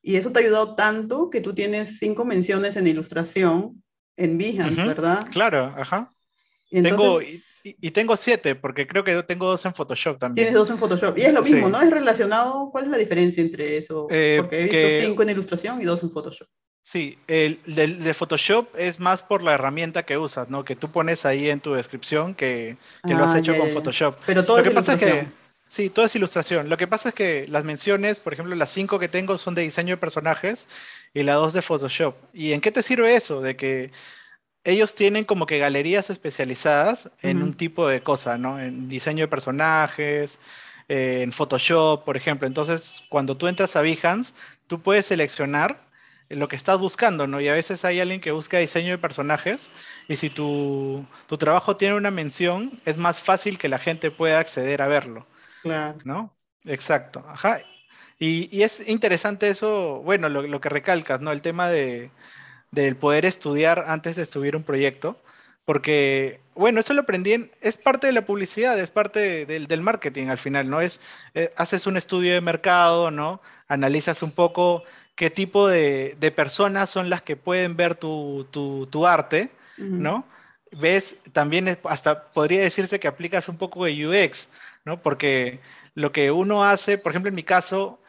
y 0.04 0.16
eso 0.16 0.32
te 0.32 0.38
ha 0.38 0.44
ayudado 0.44 0.76
tanto 0.76 1.32
que 1.32 1.42
tú 1.42 1.56
tienes 1.56 1.98
cinco 1.98 2.24
menciones 2.24 2.76
en 2.76 2.86
ilustración 2.86 3.82
en 4.16 4.38
Behance, 4.38 4.86
¿verdad? 4.86 5.26
Claro, 5.32 5.74
ajá. 5.76 6.12
Y, 6.70 6.84
tengo, 6.84 7.20
y, 7.64 7.92
tengo 7.92 8.16
siete, 8.16 8.54
porque 8.54 8.86
creo 8.86 9.04
que 9.04 9.24
tengo 9.24 9.48
dos 9.48 9.66
en 9.66 9.74
Photoshop 9.74 10.20
también. 10.20 10.46
Tienes 10.46 10.54
dos 10.54 10.70
en 10.70 10.78
Photoshop. 10.78 11.18
Y 11.18 11.24
es 11.24 11.34
lo 11.34 11.42
mismo, 11.42 11.68
¿no? 11.68 11.82
Es 11.82 11.90
relacionado. 11.90 12.70
¿Cuál 12.72 12.86
es 12.86 12.92
la 12.92 12.98
diferencia 12.98 13.42
entre 13.42 13.78
eso? 13.78 14.06
Eh, 14.12 14.38
porque 14.40 14.62
he 14.62 14.64
visto 14.66 15.08
cinco 15.08 15.24
en 15.24 15.30
ilustración 15.30 15.82
y 15.82 15.86
dos 15.86 16.04
en 16.04 16.12
Photoshop. 16.12 16.48
Sí, 16.86 17.18
el 17.28 17.60
de, 17.66 18.14
Photoshop 18.14 18.68
es 18.78 19.00
más 19.00 19.24
por 19.24 19.42
la 19.42 19.56
herramienta 19.56 20.04
que 20.04 20.20
usas, 20.20 20.52
¿no? 20.52 20.64
Que 20.64 20.76
tú 20.76 20.92
pones 20.92 21.26
ahí 21.26 21.50
en 21.50 21.60
tu 21.60 21.74
descripción 21.74 22.36
que, 22.36 22.78
lo 23.04 23.24
has 23.24 23.32
ah, 23.34 23.40
hecho 23.40 23.58
con 23.58 23.72
Photoshop. 23.72 24.20
Pero 24.28 24.46
todo 24.46 24.58
lo 24.58 24.64
que 24.64 24.70
pasa 24.70 24.94
es 24.94 25.00
que 25.00 25.28
Sí, 25.68 25.90
todo 25.90 26.06
es 26.06 26.16
ilustración. 26.16 26.70
Lo 26.70 26.78
que 26.78 26.88
pasa 26.88 27.10
es 27.10 27.16
que 27.16 27.48
las 27.50 27.64
menciones, 27.64 28.20
por 28.20 28.34
ejemplo, 28.34 28.54
las 28.56 28.70
cinco 28.70 29.00
que 29.00 29.08
tengo 29.08 29.38
son 29.40 29.56
de 29.56 29.64
diseño 29.64 29.96
de 29.96 29.98
personajes 29.98 30.68
y 31.12 31.24
las 31.24 31.36
dos 31.38 31.54
de 31.54 31.64
Photoshop. 31.64 32.16
¿Y 32.34 32.54
en 32.54 32.62
qué 32.62 32.72
te 32.72 32.84
sirve 32.84 33.16
eso? 33.16 33.42
De 33.42 33.56
que 33.56 33.92
ellos 34.64 34.94
tienen 34.94 35.26
como 35.26 35.48
que 35.48 35.58
galerías 35.58 36.12
especializadas 36.12 37.10
en 37.24 37.42
un 37.42 37.56
tipo 37.56 37.88
de 37.88 38.02
cosa, 38.04 38.38
¿no? 38.38 38.60
En 38.60 38.88
diseño 38.88 39.26
de 39.26 39.28
personajes, 39.28 40.38
eh, 40.88 41.22
en 41.24 41.34
Photoshop, 41.34 42.06
por 42.06 42.16
ejemplo. 42.16 42.48
Entonces, 42.48 43.04
cuando 43.10 43.36
tú 43.36 43.48
entras 43.48 43.76
a 43.76 43.82
Behance, 43.82 44.34
tú 44.68 44.82
puedes 44.82 45.08
seleccionar 45.08 45.86
lo 46.30 46.48
que 46.48 46.56
estás 46.56 46.80
buscando, 46.80 47.28
¿no? 47.28 47.40
Y 47.40 47.48
a 47.48 47.54
veces 47.54 47.86
hay 47.86 48.00
alguien 48.00 48.22
que 48.22 48.32
busca 48.32 48.58
diseño 48.58 48.92
de 48.92 48.98
personajes 48.98 49.70
y 50.08 50.16
si 50.16 50.30
tu, 50.30 51.06
tu 51.28 51.38
trabajo 51.38 51.78
tiene 51.78 51.96
una 51.96 52.12
mención, 52.12 52.80
es 52.86 52.98
más 52.98 53.22
fácil 53.22 53.58
que 53.58 53.70
la 53.70 53.80
gente 53.80 54.12
pueda 54.12 54.40
acceder 54.40 54.82
a 54.82 54.88
verlo. 54.88 55.26
Claro. 55.62 55.98
¿No? 56.04 56.36
Exacto. 56.66 57.24
Ajá. 57.28 57.60
Y, 58.18 58.50
y 58.56 58.64
es 58.64 58.88
interesante 58.88 59.50
eso, 59.50 60.02
bueno, 60.04 60.30
lo, 60.30 60.42
lo, 60.44 60.62
que 60.62 60.70
recalcas, 60.70 61.22
¿no? 61.22 61.32
El 61.32 61.42
tema 61.42 61.70
de, 61.70 62.12
del 62.72 62.96
poder 62.96 63.26
estudiar 63.26 63.86
antes 63.88 64.16
de 64.16 64.26
subir 64.26 64.56
un 64.56 64.64
proyecto, 64.64 65.22
porque, 65.66 66.40
bueno, 66.54 66.80
eso 66.80 66.94
lo 66.94 67.02
aprendí, 67.02 67.34
en, 67.34 67.52
es 67.62 67.78
parte 67.78 68.08
de 68.08 68.14
la 68.14 68.26
publicidad, 68.26 68.80
es 68.80 68.92
parte 68.92 69.46
del, 69.46 69.68
del 69.68 69.82
marketing 69.82 70.28
al 70.28 70.38
final, 70.38 70.70
¿no? 70.70 70.80
Es, 70.80 71.02
eh, 71.34 71.52
haces 71.58 71.88
un 71.88 71.98
estudio 71.98 72.34
de 72.34 72.42
mercado, 72.42 73.12
¿no? 73.12 73.42
Analizas 73.68 74.24
un 74.24 74.32
poco 74.32 74.84
qué 75.16 75.30
tipo 75.30 75.68
de, 75.68 76.16
de 76.20 76.32
personas 76.32 76.90
son 76.90 77.10
las 77.10 77.22
que 77.22 77.36
pueden 77.36 77.76
ver 77.76 77.96
tu, 77.96 78.48
tu, 78.52 78.88
tu 78.88 79.08
arte, 79.08 79.50
¿no? 79.78 80.26
Ves, 80.72 81.18
también 81.32 81.78
hasta 81.84 82.32
podría 82.32 82.62
decirse 82.62 83.00
que 83.00 83.08
aplicas 83.08 83.50
un 83.50 83.58
poco 83.58 83.86
de 83.86 84.08
UX, 84.08 84.50
¿no? 84.84 85.02
Porque 85.02 85.60
lo 85.94 86.12
que 86.12 86.32
uno 86.32 86.64
hace, 86.66 86.98
por 86.98 87.12
ejemplo, 87.12 87.30
en 87.30 87.36
mi 87.36 87.44
caso, 87.44 88.00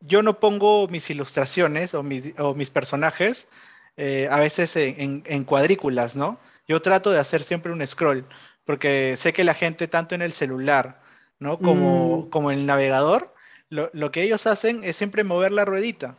yo 0.00 0.22
no 0.22 0.40
pongo 0.40 0.88
mis 0.88 1.10
ilustraciones 1.10 1.94
o 1.94 2.02
mis, 2.02 2.38
o 2.38 2.54
mis 2.54 2.70
personajes 2.70 3.48
eh, 3.96 4.28
a 4.30 4.38
veces 4.38 4.76
en, 4.76 5.44
cuadrículas, 5.44 6.14
¿no? 6.14 6.38
Yo 6.68 6.80
trato 6.80 7.10
de 7.10 7.18
hacer 7.18 7.42
siempre 7.42 7.72
un 7.72 7.84
scroll, 7.84 8.24
porque 8.64 9.16
sé 9.16 9.32
que 9.32 9.42
la 9.42 9.54
gente, 9.54 9.88
tanto 9.88 10.14
en 10.14 10.22
el 10.22 10.32
celular, 10.32 11.00
¿no? 11.40 11.58
Como, 11.58 12.18
mm. 12.18 12.30
como 12.30 12.52
en 12.52 12.60
el 12.60 12.66
navegador, 12.66 13.34
lo, 13.70 14.12
que 14.12 14.22
ellos 14.22 14.46
hacen 14.46 14.84
es 14.84 14.96
siempre 14.96 15.24
mover 15.24 15.50
la 15.50 15.64
ruedita. 15.64 16.14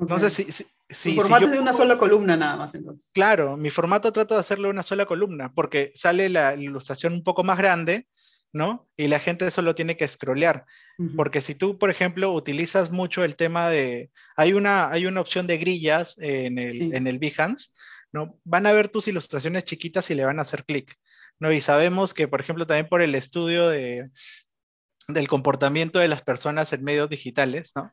Entonces, 0.00 0.32
si, 0.32 0.44
si, 0.52 0.66
si, 0.88 1.14
formato 1.14 1.46
es 1.46 1.52
de 1.52 1.58
una 1.58 1.72
sola 1.72 1.98
columna 1.98 2.36
nada 2.36 2.56
más, 2.56 2.74
entonces. 2.74 3.04
Claro, 3.12 3.56
mi 3.56 3.70
formato 3.70 4.12
trato 4.12 4.34
de 4.34 4.40
hacerlo 4.40 4.70
una 4.70 4.82
sola 4.82 5.06
columna, 5.06 5.52
porque 5.52 5.90
sale 5.94 6.28
la 6.28 6.54
ilustración 6.54 7.12
un 7.12 7.24
poco 7.24 7.42
más 7.42 7.58
grande, 7.58 8.06
¿no? 8.52 8.88
Y 8.96 9.08
la 9.08 9.18
gente 9.18 9.50
solo 9.50 9.74
tiene 9.74 9.96
que 9.96 10.08
scrollear. 10.08 10.64
Porque 11.16 11.42
si 11.42 11.54
tú, 11.54 11.78
por 11.78 11.90
ejemplo, 11.90 12.32
utilizas 12.32 12.90
mucho 12.90 13.24
el 13.24 13.36
tema 13.36 13.68
de... 13.68 14.10
Hay 14.36 14.52
una, 14.52 14.90
hay 14.90 15.06
una 15.06 15.20
opción 15.20 15.46
de 15.46 15.58
grillas 15.58 16.16
en 16.18 16.58
el, 16.58 16.94
en 16.94 17.06
el 17.06 17.18
Behance, 17.18 17.68
¿no? 18.12 18.40
Van 18.44 18.66
a 18.66 18.72
ver 18.72 18.88
tus 18.88 19.06
ilustraciones 19.08 19.64
chiquitas 19.64 20.10
y 20.10 20.14
le 20.14 20.24
van 20.24 20.38
a 20.38 20.42
hacer 20.42 20.64
clic, 20.64 20.96
¿no? 21.38 21.52
Y 21.52 21.60
sabemos 21.60 22.14
que, 22.14 22.26
por 22.26 22.40
ejemplo, 22.40 22.66
también 22.66 22.88
por 22.88 23.02
el 23.02 23.14
estudio 23.14 23.68
de, 23.68 24.08
del 25.08 25.28
comportamiento 25.28 25.98
de 25.98 26.08
las 26.08 26.22
personas 26.22 26.72
en 26.72 26.84
medios 26.84 27.10
digitales, 27.10 27.72
¿no? 27.74 27.92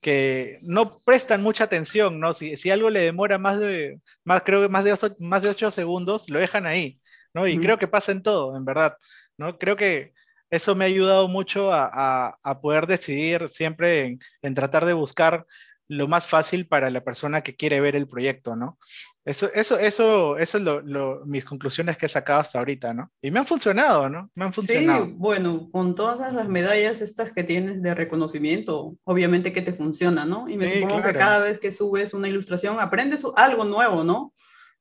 Que 0.00 0.58
no 0.62 0.98
prestan 1.00 1.42
mucha 1.42 1.64
atención, 1.64 2.20
¿no? 2.20 2.34
Si, 2.34 2.56
si, 2.56 2.70
algo 2.70 2.90
le 2.90 3.00
demora 3.00 3.38
más 3.38 3.58
de, 3.58 4.00
más, 4.24 4.42
creo 4.42 4.62
que 4.62 4.68
más 4.68 4.84
de, 4.84 4.92
ocho, 4.92 5.16
más 5.18 5.42
de 5.42 5.48
8 5.50 5.70
segundos, 5.70 6.28
lo 6.28 6.38
dejan 6.38 6.66
ahí, 6.66 7.00
¿no? 7.34 7.46
Y 7.46 7.58
creo 7.58 7.78
que 7.78 7.88
pasa 7.88 8.12
en 8.12 8.22
todo, 8.22 8.56
en 8.56 8.64
verdad. 8.64 8.96
¿no? 9.38 9.58
Creo 9.58 9.76
que 9.76 10.12
eso 10.50 10.74
me 10.74 10.84
ha 10.84 10.88
ayudado 10.88 11.28
mucho 11.28 11.70
a, 11.72 12.38
poder 12.62 12.86
decidir 12.86 13.48
siempre 13.48 14.18
en, 14.42 14.54
tratar 14.54 14.84
de 14.84 14.92
buscar 14.92 15.46
lo 15.88 16.08
más 16.08 16.26
fácil 16.26 16.66
para 16.66 16.90
la 16.90 17.04
persona 17.04 17.42
que 17.42 17.54
quiere 17.54 17.80
ver 17.80 17.96
el 17.96 18.08
proyecto, 18.08 18.56
¿no? 18.56 18.78
Eso, 19.24 19.50
eso, 19.54 19.78
eso, 19.78 20.36
eso 20.38 20.58
es 20.58 20.64
lo, 20.64 21.24
mis 21.24 21.44
conclusiones 21.44 21.96
que 21.96 22.06
he 22.06 22.08
sacado 22.08 22.40
hasta 22.40 22.58
ahorita, 22.58 22.94
¿no? 22.94 23.10
Y 23.20 23.30
me 23.30 23.38
han 23.38 23.46
funcionado, 23.46 24.08
¿no? 24.08 24.30
Me 24.34 24.44
han 24.44 24.52
funcionado. 24.52 25.06
Sí, 25.06 25.14
bueno, 25.16 25.68
con 25.70 25.94
todas 25.94 26.32
las 26.32 26.48
medallas 26.48 27.00
estas 27.00 27.32
que 27.32 27.44
tienes 27.44 27.82
de 27.82 27.94
reconocimiento, 27.94 28.96
obviamente 29.04 29.52
que 29.52 29.62
te 29.62 29.72
funciona, 29.72 30.24
¿no? 30.24 30.48
Y 30.48 30.56
me 30.56 30.68
supongo 30.68 31.02
que 31.02 31.14
cada 31.14 31.40
vez 31.40 31.58
que 31.58 31.72
subes 31.72 32.14
una 32.14 32.28
ilustración 32.28 32.78
aprendes 32.80 33.24
algo 33.36 33.64
nuevo, 33.64 34.04
¿no? 34.04 34.32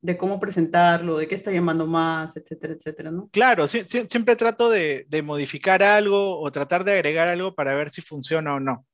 de 0.01 0.17
cómo 0.17 0.39
presentarlo, 0.39 1.17
de 1.17 1.27
qué 1.27 1.33
está 1.33 1.51
llamando 1.51 1.87
más, 1.87 2.37
etcétera, 2.37 2.73
etcétera, 2.73 3.09
¿no? 3.09 3.27
Claro, 3.31 3.67
siempre 3.67 4.35
trato 4.35 4.69
de, 4.69 5.07
de, 5.09 5.21
modificar 5.23 5.81
algo 5.81 6.39
o 6.39 6.51
tratar 6.51 6.83
de 6.83 6.93
agregar 6.93 7.27
algo 7.27 7.55
para 7.55 7.73
ver 7.73 7.89
si 7.89 8.01
funciona 8.01 8.53
o 8.53 8.59
no, 8.59 8.85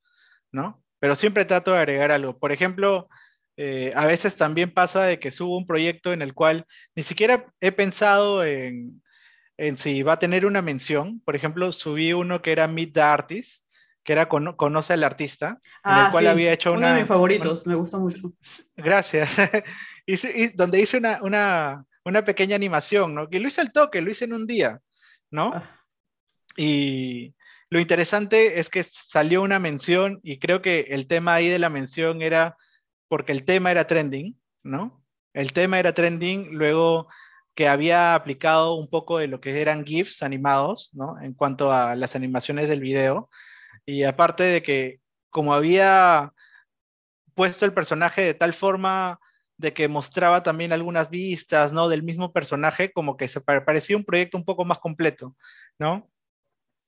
¿no? 0.54 0.81
Pero 1.02 1.16
siempre 1.16 1.46
trato 1.46 1.72
de 1.72 1.80
agregar 1.80 2.12
algo. 2.12 2.38
Por 2.38 2.52
ejemplo, 2.52 3.10
eh, 3.58 3.92
a 3.96 4.06
veces 4.06 4.36
también 4.36 4.72
pasa 4.72 5.04
de 5.04 5.18
que 5.20 5.32
subo 5.32 5.58
un 5.58 5.66
proyecto 5.66 6.14
en 6.14 6.22
el 6.22 6.36
cual 6.36 6.68
ni 6.96 7.02
siquiera 7.02 7.52
he 7.60 7.72
pensado 7.72 8.46
en, 8.46 9.02
en 9.58 9.78
si 9.78 10.04
va 10.04 10.14
a 10.14 10.20
tener 10.20 10.46
una 10.46 10.62
mención. 10.62 11.20
Por 11.26 11.36
ejemplo, 11.36 11.72
subí 11.72 12.14
uno 12.14 12.44
que 12.44 12.52
era 12.52 12.68
Meet 12.68 12.94
the 12.94 13.02
Artist, 13.02 13.66
que 14.04 14.14
era 14.14 14.30
Conoce 14.30 14.94
al 14.94 15.04
Artista, 15.04 15.60
en 15.84 15.92
el 15.92 16.06
ah, 16.06 16.10
cual 16.12 16.28
había 16.28 16.54
hecho 16.54 16.70
uno 16.70 16.80
una... 16.80 16.94
de 16.94 17.00
mis 17.00 17.08
favoritos, 17.08 17.66
me 17.66 17.74
gusta 17.74 17.98
mucho. 17.98 18.34
Gracias. 18.76 19.32
y, 20.06 20.50
donde 20.50 20.82
hice 20.82 20.98
una, 20.98 21.20
una, 21.24 21.86
una, 22.06 22.24
pequeña 22.24 22.56
animación, 22.56 23.16
¿no? 23.16 23.28
Que 23.28 23.40
lo 23.40 23.48
hice 23.48 23.62
al 23.62 23.72
toque, 23.72 24.02
lo 24.02 24.12
hice 24.12 24.26
en 24.26 24.34
un 24.34 24.46
día, 24.46 24.80
¿no? 25.32 25.52
Ah. 25.56 25.82
Y 26.58 27.34
lo 27.72 27.80
interesante 27.80 28.60
es 28.60 28.70
que 28.70 28.84
salió 28.84 29.42
una 29.42 29.58
mención 29.58 30.20
y 30.24 30.40
creo 30.40 30.62
que 30.62 30.88
el 30.90 31.08
tema 31.08 31.36
ahí 31.36 31.48
de 31.48 31.58
la 31.58 31.70
mención 31.70 32.22
era 32.22 32.58
porque 33.08 33.32
el 33.32 33.46
tema 33.46 33.72
era 33.72 33.88
trending, 33.88 34.38
¿no? 34.62 35.02
El 35.34 35.54
tema 35.54 35.80
era 35.80 35.94
trending, 35.94 36.50
luego 36.52 37.08
que 37.56 37.70
había 37.70 38.14
aplicado 38.14 38.76
un 38.76 38.90
poco 38.90 39.20
de 39.20 39.28
lo 39.28 39.40
que 39.40 39.62
eran 39.62 39.86
GIFs 39.86 40.22
animados, 40.22 40.90
¿no? 40.94 41.18
En 41.22 41.34
cuanto 41.34 41.72
a 41.72 41.96
las 41.96 42.14
animaciones 42.18 42.68
del 42.68 42.82
video. 42.82 43.30
Y 43.86 44.04
aparte 44.04 44.44
de 44.44 44.62
que 44.62 45.00
como 45.30 45.54
había 45.54 46.34
puesto 47.36 47.66
el 47.66 47.74
personaje 47.74 48.22
de 48.22 48.34
tal 48.34 48.52
forma 48.52 49.18
de 49.56 49.72
que 49.72 49.88
mostraba 49.88 50.44
también 50.44 50.74
algunas 50.74 51.10
vistas, 51.10 51.72
¿no? 51.72 51.88
Del 51.88 52.04
mismo 52.04 52.34
personaje, 52.34 52.92
como 52.92 53.16
que 53.16 53.30
se 53.30 53.40
parecía 53.40 53.96
un 53.96 54.04
proyecto 54.04 54.38
un 54.38 54.44
poco 54.44 54.66
más 54.66 54.80
completo, 54.80 55.38
¿no? 55.80 56.11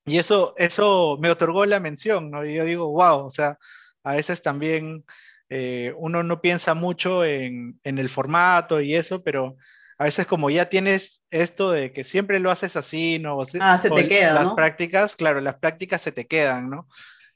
Y 0.06 0.18
eso, 0.18 0.54
eso 0.58 1.16
me 1.20 1.30
otorgó 1.30 1.64
la 1.66 1.80
mención, 1.80 2.30
¿no? 2.30 2.44
Y 2.44 2.54
yo 2.54 2.64
digo, 2.64 2.88
wow, 2.90 3.24
o 3.24 3.30
sea, 3.30 3.58
a 4.02 4.14
veces 4.14 4.42
también 4.42 5.04
eh, 5.48 5.94
uno 5.96 6.22
no 6.22 6.40
piensa 6.40 6.74
mucho 6.74 7.24
en, 7.24 7.80
en, 7.84 7.98
el 7.98 8.08
formato 8.08 8.80
y 8.80 8.94
eso, 8.94 9.22
pero 9.22 9.56
a 9.98 10.04
veces 10.04 10.26
como 10.26 10.50
ya 10.50 10.68
tienes 10.68 11.24
esto 11.30 11.70
de 11.70 11.92
que 11.92 12.04
siempre 12.04 12.40
lo 12.40 12.50
haces 12.50 12.76
así, 12.76 13.18
¿no? 13.18 13.38
Ah, 13.60 13.78
se 13.78 13.90
te 13.90 14.08
queda, 14.08 14.34
Las 14.34 14.54
prácticas, 14.54 15.16
claro, 15.16 15.40
las 15.40 15.56
prácticas 15.56 16.02
se 16.02 16.12
te 16.12 16.26
quedan, 16.26 16.68
¿no? 16.68 16.88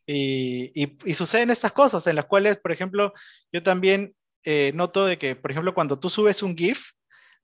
Y, 0.07 0.73
y, 1.05 1.15
suceden 1.15 1.51
estas 1.51 1.73
cosas 1.73 2.07
en 2.07 2.17
las 2.17 2.25
cuales, 2.25 2.57
por 2.57 2.73
ejemplo, 2.73 3.13
yo 3.53 3.63
también 3.63 4.15
eh, 4.43 4.73
noto 4.75 5.05
de 5.05 5.19
que, 5.19 5.37
por 5.37 5.51
ejemplo, 5.51 5.75
cuando 5.75 5.99
tú 5.99 6.09
subes 6.09 6.43
un 6.43 6.57
GIF, 6.57 6.93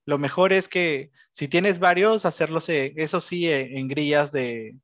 lo 0.05 0.17
mejor 0.17 0.51
es 0.51 0.67
que 0.67 1.11
si 1.31 1.47
tienes 1.47 1.77
varios, 1.77 2.25
hacerlos, 2.25 2.67
eh, 2.69 2.93
eso 2.97 3.21
sí, 3.21 3.47
en, 3.51 3.87
grillas 3.87 4.31
de, 4.31 4.75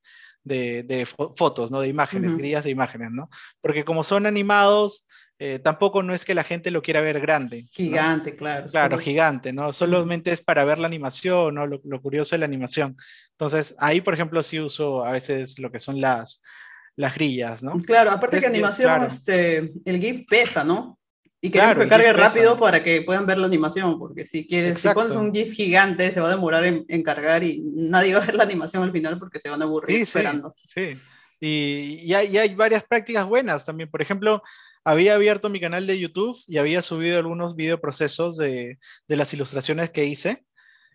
de, 0.43 1.07
fotos, 1.37 1.71
¿no? 1.71 1.81
De 1.81 1.87
imágenes, 1.87 2.35
grillas 2.37 2.63
de 2.63 2.71
imágenes, 2.71 3.11
¿no? 3.11 3.29
Porque 3.61 3.85
como 3.85 4.03
son 4.03 4.25
animados, 4.25 5.07
eh, 5.43 5.57
tampoco 5.57 6.03
no 6.03 6.13
es 6.13 6.23
que 6.23 6.35
la 6.35 6.43
gente 6.43 6.69
lo 6.69 6.83
quiera 6.83 7.01
ver 7.01 7.19
grande. 7.19 7.65
Gigante, 7.71 8.35
claro. 8.35 8.67
Claro, 8.67 8.99
gigante, 8.99 9.51
¿no? 9.51 9.73
Solamente 9.73 10.31
es 10.31 10.39
para 10.39 10.63
ver 10.65 10.77
la 10.77 10.85
animación, 10.87 11.55
¿no? 11.55 11.65
Lo, 11.65 12.01
curioso 12.01 12.35
de 12.35 12.39
la 12.39 12.45
animación. 12.45 12.95
Entonces, 13.31 13.75
ahí, 13.79 14.01
por 14.01 14.13
ejemplo, 14.13 14.43
sí 14.43 14.59
uso 14.59 15.03
a 15.03 15.13
veces 15.13 15.57
lo 15.57 15.71
que 15.71 15.79
son 15.79 15.99
las, 15.99 16.43
las 16.95 17.15
grillas, 17.15 17.63
¿no? 17.63 17.81
Claro, 17.81 18.11
aparte 18.11 18.39
que 18.39 18.45
animación, 18.45 19.03
este, 19.03 19.73
el 19.83 19.99
GIF 19.99 20.25
pesa, 20.29 20.63
¿no? 20.63 20.99
Y 21.41 21.49
queremos 21.49 21.75
que 21.75 21.87
cargue 21.87 22.13
rápido 22.13 22.55
para 22.57 22.83
que 22.83 23.01
puedan 23.01 23.25
ver 23.25 23.39
la 23.39 23.47
animación, 23.47 23.97
porque 23.97 24.25
si 24.25 24.45
quieres, 24.45 24.79
si 24.79 24.87
pones 24.89 25.15
un 25.15 25.33
GIF 25.33 25.53
gigante, 25.53 26.11
se 26.11 26.19
va 26.19 26.27
a 26.27 26.35
demorar 26.35 26.63
en, 26.65 27.03
cargar 27.03 27.43
y 27.43 27.63
nadie 27.73 28.13
va 28.13 28.21
a 28.21 28.25
ver 28.25 28.35
la 28.35 28.43
animación 28.43 28.83
al 28.83 28.91
final 28.91 29.17
porque 29.17 29.39
se 29.39 29.49
van 29.49 29.61
a 29.61 29.65
aburrir 29.65 30.01
esperando. 30.01 30.55
Sí, 30.67 30.93
sí. 30.93 30.99
Y, 31.39 31.99
y, 32.03 32.13
hay, 32.13 32.37
hay, 32.37 32.53
varias 32.53 32.83
prácticas 32.83 33.25
buenas 33.25 33.65
también. 33.65 33.89
Por 33.89 34.03
ejemplo, 34.03 34.43
había 34.83 35.15
abierto 35.15 35.49
mi 35.49 35.59
canal 35.59 35.87
de 35.87 35.97
YouTube 35.97 36.37
y 36.47 36.59
había 36.59 36.83
subido 36.83 37.17
algunos 37.17 37.55
videoprocesos 37.55 38.37
de, 38.37 38.77
de 39.07 39.15
las 39.15 39.33
ilustraciones 39.33 39.89
que 39.89 40.05
hice. 40.05 40.45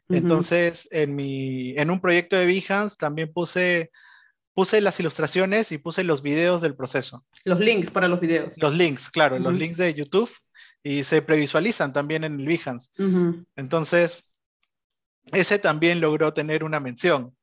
Entonces, 0.08 0.88
en, 0.92 1.16
mi, 1.16 1.74
en 1.76 1.90
un 1.90 2.00
proyecto 2.00 2.36
de 2.36 2.46
Behance 2.46 2.96
también 2.96 3.32
puse, 3.32 3.90
puse 4.56 4.80
las 4.80 4.98
ilustraciones 4.98 5.70
y 5.70 5.76
puse 5.76 6.02
los 6.02 6.22
videos 6.22 6.62
del 6.62 6.74
proceso. 6.74 7.26
Los 7.44 7.60
links 7.60 7.90
para 7.90 8.08
los 8.08 8.18
videos. 8.18 8.54
Los 8.56 8.74
links, 8.74 9.10
claro, 9.10 9.38
los 9.38 9.54
links 9.54 9.76
de 9.76 9.92
YouTube 9.92 10.32
y 10.82 11.02
se 11.02 11.20
previsualizan 11.20 11.92
también 11.92 12.24
en 12.24 12.40
el 12.40 12.46
Behance. 12.46 12.88
Entonces, 13.54 14.32
ese 15.30 15.58
también 15.58 16.00
logró 16.00 16.32
tener 16.32 16.64
una 16.64 16.80
mención, 16.80 17.36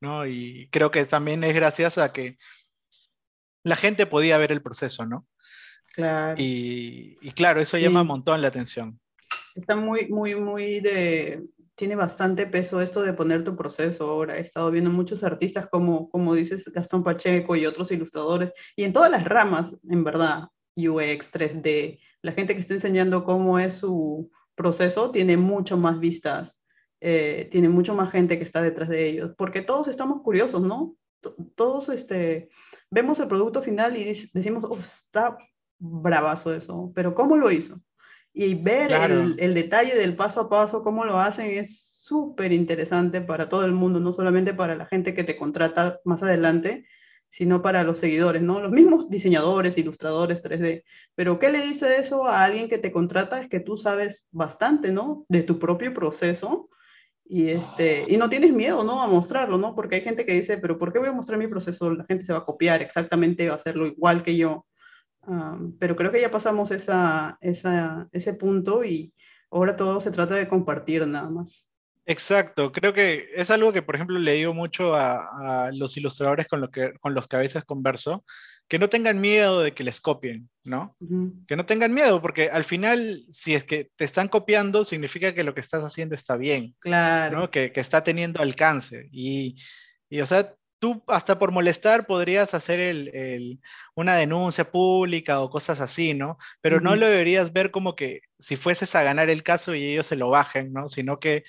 ¿no? 0.00 0.24
Y 0.24 0.68
creo 0.70 0.92
que 0.92 1.04
también 1.04 1.42
es 1.42 1.52
gracias 1.52 1.98
a 1.98 2.12
que 2.12 2.38
la 3.64 3.74
gente 3.74 4.06
podía 4.06 4.38
ver 4.38 4.52
el 4.52 4.62
proceso, 4.62 5.04
¿no? 5.04 5.26
Claro. 5.94 6.36
Y, 6.38 7.16
claro, 7.34 7.60
eso 7.60 7.76
llama 7.76 8.02
un 8.02 8.06
montón 8.06 8.40
la 8.40 8.48
atención. 8.48 9.00
Está 9.56 9.74
muy, 9.74 10.06
muy, 10.06 10.36
muy 10.36 10.78
de... 10.78 11.42
Tiene 11.74 11.96
bastante 11.96 12.46
peso 12.46 12.80
esto 12.80 13.02
de 13.02 13.14
poner 13.14 13.44
tu 13.44 13.56
proceso 13.56 14.10
ahora. 14.10 14.36
He 14.36 14.40
estado 14.40 14.70
viendo 14.70 14.90
muchos 14.90 15.24
artistas 15.24 15.68
como, 15.70 16.08
como 16.10 16.34
dices, 16.34 16.64
Gastón 16.72 17.02
Pacheco 17.02 17.56
y 17.56 17.66
otros 17.66 17.90
ilustradores, 17.90 18.52
y 18.76 18.84
en 18.84 18.92
todas 18.92 19.10
las 19.10 19.24
ramas, 19.24 19.76
en 19.88 20.04
verdad, 20.04 20.48
UX, 20.76 21.30
3D, 21.32 21.98
la 22.22 22.32
gente 22.32 22.54
que 22.54 22.60
está 22.60 22.74
enseñando 22.74 23.24
cómo 23.24 23.58
es 23.58 23.74
su 23.74 24.30
proceso 24.54 25.10
tiene 25.10 25.36
mucho 25.36 25.76
más 25.76 25.98
vistas, 25.98 26.58
eh, 27.00 27.48
tiene 27.50 27.68
mucho 27.68 27.94
más 27.94 28.10
gente 28.12 28.38
que 28.38 28.44
está 28.44 28.62
detrás 28.62 28.88
de 28.88 29.06
ellos, 29.08 29.32
porque 29.36 29.62
todos 29.62 29.88
estamos 29.88 30.22
curiosos, 30.22 30.62
¿no? 30.62 30.96
Todos 31.54 31.88
este, 31.88 32.48
vemos 32.90 33.18
el 33.18 33.28
producto 33.28 33.62
final 33.62 33.96
y 33.96 34.04
decimos, 34.32 34.64
oh, 34.68 34.78
está 34.78 35.36
bravazo 35.78 36.54
eso, 36.54 36.92
pero 36.94 37.14
¿cómo 37.14 37.36
lo 37.36 37.50
hizo? 37.50 37.80
Y 38.34 38.54
ver 38.54 38.92
el, 38.92 39.36
el, 39.38 39.54
detalle 39.54 39.94
del 39.94 40.16
paso 40.16 40.40
a 40.40 40.48
paso, 40.48 40.82
cómo 40.82 41.04
lo 41.04 41.18
hacen, 41.18 41.50
es 41.50 41.92
súper 42.02 42.52
interesante 42.52 43.20
para 43.20 43.48
todo 43.48 43.64
el 43.64 43.72
mundo, 43.72 44.00
no 44.00 44.12
solamente 44.12 44.54
para 44.54 44.74
la 44.74 44.86
gente 44.86 45.14
que 45.14 45.24
te 45.24 45.36
contrata 45.36 46.00
más 46.04 46.22
adelante, 46.22 46.86
sino 47.32 47.62
para 47.62 47.82
los 47.82 47.98
seguidores, 47.98 48.42
¿no? 48.42 48.60
Los 48.60 48.72
mismos 48.72 49.08
diseñadores, 49.08 49.78
ilustradores 49.78 50.42
3D. 50.42 50.84
Pero 51.14 51.38
¿qué 51.38 51.50
le 51.50 51.62
dice 51.62 51.96
eso 51.96 52.26
a 52.26 52.44
alguien 52.44 52.68
que 52.68 52.76
te 52.76 52.92
contrata? 52.92 53.40
Es 53.40 53.48
que 53.48 53.60
tú 53.60 53.78
sabes 53.78 54.26
bastante, 54.30 54.92
¿no? 54.92 55.24
De 55.30 55.42
tu 55.42 55.58
propio 55.58 55.94
proceso 55.94 56.68
y, 57.24 57.48
este, 57.48 58.04
y 58.06 58.18
no 58.18 58.28
tienes 58.28 58.52
miedo, 58.52 58.84
¿no? 58.84 59.00
A 59.00 59.06
mostrarlo, 59.06 59.56
¿no? 59.56 59.74
Porque 59.74 59.94
hay 59.94 60.00
gente 60.02 60.26
que 60.26 60.34
dice, 60.34 60.58
pero 60.58 60.78
¿por 60.78 60.92
qué 60.92 60.98
voy 60.98 61.08
a 61.08 61.12
mostrar 61.12 61.38
mi 61.38 61.46
proceso? 61.48 61.90
La 61.94 62.04
gente 62.04 62.26
se 62.26 62.34
va 62.34 62.40
a 62.40 62.44
copiar 62.44 62.82
exactamente, 62.82 63.48
va 63.48 63.54
a 63.54 63.56
hacerlo 63.56 63.86
igual 63.86 64.22
que 64.22 64.36
yo 64.36 64.66
pero 65.78 65.96
creo 65.96 66.10
que 66.10 66.20
ya 66.20 66.30
pasamos 66.30 66.70
esa, 66.70 67.38
esa, 67.40 68.08
ese 68.12 68.34
punto 68.34 68.84
y 68.84 69.12
ahora 69.50 69.76
todo 69.76 70.00
se 70.00 70.10
trata 70.10 70.34
de 70.34 70.48
compartir 70.48 71.06
nada 71.06 71.30
más. 71.30 71.66
Exacto, 72.04 72.72
creo 72.72 72.92
que 72.92 73.28
es 73.34 73.50
algo 73.50 73.72
que, 73.72 73.82
por 73.82 73.94
ejemplo, 73.94 74.18
le 74.18 74.32
digo 74.32 74.52
mucho 74.52 74.96
a, 74.96 75.66
a 75.66 75.72
los 75.72 75.96
ilustradores 75.96 76.48
con, 76.48 76.60
lo 76.60 76.70
que, 76.70 76.94
con 77.00 77.14
los 77.14 77.28
que 77.28 77.36
a 77.36 77.40
veces 77.40 77.64
converso, 77.64 78.24
que 78.72 78.78
no 78.78 78.88
tengan 78.88 79.20
miedo 79.20 79.60
de 79.60 79.72
que 79.72 79.84
les 79.84 80.00
copien, 80.00 80.48
¿no? 80.64 80.92
Que 81.46 81.56
no 81.56 81.66
tengan 81.66 81.92
miedo, 81.92 82.22
porque 82.22 82.48
al 82.48 82.64
final, 82.64 83.24
si 83.30 83.54
es 83.54 83.64
que 83.64 83.90
te 83.96 84.04
están 84.04 84.28
copiando, 84.28 84.84
significa 84.84 85.34
que 85.34 85.44
lo 85.44 85.54
que 85.54 85.60
estás 85.60 85.84
haciendo 85.84 86.14
está 86.14 86.36
bien, 86.36 86.74
claro. 86.80 87.40
¿no? 87.40 87.50
Que, 87.50 87.70
que 87.70 87.80
está 87.80 88.02
teniendo 88.02 88.40
alcance. 88.40 89.08
Y, 89.12 89.56
y, 90.08 90.22
o 90.22 90.26
sea, 90.26 90.54
tú 90.82 91.04
hasta 91.06 91.38
por 91.38 91.52
molestar 91.52 92.06
podrías 92.08 92.54
hacer 92.54 92.80
el, 92.80 93.60
una 93.94 94.16
denuncia 94.16 94.68
pública 94.68 95.38
o 95.38 95.48
cosas 95.48 95.80
así, 95.80 96.12
¿no? 96.12 96.38
Pero 96.60 96.80
no 96.80 96.96
lo 96.96 97.06
deberías 97.06 97.52
ver 97.52 97.70
como 97.70 97.94
que 97.94 98.22
si 98.40 98.56
fueses 98.56 98.96
a 98.96 99.04
ganar 99.04 99.30
el 99.30 99.44
caso 99.44 99.76
y 99.76 99.84
ellos 99.84 100.08
se 100.08 100.16
lo 100.16 100.28
bajen, 100.28 100.72
¿no? 100.72 100.88
Sino 100.88 101.20
que 101.20 101.44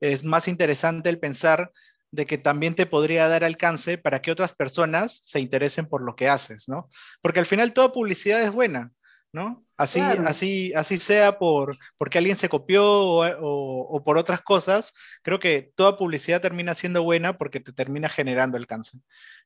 es 0.00 0.22
más 0.22 0.48
interesante 0.48 1.08
el 1.08 1.18
pensar 1.18 1.72
de 2.10 2.26
que 2.26 2.36
también 2.36 2.74
te 2.74 2.84
podría 2.84 3.26
dar 3.26 3.42
alcance 3.42 3.96
para 3.96 4.20
que 4.20 4.30
otras 4.30 4.52
personas 4.52 5.18
se 5.22 5.40
interesen 5.40 5.86
por 5.86 6.02
lo 6.02 6.14
que 6.14 6.28
haces, 6.28 6.68
¿no? 6.68 6.90
Porque 7.22 7.40
al 7.40 7.46
final 7.46 7.72
toda 7.72 7.90
publicidad 7.90 8.42
es 8.42 8.50
buena, 8.50 8.92
¿no? 9.32 9.63
Así, 9.76 10.00
así, 10.00 10.72
así 10.74 11.00
sea 11.00 11.36
por, 11.36 11.76
porque 11.98 12.18
alguien 12.18 12.36
se 12.36 12.48
copió 12.48 12.84
o, 12.86 14.02
por 14.04 14.18
otras 14.18 14.40
cosas, 14.40 14.92
creo 15.22 15.40
que 15.40 15.72
toda 15.74 15.96
publicidad 15.96 16.40
termina 16.40 16.74
siendo 16.74 17.02
buena 17.02 17.38
porque 17.38 17.58
te 17.58 17.72
termina 17.72 18.08
generando 18.08 18.56
alcance, 18.56 19.00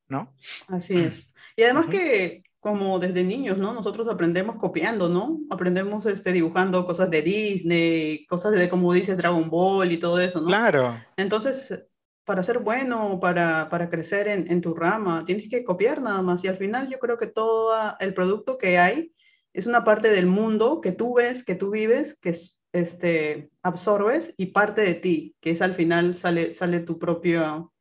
¿no? 0.07 0.35
Así 0.67 0.99
es. 0.99 1.33
Y 1.57 1.62
además 1.62 1.87
que 1.87 2.43
como 2.61 2.99
desde 2.99 3.25
niños, 3.25 3.57
¿no? 3.57 3.73
Nosotros 3.73 4.07
aprendemos 4.09 4.57
copiando, 4.57 5.09
¿no? 5.09 5.41
Aprendemos 5.49 6.05
este, 6.05 6.33
dibujando 6.33 6.85
cosas 6.85 7.09
de 7.11 7.23
Disney, 7.23 8.27
cosas 8.27 8.53
de, 8.53 8.69
como 8.69 8.93
dice, 8.93 9.17
Dragon 9.17 9.49
Ball 9.49 9.93
y 9.93 9.97
todo 9.97 10.21
eso, 10.21 10.41
¿no? 10.41 10.49
Claro. 10.49 11.01
Entonces, 11.17 11.85
para 12.25 12.43
ser 12.43 12.59
bueno, 12.59 13.19
para, 13.21 13.71
para 13.71 13.88
crecer 13.88 14.29
en, 14.29 14.51
en, 14.51 14.61
tu 14.61 14.75
rama, 14.75 15.25
tienes 15.25 15.49
que 15.49 15.64
copiar 15.64 16.03
nada 16.03 16.21
más. 16.21 16.45
Y 16.45 16.49
al 16.49 16.59
final 16.59 16.88
yo 16.91 16.99
creo 16.99 17.17
que 17.17 17.29
todo 17.29 17.75
el 18.01 18.12
producto 18.12 18.59
que 18.59 18.77
hay 18.77 19.14
es 19.59 19.66
una 19.66 19.83
parte 19.83 20.09
del 20.09 20.27
mundo 20.27 20.81
que 20.81 20.92
tú 20.92 21.14
ves, 21.14 21.42
que 21.42 21.57
tú 21.57 21.71
vives, 21.71 22.16
que 22.21 22.33
este, 22.73 23.51
absorbes 23.61 24.33
y 24.37 24.47
parte 24.47 24.83
de 24.83 24.94
ti, 24.94 25.35
que 25.40 25.51
es 25.51 25.62
al 25.62 25.75
final 25.75 26.16
sale, 26.16 26.53
sale 26.53 26.79
tu 26.79 26.97
propio, 26.97 27.73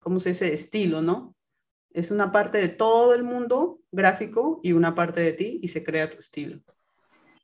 ¿cómo 0.00 0.20
se 0.20 0.30
dice?, 0.30 0.52
estilo, 0.52 1.00
¿no? 1.00 1.34
Es 1.94 2.10
una 2.10 2.30
parte 2.30 2.58
de 2.58 2.68
todo 2.68 3.14
el 3.14 3.22
mundo 3.22 3.80
gráfico 3.90 4.60
y 4.62 4.72
una 4.72 4.94
parte 4.94 5.22
de 5.22 5.32
ti 5.32 5.60
y 5.62 5.68
se 5.68 5.82
crea 5.82 6.10
tu 6.10 6.18
estilo. 6.18 6.60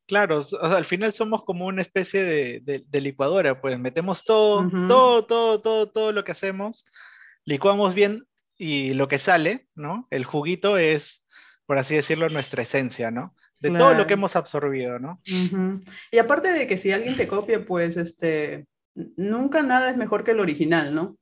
Claro, 0.06 0.40
al 0.60 0.84
final 0.84 1.14
somos 1.14 1.44
como 1.44 1.64
una 1.64 1.80
especie 1.80 2.22
de, 2.22 3.00
licuadora, 3.00 3.62
pues 3.62 3.78
metemos 3.78 4.24
todo, 4.24 4.68
todo, 4.88 5.24
todo, 5.24 5.60
todo, 5.62 5.90
todo 5.90 6.12
lo 6.12 6.22
que 6.22 6.32
hacemos, 6.32 6.84
licuamos 7.46 7.94
bien 7.94 8.26
y 8.58 8.92
lo 8.92 9.08
que 9.08 9.18
sale, 9.18 9.68
¿no? 9.74 10.06
El 10.10 10.26
juguito 10.26 10.76
es, 10.76 11.24
por 11.64 11.78
así 11.78 11.94
decirlo, 11.94 12.28
nuestra 12.28 12.62
esencia, 12.62 13.10
¿no? 13.10 13.34
De 13.60 13.70
todo 13.70 13.94
lo 13.94 14.06
que 14.06 14.14
hemos 14.14 14.36
absorbido, 14.36 14.98
¿no? 14.98 15.20
Y 16.10 16.18
aparte 16.18 16.52
de 16.52 16.66
que 16.66 16.78
si 16.78 16.92
alguien 16.92 17.16
te 17.16 17.28
copia, 17.28 17.64
pues, 17.64 17.96
este, 17.96 18.66
nunca 18.94 19.62
nada 19.62 19.90
es 19.90 19.96
mejor 19.96 20.24
que 20.24 20.30
el 20.30 20.40
original, 20.40 20.94
¿no? 20.94 21.18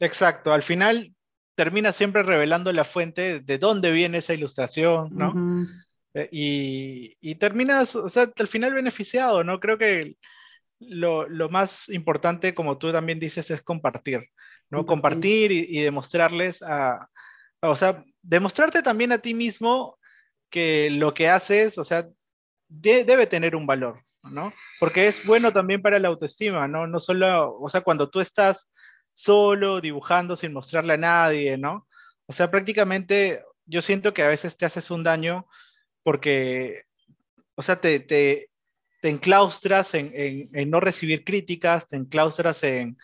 Exacto, 0.00 0.52
al 0.52 0.62
final 0.62 1.14
termina 1.54 1.92
siempre 1.92 2.22
revelando 2.22 2.72
la 2.72 2.84
fuente 2.84 3.40
de 3.40 3.58
dónde 3.58 3.90
viene 3.90 4.18
esa 4.18 4.34
ilustración, 4.34 5.08
¿no? 5.12 5.66
Eh, 6.14 6.28
y, 7.20 7.34
terminas, 7.36 7.96
o 7.96 8.08
sea, 8.08 8.30
al 8.36 8.48
final 8.48 8.74
beneficiado, 8.74 9.42
¿no? 9.42 9.58
Creo 9.58 9.78
que 9.78 10.16
lo, 10.78 11.26
más 11.48 11.88
importante, 11.88 12.54
como 12.54 12.78
tú 12.78 12.92
también 12.92 13.18
dices, 13.18 13.50
es 13.50 13.62
compartir, 13.62 14.28
¿no? 14.70 14.84
Compartir 14.84 15.50
y, 15.52 15.80
demostrarles 15.80 16.62
a, 16.62 17.08
o 17.60 17.76
sea, 17.76 18.02
demostrarte 18.22 18.82
también 18.82 19.12
a 19.12 19.18
ti 19.18 19.34
mismo 19.34 19.95
que 20.50 20.90
lo 20.90 21.14
que 21.14 21.28
haces, 21.28 21.78
o 21.78 21.84
sea, 21.84 22.08
debe 22.68 23.26
tener 23.26 23.56
un 23.56 23.66
valor, 23.66 24.04
¿no? 24.22 24.52
Porque 24.80 25.08
es 25.08 25.26
bueno 25.26 25.52
también 25.52 25.82
para 25.82 25.98
la 25.98 26.08
autoestima, 26.08 26.68
¿no? 26.68 26.86
No 26.86 27.00
solo, 27.00 27.56
o 27.58 27.68
sea, 27.68 27.80
cuando 27.80 28.10
tú 28.10 28.20
estás 28.20 28.72
solo 29.12 29.80
dibujando 29.80 30.36
sin 30.36 30.52
mostrarle 30.52 30.94
a 30.94 30.98
nadie, 30.98 31.56
¿no? 31.56 31.86
O 32.26 32.32
sea, 32.32 32.50
prácticamente 32.50 33.42
yo 33.64 33.80
siento 33.80 34.12
que 34.12 34.22
a 34.22 34.28
veces 34.28 34.56
te 34.56 34.66
haces 34.66 34.90
un 34.90 35.02
daño 35.02 35.46
porque, 36.02 36.84
o 37.54 37.62
sea, 37.62 37.80
te, 37.80 38.00
te, 38.00 38.50
te 39.00 39.08
enclaustras 39.08 39.94
en, 39.94 40.12
en, 40.14 40.70
no 40.70 40.80
recibir 40.80 41.24
críticas, 41.24 41.86
te 41.86 41.96
enclaustras 41.96 42.62
en, 42.62 42.96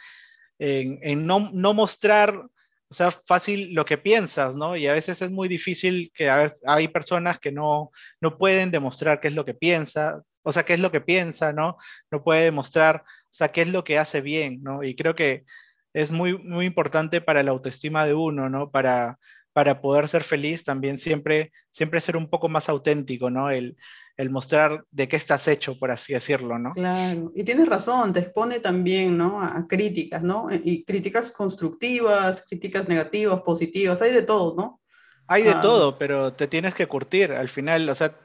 en 0.58 1.26
no, 1.26 1.50
no, 1.52 1.74
mostrar, 1.74 2.48
o 2.92 2.94
sea, 2.94 3.10
fácil 3.10 3.72
lo 3.72 3.86
que 3.86 3.96
piensas, 3.96 4.54
¿no? 4.54 4.76
Y 4.76 4.86
a 4.86 4.92
veces 4.92 5.22
es 5.22 5.30
muy 5.30 5.48
difícil 5.48 6.12
que 6.14 6.28
hay 6.28 6.88
personas 6.88 7.38
que 7.38 7.50
no, 7.50 7.90
no 8.20 8.36
pueden 8.36 8.70
demostrar 8.70 9.18
qué 9.18 9.28
es 9.28 9.34
lo 9.34 9.46
que 9.46 9.54
piensa, 9.54 10.22
o 10.42 10.52
sea, 10.52 10.64
qué 10.66 10.74
es 10.74 10.80
lo 10.80 10.92
que 10.92 11.00
piensa, 11.00 11.54
¿no? 11.54 11.78
No 12.10 12.22
puede 12.22 12.44
demostrar, 12.44 13.02
o 13.06 13.30
sea, 13.30 13.48
qué 13.48 13.62
es 13.62 13.68
lo 13.68 13.82
que 13.82 13.96
hace 13.96 14.20
bien, 14.20 14.62
¿no? 14.62 14.82
Y 14.82 14.94
creo 14.94 15.14
que 15.14 15.46
es 15.94 16.10
muy, 16.10 16.36
muy 16.36 16.66
importante 16.66 17.22
para 17.22 17.42
la 17.42 17.52
autoestima 17.52 18.04
de 18.04 18.12
uno, 18.12 18.50
¿no? 18.50 18.70
Para, 18.70 19.18
para 19.52 19.80
poder 19.80 20.08
ser 20.08 20.24
feliz, 20.24 20.64
también 20.64 20.98
siempre, 20.98 21.52
siempre 21.70 22.00
ser 22.00 22.16
un 22.16 22.28
poco 22.28 22.48
más 22.48 22.68
auténtico, 22.68 23.30
¿no? 23.30 23.50
El, 23.50 23.76
el 24.16 24.30
mostrar 24.30 24.84
de 24.90 25.08
qué 25.08 25.16
estás 25.16 25.48
hecho, 25.48 25.78
por 25.78 25.90
así 25.90 26.12
decirlo, 26.12 26.58
¿no? 26.58 26.72
Claro, 26.72 27.32
y 27.34 27.44
tienes 27.44 27.68
razón, 27.68 28.12
te 28.12 28.20
expone 28.20 28.60
también, 28.60 29.16
¿no? 29.16 29.40
A, 29.42 29.66
críticas, 29.68 30.22
¿no? 30.22 30.48
Y 30.50 30.84
críticas 30.84 31.30
constructivas, 31.30 32.44
críticas 32.48 32.88
negativas, 32.88 33.40
positivas, 33.42 34.00
hay 34.02 34.12
de 34.12 34.22
todo, 34.22 34.54
¿no? 34.56 34.80
Hay 35.26 35.42
de 35.42 35.50
ah. 35.50 35.60
todo, 35.60 35.98
pero 35.98 36.32
te 36.32 36.46
tienes 36.46 36.74
que 36.74 36.86
curtir 36.86 37.32
al 37.32 37.48
final, 37.48 37.88
o 37.88 37.94
sea, 37.94 38.16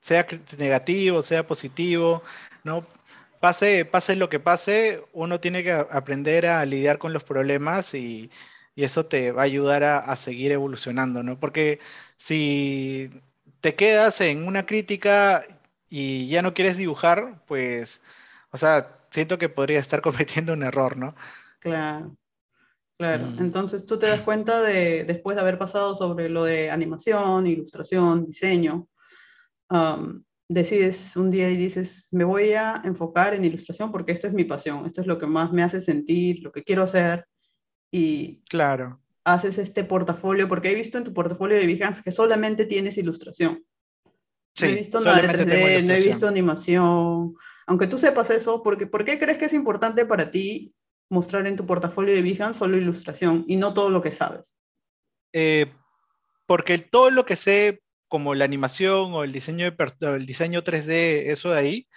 sea 0.00 0.26
negativo, 0.58 1.22
sea 1.22 1.46
positivo, 1.46 2.22
¿no? 2.62 2.86
Pase, 3.40 3.84
pase 3.84 4.16
lo 4.16 4.30
que 4.30 4.40
pase, 4.40 5.02
uno 5.12 5.40
tiene 5.40 5.62
que 5.62 5.72
aprender 5.72 6.46
a 6.46 6.64
lidiar 6.64 6.98
con 6.98 7.12
los 7.12 7.24
problemas 7.24 7.92
y, 7.94 8.30
y 8.74 8.84
eso 8.84 9.06
te 9.06 9.32
va 9.32 9.42
a 9.42 9.44
ayudar 9.44 9.84
a, 9.84 10.16
seguir 10.16 10.52
evolucionando, 10.52 11.22
¿no? 11.22 11.38
Porque 11.38 11.78
si 12.16 13.10
te 13.60 13.74
quedas 13.74 14.20
en 14.20 14.46
una 14.46 14.66
crítica 14.66 15.44
y 15.88 16.28
ya 16.28 16.42
no 16.42 16.54
quieres 16.54 16.76
dibujar, 16.76 17.42
pues, 17.46 18.02
o 18.50 18.56
sea, 18.56 18.98
siento 19.10 19.38
que 19.38 19.48
podría 19.48 19.78
estar 19.78 20.02
cometiendo 20.02 20.52
un 20.52 20.64
error, 20.64 20.96
¿no? 20.96 21.14
Claro, 21.60 22.16
claro. 22.98 23.26
Mm. 23.26 23.38
Entonces 23.38 23.86
tú 23.86 23.98
te 23.98 24.08
das 24.08 24.22
cuenta 24.22 24.60
de, 24.60 25.04
después 25.04 25.36
de 25.36 25.42
haber 25.42 25.58
pasado 25.58 25.94
sobre 25.94 26.28
lo 26.28 26.44
de 26.44 26.70
animación, 26.70 27.46
ilustración, 27.46 28.26
diseño, 28.26 28.88
decides 30.48 31.16
un 31.16 31.30
día 31.30 31.48
y 31.50 31.56
dices, 31.56 32.06
me 32.10 32.24
voy 32.24 32.52
a 32.52 32.82
enfocar 32.84 33.34
en 33.34 33.44
ilustración 33.44 33.90
porque 33.90 34.12
esto 34.12 34.26
es 34.26 34.32
mi 34.32 34.44
pasión, 34.44 34.84
esto 34.84 35.00
es 35.00 35.06
lo 35.06 35.18
que 35.18 35.26
más 35.26 35.52
me 35.52 35.62
hace 35.62 35.80
sentir, 35.80 36.42
lo 36.42 36.52
que 36.52 36.62
quiero 36.62 36.82
hacer 36.82 37.24
y 37.96 38.42
claro. 38.48 39.00
haces 39.22 39.56
este 39.56 39.84
portafolio, 39.84 40.48
porque 40.48 40.72
he 40.72 40.74
visto 40.74 40.98
en 40.98 41.04
tu 41.04 41.14
portafolio 41.14 41.56
de 41.56 41.64
Behance 41.64 42.02
que 42.02 42.10
solamente 42.10 42.66
tienes 42.66 42.98
ilustración. 42.98 43.64
no 44.60 44.66
he 44.66 44.74
visto 44.74 44.98
nada 44.98 45.22
de 45.22 45.28
3D, 45.28 45.84
no 45.84 45.92
he 45.92 46.00
visto 46.00 46.26
animación. 46.26 47.36
Aunque 47.68 47.86
tú 47.86 47.96
sepas 47.96 48.30
eso, 48.30 48.64
porque, 48.64 48.88
¿por 48.88 49.04
qué 49.04 49.20
crees 49.20 49.38
que 49.38 49.44
es 49.44 49.52
importante 49.52 50.04
para 50.06 50.32
ti 50.32 50.74
mostrar 51.08 51.46
en 51.46 51.54
tu 51.54 51.66
portafolio 51.66 52.12
de 52.12 52.22
Behance 52.22 52.58
solo 52.58 52.76
ilustración 52.76 53.44
y 53.46 53.58
no 53.58 53.74
todo 53.74 53.90
lo 53.90 54.02
que 54.02 54.10
sabes? 54.10 54.52
Eh, 55.32 55.72
porque 56.46 56.78
todo 56.78 57.10
lo 57.10 57.24
que 57.24 57.36
sé, 57.36 57.80
como 58.08 58.34
la 58.34 58.44
animación 58.44 59.12
o 59.12 59.22
el 59.22 59.30
diseño, 59.30 59.70
de, 59.70 59.76
el 60.16 60.26
diseño 60.26 60.64
3D, 60.64 61.30
eso 61.30 61.50
de 61.50 61.58
ahí, 61.60 61.88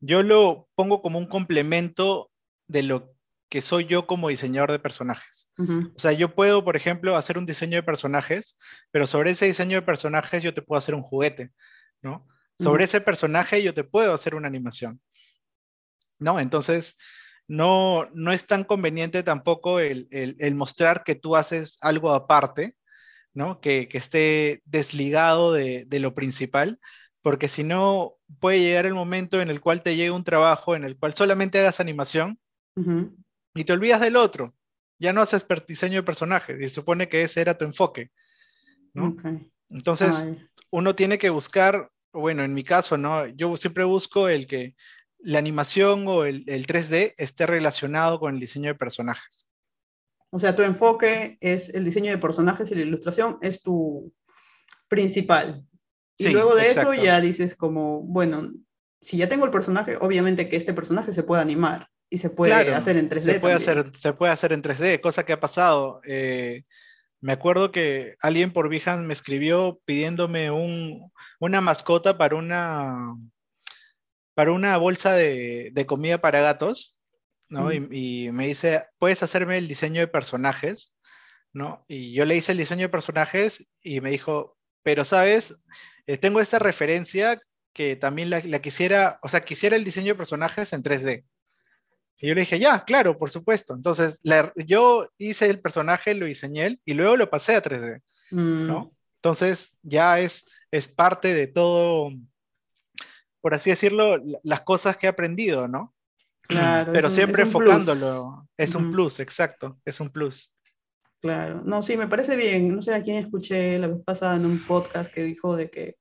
yo 0.00 0.24
lo 0.24 0.68
pongo 0.74 1.02
como 1.02 1.20
un 1.20 1.26
complemento 1.26 2.32
de 2.66 2.82
lo 2.82 3.15
que 3.48 3.62
soy 3.62 3.86
yo 3.86 4.06
como 4.06 4.28
diseñador 4.28 4.72
de 4.72 4.78
personajes. 4.78 5.48
O 5.58 5.98
sea, 5.98 6.12
yo 6.12 6.34
puedo, 6.34 6.64
por 6.64 6.76
ejemplo, 6.76 7.16
hacer 7.16 7.38
un 7.38 7.46
diseño 7.46 7.76
de 7.76 7.82
personajes, 7.82 8.58
pero 8.90 9.06
sobre 9.06 9.30
ese 9.30 9.46
diseño 9.46 9.76
de 9.76 9.86
personajes 9.86 10.42
yo 10.42 10.52
te 10.52 10.62
puedo 10.62 10.78
hacer 10.78 10.94
un 10.94 11.02
juguete, 11.02 11.52
¿no? 12.02 12.26
Sobre 12.58 12.84
ese 12.84 13.00
personaje 13.00 13.62
yo 13.62 13.74
te 13.74 13.84
puedo 13.84 14.14
hacer 14.14 14.34
una 14.34 14.48
animación, 14.48 15.00
¿no? 16.18 16.40
Entonces, 16.40 16.96
no, 17.46 18.08
no 18.12 18.32
es 18.32 18.46
tan 18.46 18.64
conveniente 18.64 19.22
tampoco 19.22 19.78
el, 19.78 20.08
mostrar 20.54 21.04
que 21.04 21.14
tú 21.14 21.36
haces 21.36 21.76
algo 21.80 22.12
aparte, 22.12 22.74
¿no? 23.32 23.60
Que, 23.60 23.88
esté 23.92 24.62
desligado 24.64 25.52
de, 25.52 25.86
lo 25.90 26.14
principal, 26.14 26.80
porque 27.22 27.48
si 27.48 27.62
no, 27.62 28.16
puede 28.40 28.60
llegar 28.60 28.86
el 28.86 28.94
momento 28.94 29.40
en 29.40 29.50
el 29.50 29.60
cual 29.60 29.82
te 29.82 29.94
llegue 29.94 30.10
un 30.10 30.24
trabajo 30.24 30.74
en 30.74 30.84
el 30.84 30.96
cual 30.96 31.14
solamente 31.14 31.60
hagas 31.60 31.78
animación 31.78 32.40
y 33.56 33.64
te 33.64 33.72
olvidas 33.72 34.00
del 34.00 34.16
otro. 34.16 34.54
Ya 34.98 35.12
no 35.12 35.22
haces 35.22 35.44
diseño 35.66 35.96
de 35.96 36.02
personajes 36.04 36.58
y 36.58 36.64
se 36.64 36.70
supone 36.70 37.08
que 37.08 37.22
ese 37.22 37.40
era 37.40 37.58
tu 37.58 37.64
enfoque. 37.64 38.10
¿no? 38.94 39.16
Entonces, 39.68 40.24
uno 40.70 40.94
tiene 40.94 41.18
que 41.18 41.30
buscar, 41.30 41.90
bueno, 42.12 42.44
en 42.44 42.54
mi 42.54 42.62
caso, 42.62 42.96
¿no? 42.96 43.26
Yo 43.26 43.56
siempre 43.56 43.84
busco 43.84 44.28
el 44.28 44.46
que 44.46 44.74
la 45.18 45.38
animación 45.38 46.04
o 46.06 46.24
el, 46.24 46.44
3D 46.44 47.14
esté 47.18 47.46
relacionado 47.46 48.20
con 48.20 48.34
el 48.34 48.40
diseño 48.40 48.68
de 48.68 48.74
personajes. 48.74 49.46
O 50.30 50.38
sea, 50.38 50.54
tu 50.54 50.62
enfoque 50.62 51.36
es 51.40 51.68
el 51.70 51.84
diseño 51.84 52.10
de 52.10 52.18
personajes 52.18 52.70
y 52.70 52.74
la 52.74 52.82
ilustración 52.82 53.38
es 53.42 53.62
tu 53.62 54.12
principal. 54.88 55.66
Y 56.16 56.28
luego 56.28 56.54
de 56.54 56.68
eso 56.68 56.94
ya 56.94 57.20
dices 57.20 57.54
como, 57.54 58.00
bueno, 58.00 58.50
si 59.00 59.18
ya 59.18 59.28
tengo 59.28 59.44
el 59.44 59.50
personaje, 59.50 59.98
obviamente 60.00 60.48
que 60.48 60.56
este 60.56 60.72
personaje 60.72 61.12
se 61.12 61.22
pueda 61.22 61.42
animar 61.42 61.88
y 62.10 62.18
se 62.18 62.30
puede 62.30 62.52
hacer 62.52 62.96
en 62.96 63.10
3D. 63.10 63.20
Se 63.20 63.40
puede 63.40 63.54
hacer, 63.54 63.92
se 63.96 64.12
puede 64.12 64.32
hacer 64.32 64.52
en 64.52 64.62
3D, 64.62 65.00
cosa 65.00 65.24
que 65.24 65.32
ha 65.32 65.40
pasado. 65.40 66.00
Eh, 66.06 66.64
me 67.20 67.32
acuerdo 67.32 67.72
que 67.72 68.16
alguien 68.20 68.52
por 68.52 68.68
Behance 68.68 69.06
me 69.06 69.12
escribió 69.12 69.80
pidiéndome 69.84 70.50
un, 70.50 71.10
una 71.40 71.60
mascota 71.60 72.18
para 72.18 72.36
una, 72.36 73.16
para 74.34 74.52
una 74.52 74.76
bolsa 74.76 75.14
de, 75.14 75.70
de 75.72 75.86
comida 75.86 76.18
para 76.18 76.40
gatos, 76.40 77.00
¿no? 77.48 77.72
Y, 77.72 77.88
y, 77.90 78.32
me 78.32 78.46
dice, 78.46 78.84
¿puedes 78.98 79.22
hacerme 79.22 79.58
el 79.58 79.68
diseño 79.68 80.00
de 80.00 80.08
personajes? 80.08 80.96
¿no? 81.56 81.86
Y 81.88 82.12
yo 82.12 82.26
le 82.26 82.36
hice 82.36 82.52
el 82.52 82.58
diseño 82.58 82.82
de 82.82 82.88
personajes 82.90 83.66
y 83.82 84.02
me 84.02 84.10
dijo, 84.10 84.58
pero 84.82 85.06
sabes, 85.06 85.54
eh, 86.06 86.18
tengo 86.18 86.40
esta 86.40 86.58
referencia 86.58 87.40
que 87.72 87.96
también 87.96 88.28
la, 88.28 88.42
quisiera, 88.60 89.18
o 89.22 89.28
sea, 89.28 89.40
quisiera 89.40 89.74
el 89.74 89.84
diseño 89.84 90.12
de 90.12 90.18
personajes 90.18 90.74
en 90.74 90.82
3D. 90.82 91.24
Y 92.18 92.28
yo 92.28 92.34
le 92.34 92.40
dije, 92.40 92.58
ya, 92.58 92.84
claro, 92.84 93.18
por 93.18 93.30
supuesto. 93.30 93.74
Entonces, 93.74 94.20
yo 94.56 95.08
hice 95.18 95.50
el 95.50 95.60
personaje, 95.60 96.14
lo 96.14 96.26
diseñé 96.26 96.66
él 96.66 96.80
y 96.84 96.94
luego 96.94 97.16
lo 97.16 97.28
pasé 97.28 97.56
a 97.56 97.62
3D, 97.62 98.02
¿no? 98.30 98.80
Mm. 98.80 98.90
Entonces, 99.16 99.78
ya 99.82 100.20
es, 100.20 100.44
es 100.70 100.88
parte 100.88 101.34
de 101.34 101.46
todo, 101.46 102.10
por 103.40 103.54
así 103.54 103.70
decirlo, 103.70 104.22
las 104.42 104.60
cosas 104.62 104.96
que 104.96 105.06
he 105.06 105.10
aprendido, 105.10 105.68
¿no? 105.68 105.94
Claro. 106.42 106.92
Pero 106.92 107.10
siempre 107.10 107.42
enfocándolo. 107.42 108.48
Es 108.56 108.74
un 108.74 108.90
plus, 108.90 109.20
exacto, 109.20 109.78
es 109.84 110.00
un 110.00 110.10
plus. 110.10 110.54
Claro, 111.20 111.62
no, 111.64 111.82
sí, 111.82 111.96
me 111.96 112.06
parece 112.06 112.36
bien. 112.36 112.74
No 112.74 112.82
sé 112.82 112.94
a 112.94 113.02
quién 113.02 113.16
escuché 113.16 113.78
la 113.78 113.88
vez 113.88 114.02
pasada 114.04 114.36
en 114.36 114.46
un 114.46 114.64
podcast 114.64 115.12
que 115.12 115.24
dijo 115.24 115.56
de 115.56 115.70
que 115.70 115.96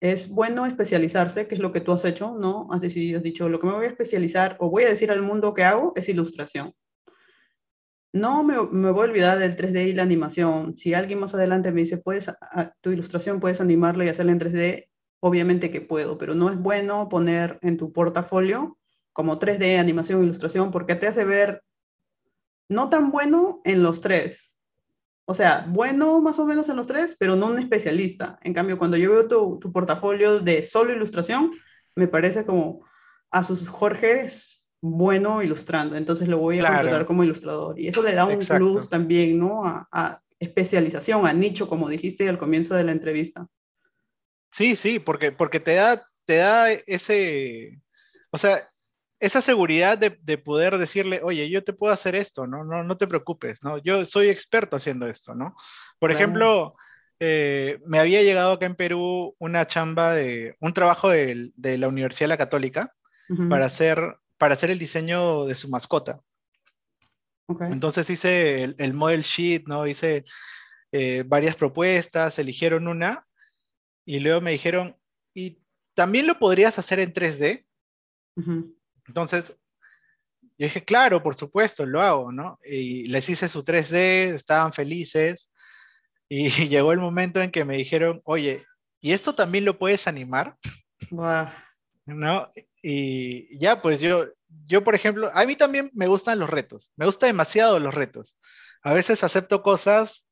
es 0.00 0.28
bueno 0.28 0.66
especializarse, 0.66 1.48
que 1.48 1.54
es 1.54 1.60
lo 1.60 1.72
que 1.72 1.80
tú 1.80 1.92
has 1.92 2.04
hecho, 2.04 2.36
¿no? 2.38 2.68
Has 2.70 2.80
decidido, 2.80 3.18
has 3.18 3.22
dicho, 3.22 3.48
lo 3.48 3.60
que 3.60 3.66
me 3.66 3.74
voy 3.74 3.86
a 3.86 3.88
especializar 3.88 4.56
o 4.60 4.70
voy 4.70 4.84
a 4.84 4.88
decir 4.88 5.10
al 5.10 5.22
mundo 5.22 5.54
que 5.54 5.64
hago 5.64 5.92
es 5.96 6.08
ilustración. 6.08 6.74
No 8.12 8.42
me, 8.42 8.56
voy 8.58 9.02
a 9.02 9.10
olvidar 9.10 9.38
del 9.38 9.56
3D 9.56 9.88
y 9.88 9.92
la 9.92 10.02
animación. 10.02 10.76
Si 10.76 10.94
alguien 10.94 11.20
más 11.20 11.34
adelante 11.34 11.72
me 11.72 11.82
dice, 11.82 11.98
puedes, 11.98 12.30
tu 12.80 12.90
ilustración 12.90 13.40
puedes 13.40 13.60
animarla 13.60 14.04
y 14.04 14.08
hacerla 14.08 14.32
en 14.32 14.40
3D, 14.40 14.88
obviamente 15.20 15.70
que 15.70 15.80
puedo, 15.80 16.16
pero 16.16 16.34
no 16.34 16.50
es 16.50 16.58
bueno 16.58 17.08
poner 17.08 17.58
en 17.62 17.76
tu 17.76 17.92
portafolio 17.92 18.78
como 19.12 19.38
3D, 19.38 19.78
animación, 19.78 20.22
ilustración, 20.22 20.70
porque 20.70 20.94
te 20.94 21.06
hace 21.06 21.24
ver 21.24 21.62
no 22.68 22.88
tan 22.88 23.10
bueno 23.10 23.60
en 23.64 23.82
los 23.82 24.00
tres. 24.00 24.55
O 25.26 25.34
sea, 25.34 25.66
bueno 25.68 26.20
más 26.20 26.38
o 26.38 26.46
menos 26.46 26.68
en 26.68 26.76
los 26.76 26.86
tres, 26.86 27.16
pero 27.18 27.36
no 27.36 27.48
un 27.48 27.58
especialista. 27.58 28.38
En 28.42 28.54
cambio, 28.54 28.78
cuando 28.78 28.96
yo 28.96 29.10
veo 29.10 29.28
tu, 29.28 29.58
tu 29.58 29.72
portafolio 29.72 30.38
de 30.40 30.62
solo 30.62 30.92
ilustración, 30.92 31.52
me 31.94 32.08
parece 32.08 32.46
como 32.46 32.84
a 33.30 33.42
sus 33.42 33.68
Jorge 33.68 34.20
es 34.20 34.66
bueno 34.80 35.42
ilustrando, 35.42 35.96
entonces 35.96 36.28
lo 36.28 36.38
voy 36.38 36.60
a 36.60 36.66
contratar 36.66 37.06
como 37.06 37.24
ilustrador. 37.24 37.78
Y 37.78 37.88
eso 37.88 38.02
le 38.02 38.14
da 38.14 38.24
un 38.24 38.38
plus 38.38 38.88
también, 38.88 39.38
¿no? 39.38 39.64
A, 39.64 39.88
a, 39.90 40.22
especialización, 40.38 41.26
a 41.26 41.32
nicho, 41.32 41.66
como 41.66 41.88
dijiste 41.88 42.28
al 42.28 42.38
comienzo 42.38 42.74
de 42.74 42.84
la 42.84 42.92
entrevista. 42.92 43.48
Sí, 44.50 44.76
sí, 44.76 44.98
porque, 44.98 45.32
porque 45.32 45.60
te, 45.60 45.74
da, 45.74 46.06
te 46.24 46.36
da 46.36 46.70
ese, 46.70 47.80
o 48.30 48.38
sea, 48.38 48.70
esa 49.18 49.40
seguridad 49.40 49.98
de, 49.98 50.38
poder 50.38 50.78
decirle, 50.78 51.20
oye, 51.22 51.48
yo 51.48 51.64
te 51.64 51.72
puedo 51.72 51.92
hacer 51.92 52.14
esto, 52.14 52.46
¿no? 52.46 52.64
No, 52.64 52.84
no 52.84 52.96
te 52.96 53.06
preocupes, 53.06 53.62
¿no? 53.62 53.78
Yo 53.78 54.04
soy 54.04 54.28
experto 54.28 54.76
haciendo 54.76 55.06
esto, 55.06 55.34
¿no? 55.34 55.56
Por 55.98 56.10
ejemplo, 56.10 56.74
eh, 57.18 57.80
me 57.86 57.98
había 57.98 58.22
llegado 58.22 58.52
acá 58.52 58.66
en 58.66 58.74
Perú 58.74 59.34
una 59.38 59.66
chamba 59.66 60.12
de, 60.12 60.56
un 60.60 60.72
trabajo 60.74 61.08
de, 61.08 61.52
la 61.56 61.88
Universidad 61.88 62.26
de 62.26 62.34
la 62.34 62.36
Católica 62.36 62.92
para, 63.48 63.66
hacer, 63.66 64.18
para 64.36 64.54
hacer 64.54 64.70
el 64.70 64.78
diseño 64.78 65.46
de 65.46 65.54
su 65.54 65.68
mascota. 65.68 66.20
Entonces 67.48 68.10
hice 68.10 68.74
el, 68.76 68.92
model 68.92 69.22
sheet, 69.22 69.64
¿no? 69.66 69.86
Hice 69.86 70.24
eh, 70.92 71.24
varias 71.26 71.56
propuestas, 71.56 72.38
eligieron 72.38 72.88
una 72.88 73.26
y 74.04 74.20
luego 74.20 74.40
me 74.40 74.50
dijeron, 74.50 74.96
¿y 75.32 75.58
también 75.94 76.26
lo 76.26 76.38
podrías 76.38 76.78
hacer 76.78 77.00
en 77.00 77.12
3D? 77.12 77.64
Entonces, 79.08 79.56
yo 80.58 80.66
dije, 80.66 80.84
claro, 80.84 81.22
por 81.22 81.34
supuesto, 81.34 81.84
lo 81.84 82.00
hago, 82.00 82.32
¿no? 82.32 82.58
Y 82.64 83.06
les 83.08 83.28
hice 83.28 83.48
su 83.48 83.62
3D, 83.62 84.34
estaban 84.34 84.72
felices. 84.72 85.50
Y 86.28 86.48
llegó 86.68 86.92
el 86.92 86.98
momento 86.98 87.42
en 87.42 87.50
que 87.50 87.64
me 87.64 87.76
dijeron, 87.76 88.20
oye, 88.24 88.64
¿y 89.00 89.12
esto 89.12 89.34
también 89.34 89.64
lo 89.64 89.78
puedes 89.78 90.06
animar? 90.06 90.56
¿No? 92.06 92.50
Y 92.82 93.58
ya, 93.58 93.82
pues 93.82 94.00
yo, 94.00 94.26
yo, 94.64 94.82
por 94.82 94.94
ejemplo, 94.94 95.30
a 95.34 95.44
mí 95.44 95.56
también 95.56 95.90
me 95.92 96.06
gustan 96.06 96.38
los 96.38 96.48
retos, 96.48 96.92
me 96.96 97.04
gusta 97.04 97.26
demasiado 97.26 97.78
los 97.78 97.94
retos. 97.94 98.38
A 98.82 98.92
veces 98.92 99.24
acepto 99.24 99.62
cosas 99.62 100.26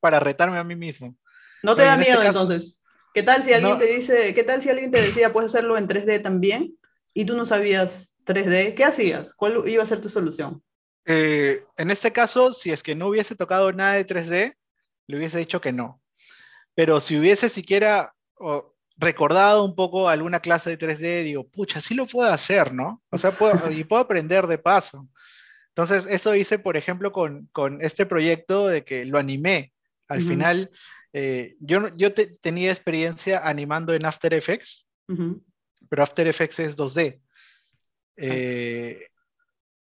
para 0.00 0.20
retarme 0.20 0.58
a 0.58 0.64
mí 0.64 0.76
mismo. 0.76 1.16
¿No 1.62 1.74
te 1.74 1.82
da 1.82 1.94
este 1.94 2.10
miedo 2.10 2.22
entonces? 2.22 2.80
¿Qué 3.14 3.22
tal 3.22 3.42
si 3.42 3.52
alguien 3.52 3.78
te 3.78 3.86
dice, 3.86 4.34
qué 4.34 4.42
tal 4.42 4.60
si 4.60 4.68
alguien 4.68 4.90
te 4.90 5.00
decía, 5.00 5.32
puedes 5.32 5.50
hacerlo 5.50 5.78
en 5.78 5.86
3D 5.88 6.20
también? 6.22 6.76
Y 7.14 7.24
tú 7.24 7.36
no 7.36 7.46
sabías 7.46 8.12
3D, 8.26 8.74
¿qué 8.74 8.84
hacías? 8.84 9.32
¿Cuál 9.34 9.62
iba 9.66 9.82
a 9.82 9.86
ser 9.86 10.00
tu 10.00 10.10
solución? 10.10 10.62
Eh, 11.06 11.64
en 11.76 11.90
este 11.90 12.12
caso, 12.12 12.52
si 12.52 12.72
es 12.72 12.82
que 12.82 12.94
no 12.94 13.08
hubiese 13.08 13.36
tocado 13.36 13.72
nada 13.72 13.92
de 13.92 14.06
3D, 14.06 14.56
le 15.06 15.16
hubiese 15.16 15.38
dicho 15.38 15.60
que 15.60 15.72
no. 15.72 16.02
Pero 16.74 17.00
si 17.00 17.16
hubiese 17.16 17.48
siquiera 17.48 18.12
recordado 18.96 19.64
un 19.64 19.74
poco 19.74 20.08
alguna 20.08 20.40
clase 20.40 20.70
de 20.70 20.78
3D, 20.78 21.22
digo, 21.22 21.48
pucha, 21.48 21.80
sí 21.80 21.94
lo 21.94 22.06
puedo 22.06 22.30
hacer, 22.30 22.72
¿no? 22.72 23.02
O 23.10 23.18
sea, 23.18 23.30
puedo, 23.30 23.70
y 23.70 23.84
puedo 23.84 24.02
aprender 24.02 24.46
de 24.46 24.58
paso. 24.58 25.08
Entonces, 25.68 26.06
eso 26.08 26.34
hice, 26.34 26.58
por 26.58 26.76
ejemplo, 26.76 27.12
con, 27.12 27.48
con 27.52 27.82
este 27.82 28.06
proyecto 28.06 28.68
de 28.68 28.84
que 28.84 29.04
lo 29.04 29.18
animé. 29.18 29.72
Al 30.08 30.22
final, 30.22 30.70
eh, 31.12 31.56
yo, 31.58 31.88
yo 31.94 32.12
tenía 32.12 32.70
experiencia 32.70 33.48
animando 33.48 33.94
en 33.94 34.04
After 34.04 34.32
Effects, 34.34 34.88
pero 35.88 36.02
After 36.02 36.26
Effects 36.26 36.58
es 36.60 36.76
2D. 36.76 37.20
Eh, 38.16 39.08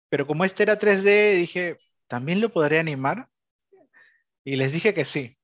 pero 0.10 0.28
como 0.28 0.46
este 0.46 0.64
era 0.64 0.78
3D, 0.78 1.36
dije, 1.36 1.78
¿también 2.08 2.42
lo 2.42 2.52
podré 2.52 2.80
animar? 2.80 3.30
Y 4.44 4.56
les 4.56 4.74
dije 4.74 4.94
que 4.94 5.06
sí. 5.06 5.38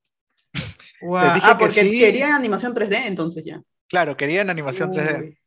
ah, 1.14 1.56
porque 1.58 1.82
querían 1.82 2.32
animación 2.32 2.74
3D 2.74 3.06
entonces 3.06 3.44
ya. 3.44 3.62
Claro, 3.88 4.16
querían 4.16 4.50
animación 4.50 4.90
3D. 4.90 5.38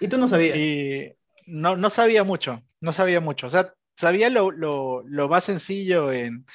Y 0.00 0.08
tú 0.08 0.18
no 0.18 0.28
sabías. 0.28 0.56
Y 0.56 1.12
no, 1.46 1.76
no 1.76 1.90
sabía 1.90 2.24
mucho, 2.24 2.62
no 2.80 2.92
sabía 2.92 3.20
mucho. 3.20 3.46
O 3.46 3.50
sea, 3.50 3.72
sabía 3.96 4.30
lo, 4.30 4.50
lo, 4.50 5.02
lo 5.04 5.28
más 5.28 5.44
sencillo 5.44 6.12
en, 6.12 6.46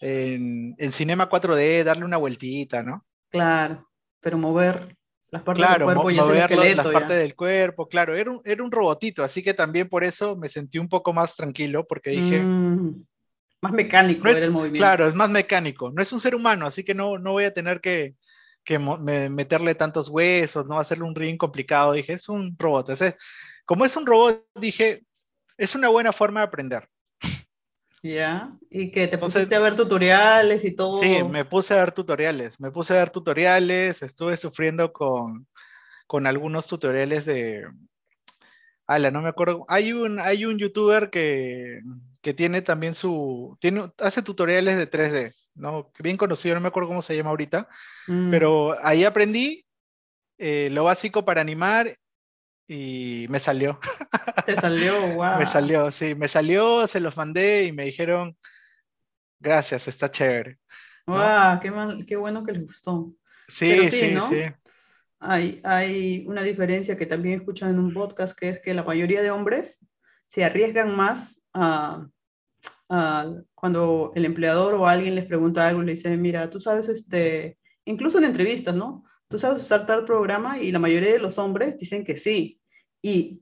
en, 0.00 0.74
en, 0.78 0.92
Cinema 0.92 1.28
4D, 1.28 1.84
darle 1.84 2.04
una 2.04 2.16
vueltita, 2.16 2.82
¿no? 2.82 3.04
Claro, 3.28 3.88
pero 4.20 4.38
mover 4.38 4.95
las 5.30 5.42
partes 5.42 5.64
claro, 5.64 5.86
del 5.86 5.94
cuerpo 5.94 6.10
y 6.10 6.14
las 6.74 6.86
partes 6.86 7.18
del 7.18 7.34
cuerpo, 7.34 7.88
claro, 7.88 8.14
era 8.14 8.30
un, 8.30 8.40
era 8.44 8.62
un 8.62 8.70
robotito, 8.70 9.24
así 9.24 9.42
que 9.42 9.54
también 9.54 9.88
por 9.88 10.04
eso 10.04 10.36
me 10.36 10.48
sentí 10.48 10.78
un 10.78 10.88
poco 10.88 11.12
más 11.12 11.34
tranquilo, 11.36 11.86
porque 11.86 12.10
dije... 12.10 12.42
Mm, 12.42 13.04
más 13.60 13.72
mecánico 13.72 14.28
era 14.28 14.44
el 14.44 14.52
movimiento. 14.52 14.78
Claro, 14.78 15.08
es 15.08 15.14
más 15.14 15.30
mecánico, 15.30 15.90
no 15.90 16.02
es 16.02 16.12
un 16.12 16.20
ser 16.20 16.34
humano, 16.34 16.66
así 16.66 16.84
que 16.84 16.94
no, 16.94 17.18
no 17.18 17.32
voy 17.32 17.44
a 17.44 17.54
tener 17.54 17.80
que, 17.80 18.14
que 18.64 18.78
meterle 18.78 19.74
tantos 19.74 20.08
huesos, 20.08 20.66
no 20.66 20.78
hacerle 20.78 21.04
un 21.04 21.14
ring 21.14 21.36
complicado, 21.36 21.92
dije, 21.92 22.12
es 22.12 22.28
un 22.28 22.54
robot. 22.58 22.90
como 23.64 23.84
es 23.84 23.96
un 23.96 24.06
robot, 24.06 24.44
dije, 24.54 25.04
es 25.56 25.74
una 25.74 25.88
buena 25.88 26.12
forma 26.12 26.40
de 26.40 26.46
aprender. 26.46 26.88
Ya, 28.06 28.52
y 28.70 28.90
que 28.92 29.08
te 29.08 29.18
pusiste 29.18 29.56
a 29.56 29.60
ver 29.60 29.74
tutoriales 29.74 30.64
y 30.64 30.70
todo. 30.70 31.02
Sí, 31.02 31.24
me 31.24 31.44
puse 31.44 31.74
a 31.74 31.78
ver 31.78 31.92
tutoriales, 31.92 32.60
me 32.60 32.70
puse 32.70 32.94
a 32.94 32.98
ver 32.98 33.10
tutoriales, 33.10 34.00
estuve 34.02 34.36
sufriendo 34.36 34.92
con, 34.92 35.46
con 36.06 36.26
algunos 36.26 36.68
tutoriales 36.68 37.24
de... 37.24 37.66
Ala, 38.86 39.10
no 39.10 39.20
me 39.22 39.28
acuerdo. 39.28 39.64
Hay 39.68 39.92
un, 39.92 40.20
hay 40.20 40.44
un 40.44 40.58
youtuber 40.58 41.10
que, 41.10 41.80
que 42.20 42.32
tiene 42.32 42.62
también 42.62 42.94
su... 42.94 43.56
Tiene, 43.60 43.90
hace 43.98 44.22
tutoriales 44.22 44.76
de 44.76 44.88
3D, 44.88 45.34
¿no? 45.56 45.90
Bien 45.98 46.16
conocido, 46.16 46.54
no 46.54 46.60
me 46.60 46.68
acuerdo 46.68 46.90
cómo 46.90 47.02
se 47.02 47.16
llama 47.16 47.30
ahorita, 47.30 47.68
mm. 48.06 48.30
pero 48.30 48.76
ahí 48.84 49.02
aprendí 49.02 49.66
eh, 50.38 50.68
lo 50.70 50.84
básico 50.84 51.24
para 51.24 51.40
animar 51.40 51.98
y 52.68 53.26
me 53.28 53.38
salió. 53.38 53.78
Te 54.44 54.56
salió, 54.56 55.14
wow. 55.14 55.36
me 55.38 55.46
salió, 55.46 55.90
sí, 55.90 56.14
me 56.14 56.28
salió, 56.28 56.86
se 56.86 57.00
los 57.00 57.16
mandé 57.16 57.64
y 57.64 57.72
me 57.72 57.84
dijeron, 57.84 58.36
gracias, 59.38 59.88
está 59.88 60.10
chévere. 60.10 60.58
Wow, 61.06 61.60
qué, 61.60 62.04
qué 62.06 62.16
bueno 62.16 62.44
que 62.44 62.52
les 62.52 62.62
gustó. 62.62 63.12
Sí, 63.48 63.88
sí, 63.88 64.16
sí, 64.28 64.44
Hay, 65.20 65.60
hay 65.62 66.24
una 66.26 66.42
diferencia 66.42 66.96
que 66.96 67.06
también 67.06 67.38
escuchan 67.38 67.70
en 67.70 67.78
un 67.78 67.94
podcast, 67.94 68.36
que 68.36 68.48
es 68.48 68.60
que 68.60 68.74
la 68.74 68.82
mayoría 68.82 69.22
de 69.22 69.30
hombres 69.30 69.78
se 70.28 70.44
arriesgan 70.44 70.96
más 70.96 71.40
a, 71.54 72.06
cuando 73.54 74.12
el 74.14 74.24
empleador 74.24 74.74
o 74.74 74.86
alguien 74.86 75.14
les 75.14 75.26
pregunta 75.26 75.66
algo, 75.66 75.82
le 75.82 75.94
dice, 75.94 76.16
mira, 76.16 76.50
tú 76.50 76.60
sabes, 76.60 76.88
este, 76.88 77.58
incluso 77.84 78.18
en 78.18 78.24
entrevistas, 78.24 78.74
¿no? 78.74 79.04
¿tú 79.28 79.38
sabes 79.38 79.62
usar 79.62 79.86
tal 79.86 80.04
programa? 80.04 80.58
Y 80.58 80.72
la 80.72 80.78
mayoría 80.78 81.12
de 81.12 81.18
los 81.18 81.38
hombres 81.38 81.76
dicen 81.78 82.04
que 82.04 82.16
sí. 82.16 82.55
Y 83.06 83.40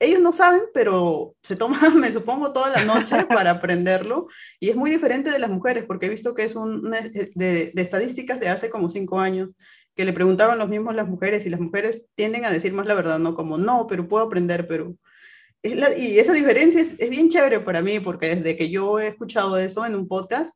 ellos 0.00 0.20
no 0.20 0.32
saben, 0.32 0.62
pero 0.74 1.36
se 1.40 1.54
toman, 1.54 1.78
me 2.00 2.12
supongo, 2.12 2.52
toda 2.52 2.70
la 2.70 2.84
noche 2.84 3.14
para 3.28 3.52
aprenderlo. 3.52 4.26
Y 4.58 4.70
es 4.70 4.76
muy 4.76 4.90
diferente 4.90 5.30
de 5.30 5.38
las 5.38 5.50
mujeres, 5.50 5.84
porque 5.84 6.06
he 6.06 6.08
visto 6.08 6.34
que 6.34 6.42
es 6.42 6.56
un, 6.56 6.90
de, 6.90 7.30
de, 7.36 7.72
estadísticas 7.76 8.40
de 8.40 8.48
hace 8.48 8.70
como 8.70 8.90
cinco 8.90 9.20
años, 9.20 9.50
que 9.94 10.04
le 10.04 10.12
preguntaban 10.12 10.58
los 10.58 10.68
mismos 10.68 10.96
las 10.96 11.06
mujeres 11.06 11.46
y 11.46 11.50
las 11.50 11.60
mujeres 11.60 12.02
tienden 12.16 12.44
a 12.44 12.50
decir 12.50 12.72
más 12.72 12.86
la 12.86 12.94
verdad, 12.94 13.20
no 13.20 13.36
como, 13.36 13.56
no, 13.56 13.86
pero 13.86 14.08
puedo 14.08 14.24
aprender, 14.24 14.66
pero... 14.66 14.96
y 15.62 16.18
esa 16.18 16.32
diferencia 16.32 16.80
es, 16.80 16.98
es 16.98 17.08
bien 17.08 17.28
chévere 17.28 17.60
para 17.60 17.82
mí, 17.82 18.00
porque 18.00 18.34
desde 18.34 18.56
que 18.56 18.68
yo 18.68 18.98
he 18.98 19.06
escuchado 19.06 19.58
eso 19.58 19.86
en 19.86 19.94
un 19.94 20.08
podcast, 20.08 20.52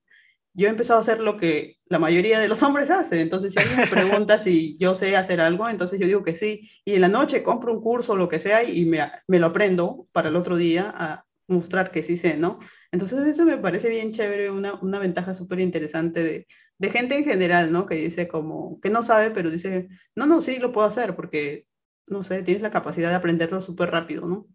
yo 0.53 0.67
he 0.67 0.71
empezado 0.71 0.99
a 0.99 1.03
hacer 1.03 1.21
lo 1.21 1.37
que 1.37 1.79
la 1.87 1.99
mayoría 1.99 2.41
de 2.41 2.49
los 2.49 2.63
hombres 2.63 2.91
hacen. 2.91 3.21
Entonces, 3.21 3.53
si 3.53 3.59
alguien 3.59 3.79
me 3.79 3.87
pregunta 3.87 4.39
si 4.43 4.77
yo 4.79 4.95
sé 4.95 5.17
hacer 5.17 5.41
algo, 5.41 5.69
entonces 5.69 5.99
yo 5.99 6.07
digo 6.07 6.25
que 6.25 6.35
sí. 6.35 6.71
Y 6.85 6.95
en 6.95 7.03
la 7.03 7.09
noche 7.09 7.43
compro 7.43 7.73
un 7.73 7.81
curso, 7.81 8.17
lo 8.17 8.29
que 8.29 8.39
sea, 8.39 8.63
y 8.63 8.85
me, 8.85 9.01
me 9.27 9.39
lo 9.39 9.47
aprendo 9.47 10.09
para 10.13 10.29
el 10.29 10.37
otro 10.37 10.57
día 10.57 10.93
a 10.95 11.25
mostrar 11.47 11.91
que 11.91 12.03
sí 12.03 12.17
sé, 12.17 12.37
¿no? 12.37 12.59
Entonces, 12.93 13.27
eso 13.27 13.45
me 13.45 13.59
parece 13.59 13.89
bien 13.89 14.13
chévere, 14.13 14.51
una, 14.51 14.75
una 14.75 14.99
ventaja 14.99 15.35
súper 15.35 15.61
interesante 15.61 16.23
de, 16.23 16.47
de 16.79 16.91
gente 16.91 17.15
en 17.15 17.25
general, 17.25 17.71
¿no? 17.71 17.87
Que 17.87 17.97
dice 17.97 18.27
como, 18.27 18.81
que 18.81 18.91
no 18.91 19.03
sabe, 19.03 19.31
pero 19.31 19.51
dice, 19.51 19.89
no, 20.15 20.27
no, 20.27 20.41
sí, 20.41 20.59
lo 20.59 20.73
puedo 20.73 20.89
hacer 20.89 21.15
porque, 21.15 21.67
no 22.07 22.25
sé, 22.25 22.43
tienes 22.43 22.63
la 22.63 22.71
capacidad 22.71 23.11
de 23.11 23.17
aprenderlo 23.17 23.61
súper 23.61 23.91
rápido, 23.91 24.27
¿no? 24.27 24.47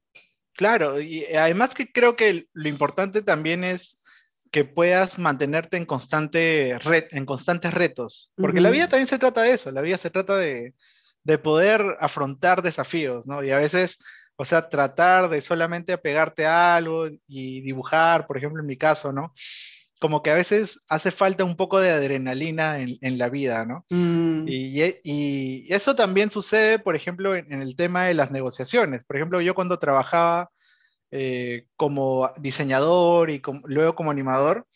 Claro, 0.53 0.99
y 1.01 1.25
además 1.25 1.75
que 1.75 1.91
creo 1.91 2.15
que 2.15 2.47
lo 2.53 2.69
importante 2.69 3.21
también 3.21 3.63
es 3.63 4.01
que 4.55 4.63
puedas 4.63 5.19
mantenerte 5.19 5.75
en, 5.75 5.85
constante 5.85 6.79
red, 6.81 7.03
en 7.11 7.25
constantes 7.25 7.73
retos, 7.73 8.31
porque 8.37 8.61
la 8.61 8.69
vida 8.69 8.87
también 8.87 9.09
se 9.09 9.19
trata 9.19 9.41
de 9.41 9.51
eso, 9.51 9.69
la 9.69 9.81
vida 9.81 9.97
se 9.97 10.09
trata 10.09 10.37
de, 10.37 10.73
de, 11.25 11.37
poder 11.37 11.97
afrontar 11.99 12.61
desafíos, 12.61 13.27
¿no? 13.27 13.43
Y 13.43 13.51
a 13.51 13.57
veces, 13.57 13.97
o 14.37 14.45
sea, 14.45 14.69
tratar 14.69 15.27
de 15.27 15.41
solamente 15.41 15.91
apegarte 15.91 16.45
a 16.45 16.77
algo 16.77 17.09
y 17.27 17.59
dibujar, 17.63 18.27
por 18.27 18.37
ejemplo, 18.37 18.61
en 18.61 18.67
mi 18.67 18.77
caso, 18.77 19.11
¿no? 19.11 19.33
Como 19.99 20.23
que 20.23 20.31
a 20.31 20.35
veces 20.35 20.79
hace 20.87 21.11
falta 21.11 21.43
un 21.43 21.57
poco 21.57 21.81
de 21.81 21.91
adrenalina 21.91 22.79
en, 22.79 22.95
en 23.01 23.17
la 23.17 23.27
vida, 23.27 23.65
¿no? 23.65 23.83
Mm. 23.89 24.45
Y, 24.47 24.81
y, 25.03 25.65
eso 25.67 25.97
también 25.97 26.31
sucede, 26.31 26.79
por 26.79 26.95
ejemplo, 26.95 27.35
en, 27.35 27.51
en 27.51 27.61
el 27.61 27.75
tema 27.75 28.05
de 28.05 28.13
las 28.13 28.31
negociaciones. 28.31 29.03
Por 29.03 29.17
ejemplo, 29.17 29.41
yo 29.41 29.53
cuando 29.53 29.79
trabajaba 29.79 30.49
eh, 31.11 31.67
como 31.75 32.31
diseñador 32.37 33.29
y 33.29 33.41
luego 33.65 33.95
como 33.95 34.11
animador, 34.11 34.67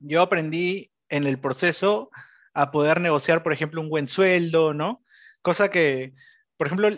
yo 0.00 0.22
aprendí 0.22 0.92
en 1.08 1.26
el 1.26 1.38
proceso 1.38 2.10
a 2.54 2.70
poder 2.70 3.00
negociar, 3.00 3.42
por 3.42 3.52
ejemplo, 3.52 3.80
un 3.80 3.88
buen 3.88 4.08
sueldo, 4.08 4.74
¿no? 4.74 5.02
Cosa 5.42 5.70
que, 5.70 6.14
por 6.56 6.66
ejemplo, 6.66 6.90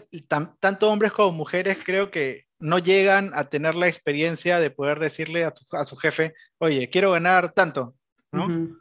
tanto 0.60 0.90
hombres 0.90 1.12
como 1.12 1.32
mujeres 1.32 1.78
creo 1.84 2.10
que 2.10 2.46
no 2.58 2.78
llegan 2.78 3.32
a 3.34 3.44
tener 3.48 3.74
la 3.74 3.88
experiencia 3.88 4.58
de 4.58 4.70
poder 4.70 4.98
decirle 4.98 5.44
a, 5.44 5.84
su 5.84 5.96
jefe, 5.96 6.34
oye, 6.58 6.90
quiero 6.90 7.12
ganar 7.12 7.52
tanto, 7.52 7.94
¿no? 8.32 8.76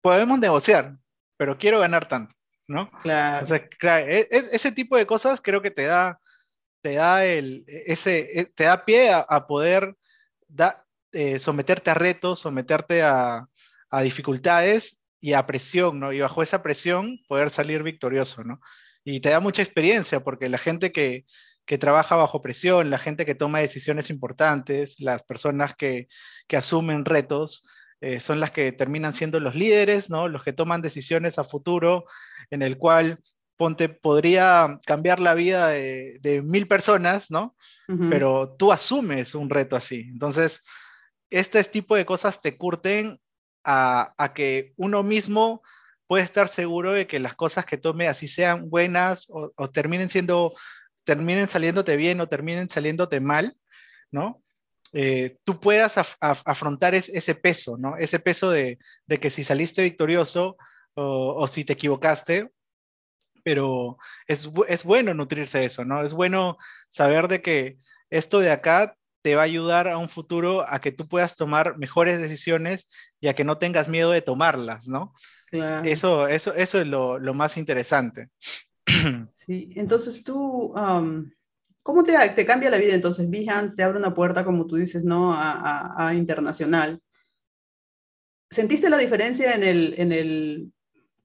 Podemos 0.00 0.38
negociar, 0.38 0.98
pero 1.36 1.58
quiero 1.58 1.78
ganar 1.78 2.08
tanto, 2.08 2.34
¿no? 2.66 2.90
Claro. 3.02 3.44
O 3.44 3.46
sea, 3.46 3.68
e, 4.00 4.20
e, 4.20 4.28
ese 4.30 4.72
tipo 4.72 4.96
de 4.96 5.06
cosas 5.06 5.40
creo 5.40 5.62
que 5.62 5.70
te 5.70 5.84
da 5.84 6.20
te 6.88 6.94
da, 6.94 7.26
el, 7.26 7.64
ese, 7.66 8.40
e, 8.40 8.44
te 8.46 8.64
da 8.64 8.86
pie 8.86 9.10
a, 9.12 9.46
poder 9.46 9.94
eh, 11.12 11.38
someterte 11.38 11.90
a 11.90 11.94
retos, 11.94 12.40
someterte 12.40 13.02
a, 13.02 13.46
a, 13.90 14.02
dificultades 14.02 14.98
y 15.20 15.34
a 15.34 15.46
presión, 15.46 16.00
¿no? 16.00 16.14
Y 16.14 16.20
bajo 16.20 16.42
esa 16.42 16.62
presión 16.62 17.18
poder 17.28 17.50
salir 17.50 17.82
victorioso, 17.82 18.42
¿no? 18.42 18.60
Y 19.04 19.20
te 19.20 19.28
da 19.28 19.40
mucha 19.40 19.60
experiencia 19.60 20.20
porque 20.20 20.48
la 20.48 20.56
gente 20.56 20.90
que, 20.90 21.26
que 21.66 21.76
trabaja 21.76 22.16
bajo 22.16 22.40
presión, 22.40 22.88
la 22.88 22.98
gente 22.98 23.26
que 23.26 23.34
toma 23.34 23.58
decisiones 23.58 24.08
importantes, 24.08 24.98
las 24.98 25.22
personas 25.22 25.76
que, 25.76 26.08
que 26.46 26.56
asumen 26.56 27.04
retos, 27.04 27.64
eh, 28.00 28.20
son 28.20 28.40
las 28.40 28.52
que 28.52 28.72
terminan 28.72 29.12
siendo 29.12 29.40
los 29.40 29.54
líderes, 29.54 30.08
¿no? 30.08 30.26
Los 30.28 30.42
que 30.42 30.54
toman 30.54 30.80
decisiones 30.80 31.38
a 31.38 31.44
futuro, 31.44 32.04
en 32.50 32.62
el 32.62 32.78
cual 32.78 33.20
ponte, 33.58 33.88
podría 33.88 34.78
cambiar 34.86 35.20
la 35.20 35.34
vida 35.34 35.68
de, 35.68 36.42
mil 36.44 36.66
personas, 36.66 37.30
¿no? 37.30 37.54
Pero 38.10 38.54
tú 38.58 38.70
asumes 38.70 39.34
un 39.34 39.50
reto 39.50 39.74
así. 39.74 40.08
Entonces, 40.10 40.62
este 41.30 41.64
tipo 41.64 41.96
de 41.96 42.06
cosas 42.06 42.40
te 42.40 42.56
curten 42.56 43.18
a, 43.64 44.32
que 44.34 44.72
uno 44.76 45.02
mismo 45.02 45.62
puede 46.06 46.24
estar 46.24 46.48
seguro 46.48 46.92
de 46.92 47.06
que 47.06 47.18
las 47.18 47.34
cosas 47.34 47.66
que 47.66 47.76
tome 47.76 48.08
así 48.08 48.28
sean 48.28 48.70
buenas 48.70 49.26
o, 49.28 49.68
terminen 49.68 50.08
siendo, 50.08 50.54
terminen 51.04 51.48
saliéndote 51.48 51.96
bien 51.96 52.20
o 52.20 52.28
terminen 52.28 52.70
saliéndote 52.70 53.20
mal, 53.20 53.56
¿no? 54.10 54.42
Eh, 54.92 55.36
tú 55.44 55.60
puedas 55.60 55.94
afrontar 56.20 56.94
ese 56.94 57.34
peso, 57.34 57.76
¿no? 57.76 57.96
Ese 57.96 58.20
peso 58.20 58.50
de, 58.50 58.78
que 59.20 59.30
si 59.30 59.44
saliste 59.44 59.82
victorioso 59.82 60.56
o, 60.94 61.34
o, 61.42 61.48
si 61.48 61.64
te 61.64 61.72
equivocaste, 61.72 62.50
pero 63.48 63.96
es, 64.26 64.50
es 64.68 64.84
bueno 64.84 65.14
nutrirse 65.14 65.60
de 65.60 65.64
eso, 65.64 65.82
¿no? 65.82 66.04
Es 66.04 66.12
bueno 66.12 66.58
saber 66.90 67.28
de 67.28 67.40
que 67.40 67.78
esto 68.10 68.40
de 68.40 68.50
acá 68.50 68.94
te 69.22 69.36
va 69.36 69.40
a 69.40 69.46
ayudar 69.46 69.88
a 69.88 69.96
un 69.96 70.10
futuro 70.10 70.68
a 70.68 70.80
que 70.80 70.92
tú 70.92 71.08
puedas 71.08 71.34
tomar 71.34 71.78
mejores 71.78 72.20
decisiones 72.20 72.88
y 73.20 73.28
a 73.28 73.34
que 73.34 73.44
no 73.44 73.56
tengas 73.56 73.88
miedo 73.88 74.10
de 74.10 74.20
tomarlas, 74.20 74.86
¿no? 74.86 75.14
Claro. 75.46 75.88
Eso, 75.88 76.28
eso, 76.28 76.52
eso 76.52 76.78
es 76.78 76.88
lo, 76.88 77.18
lo 77.18 77.32
más 77.32 77.56
interesante. 77.56 78.28
Sí, 79.32 79.70
entonces 79.76 80.22
tú, 80.22 80.74
¿cómo 81.82 82.04
te, 82.04 82.28
te, 82.34 82.44
cambia 82.44 82.68
la 82.68 82.76
vida 82.76 82.92
entonces? 82.92 83.30
Behance 83.30 83.76
te 83.76 83.82
abre 83.82 83.96
una 83.96 84.12
puerta, 84.12 84.44
como 84.44 84.66
tú 84.66 84.76
dices, 84.76 85.04
¿no? 85.04 85.32
A, 85.32 85.52
a, 85.52 86.08
a 86.08 86.14
internacional. 86.14 87.00
¿Sentiste 88.50 88.90
la 88.90 88.98
diferencia 88.98 89.54
en 89.54 89.62
el, 89.62 89.94
en 89.96 90.12
el 90.12 90.72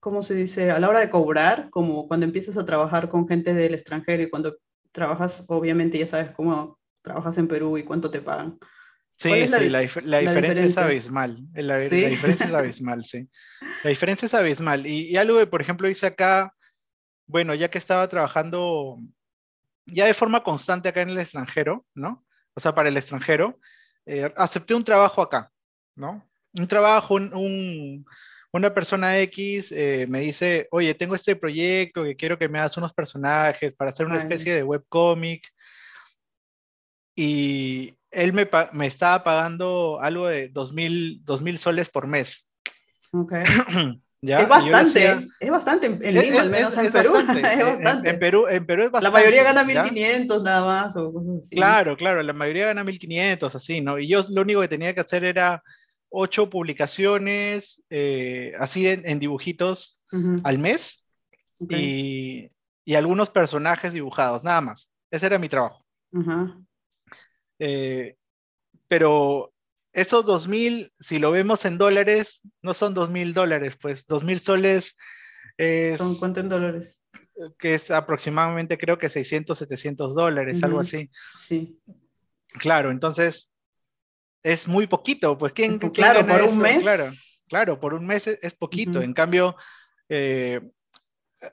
¿cómo 0.04 0.22
se 0.22 0.36
dice? 0.36 0.70
A 0.70 0.80
la 0.82 0.89
hora 0.89 0.99
de 0.99 1.10
cobrar, 1.10 1.70
como 1.70 2.10
cuando 2.10 2.26
empiezas 2.26 2.58
a 2.58 2.66
trabajar 2.66 3.10
con 3.10 3.26
gente 3.26 3.54
del 3.54 3.74
extranjero 3.74 4.22
y 4.22 4.30
cuando 4.30 4.58
trabajas, 4.91 5.45
obviamente 5.47 5.97
ya 5.97 6.08
sabes 6.08 6.32
cómo 6.32 6.78
trabajas 7.01 7.38
en 7.38 7.47
Perú 7.47 7.78
y 7.78 7.84
cuánto 7.84 8.12
te 8.12 8.20
pagan. 8.20 8.60
Sí, 9.16 9.47
sí, 9.47 9.70
la, 9.70 9.80
diferencia, 9.80 10.66
es 10.66 10.78
abismal. 10.78 11.47
La, 11.54 11.78
diferencia 11.78 12.47
es 12.47 12.54
abismal, 12.54 13.06
sí. 13.06 13.30
La 13.86 13.91
diferencia 13.91 14.26
es 14.26 14.34
abismal. 14.34 14.86
Y, 14.86 15.16
algo 15.16 15.39
que, 15.39 15.47
por 15.47 15.62
ejemplo, 15.62 15.88
hice 15.88 16.08
acá, 16.08 16.54
bueno, 17.26 17.54
ya 17.54 17.70
que 17.70 17.78
estaba 17.78 18.06
trabajando 18.10 18.97
ya 19.86 20.06
de 20.06 20.14
forma 20.14 20.43
constante 20.43 20.89
acá 20.89 21.01
en 21.01 21.12
el 21.12 21.20
extranjero, 21.20 21.86
¿no? 21.93 22.26
O 22.56 22.60
sea, 22.60 22.76
para 22.76 22.89
el 22.89 22.97
extranjero, 22.97 23.58
eh, 24.06 24.34
acepté 24.36 24.76
un 24.76 24.84
trabajo 24.84 25.22
acá, 25.22 25.49
¿no? 25.95 26.30
Un 26.54 26.68
trabajo, 26.68 27.14
un 27.14 28.06
una 28.54 28.74
persona 28.74 29.20
X 29.20 29.72
eh, 29.72 30.06
me 30.08 30.20
dice, 30.20 30.68
oye, 30.72 30.93
tengo 30.93 31.16
este 31.16 31.36
proyecto 31.36 32.04
que 32.04 32.16
quiero 32.16 32.38
que 32.38 32.47
me 32.47 32.60
hagas 32.60 32.78
unos 32.78 32.93
personajes 32.93 33.74
para 33.74 33.89
hacer 33.89 34.06
una 34.06 34.20
especie 34.20 34.56
de 34.56 34.64
webcómic. 34.64 35.47
Y 37.16 37.93
él 38.12 38.34
me, 38.34 38.47
me, 38.74 38.88
estaba 38.88 39.24
pagando 39.24 39.99
algo 39.99 40.28
de 40.28 40.54
2.000 40.54 41.58
soles 41.58 41.89
por 41.89 42.08
mes. 42.08 42.47
Ok. 43.12 43.34
Es 44.26 44.47
bastante, 44.47 45.28
es 45.38 45.51
bastante 45.51 45.88
en 45.88 46.14
Lima, 46.14 46.43
al 46.43 46.49
menos 46.49 46.78
en 46.78 46.93
Perú. 46.93 47.14
es 47.18 47.66
bastante. 47.66 48.10
En, 48.10 48.20
Perú, 48.20 48.47
en 48.47 48.66
Perú 48.66 48.84
es 48.84 48.91
bastante. 48.91 49.04
La 49.04 49.12
mayoría 49.12 49.43
gana 49.43 49.66
1.500 49.66 50.43
nada 50.43 50.66
más 50.66 50.95
o 50.95 51.12
cosas 51.12 51.39
así. 51.41 51.49
Claro, 51.58 51.97
claro, 51.97 52.24
la 52.24 52.32
mayoría 52.32 52.68
gana 52.68 52.86
1.500, 52.86 53.54
así, 53.54 53.82
¿no? 53.82 53.99
Y 53.99 54.08
yo 54.08 54.22
lo 54.30 54.43
único 54.43 54.62
que 54.62 54.70
tenía 54.70 54.93
que 54.93 55.01
hacer 55.01 55.26
era 55.26 55.62
ocho 56.16 56.47
publicaciones 56.47 57.84
eh, 57.89 58.53
así 58.59 58.88
en, 58.88 59.20
dibujitos 59.20 60.03
al 60.43 60.59
mes 60.59 61.07
y, 61.59 62.51
algunos 62.95 63.32
personajes 63.32 63.93
dibujados, 63.93 64.43
nada 64.43 64.61
más. 64.61 64.91
Ese 65.09 65.26
era 65.26 65.39
mi 65.39 65.49
trabajo. 65.49 65.84
Eh, 67.57 68.16
pero 68.88 69.51
esos 69.91 70.26
dos 70.26 70.47
mil, 70.47 70.93
si 70.99 71.18
lo 71.18 71.32
vemos 71.32 71.66
en 71.66 71.80
dólares, 71.80 72.41
no 72.61 72.76
son 72.76 72.93
dos 72.93 73.09
mil 73.09 73.34
dólares, 73.34 73.76
pues 73.82 74.05
dos 74.05 74.24
mil 74.24 74.39
soles 74.39 74.95
es... 75.57 75.97
¿Son 75.97 76.16
cuánto 76.18 76.41
en 76.41 76.49
dólares? 76.49 76.99
Que 77.57 77.74
es 77.74 77.89
aproximadamente 77.89 78.78
creo 78.78 78.99
que 78.99 79.09
600, 79.09 79.57
700 79.57 80.14
dólares, 80.14 80.61
algo 80.61 80.80
así. 80.80 81.09
Sí. 81.39 81.80
Claro, 82.59 82.91
entonces 82.91 83.53
es 84.43 84.67
muy 84.67 84.87
poquito, 84.87 85.37
pues 85.37 85.53
¿quién, 85.53 85.79
claro, 85.79 86.27
por 86.27 86.41
un 86.43 86.57
mes. 86.57 86.81
Claro, 86.81 87.05
claro, 87.47 87.79
por 87.79 87.93
un 87.93 88.05
mes 88.05 88.27
es, 88.27 88.53
poquito. 88.53 89.01
En 89.01 89.13
cambio, 89.13 89.55
eh, 90.09 90.61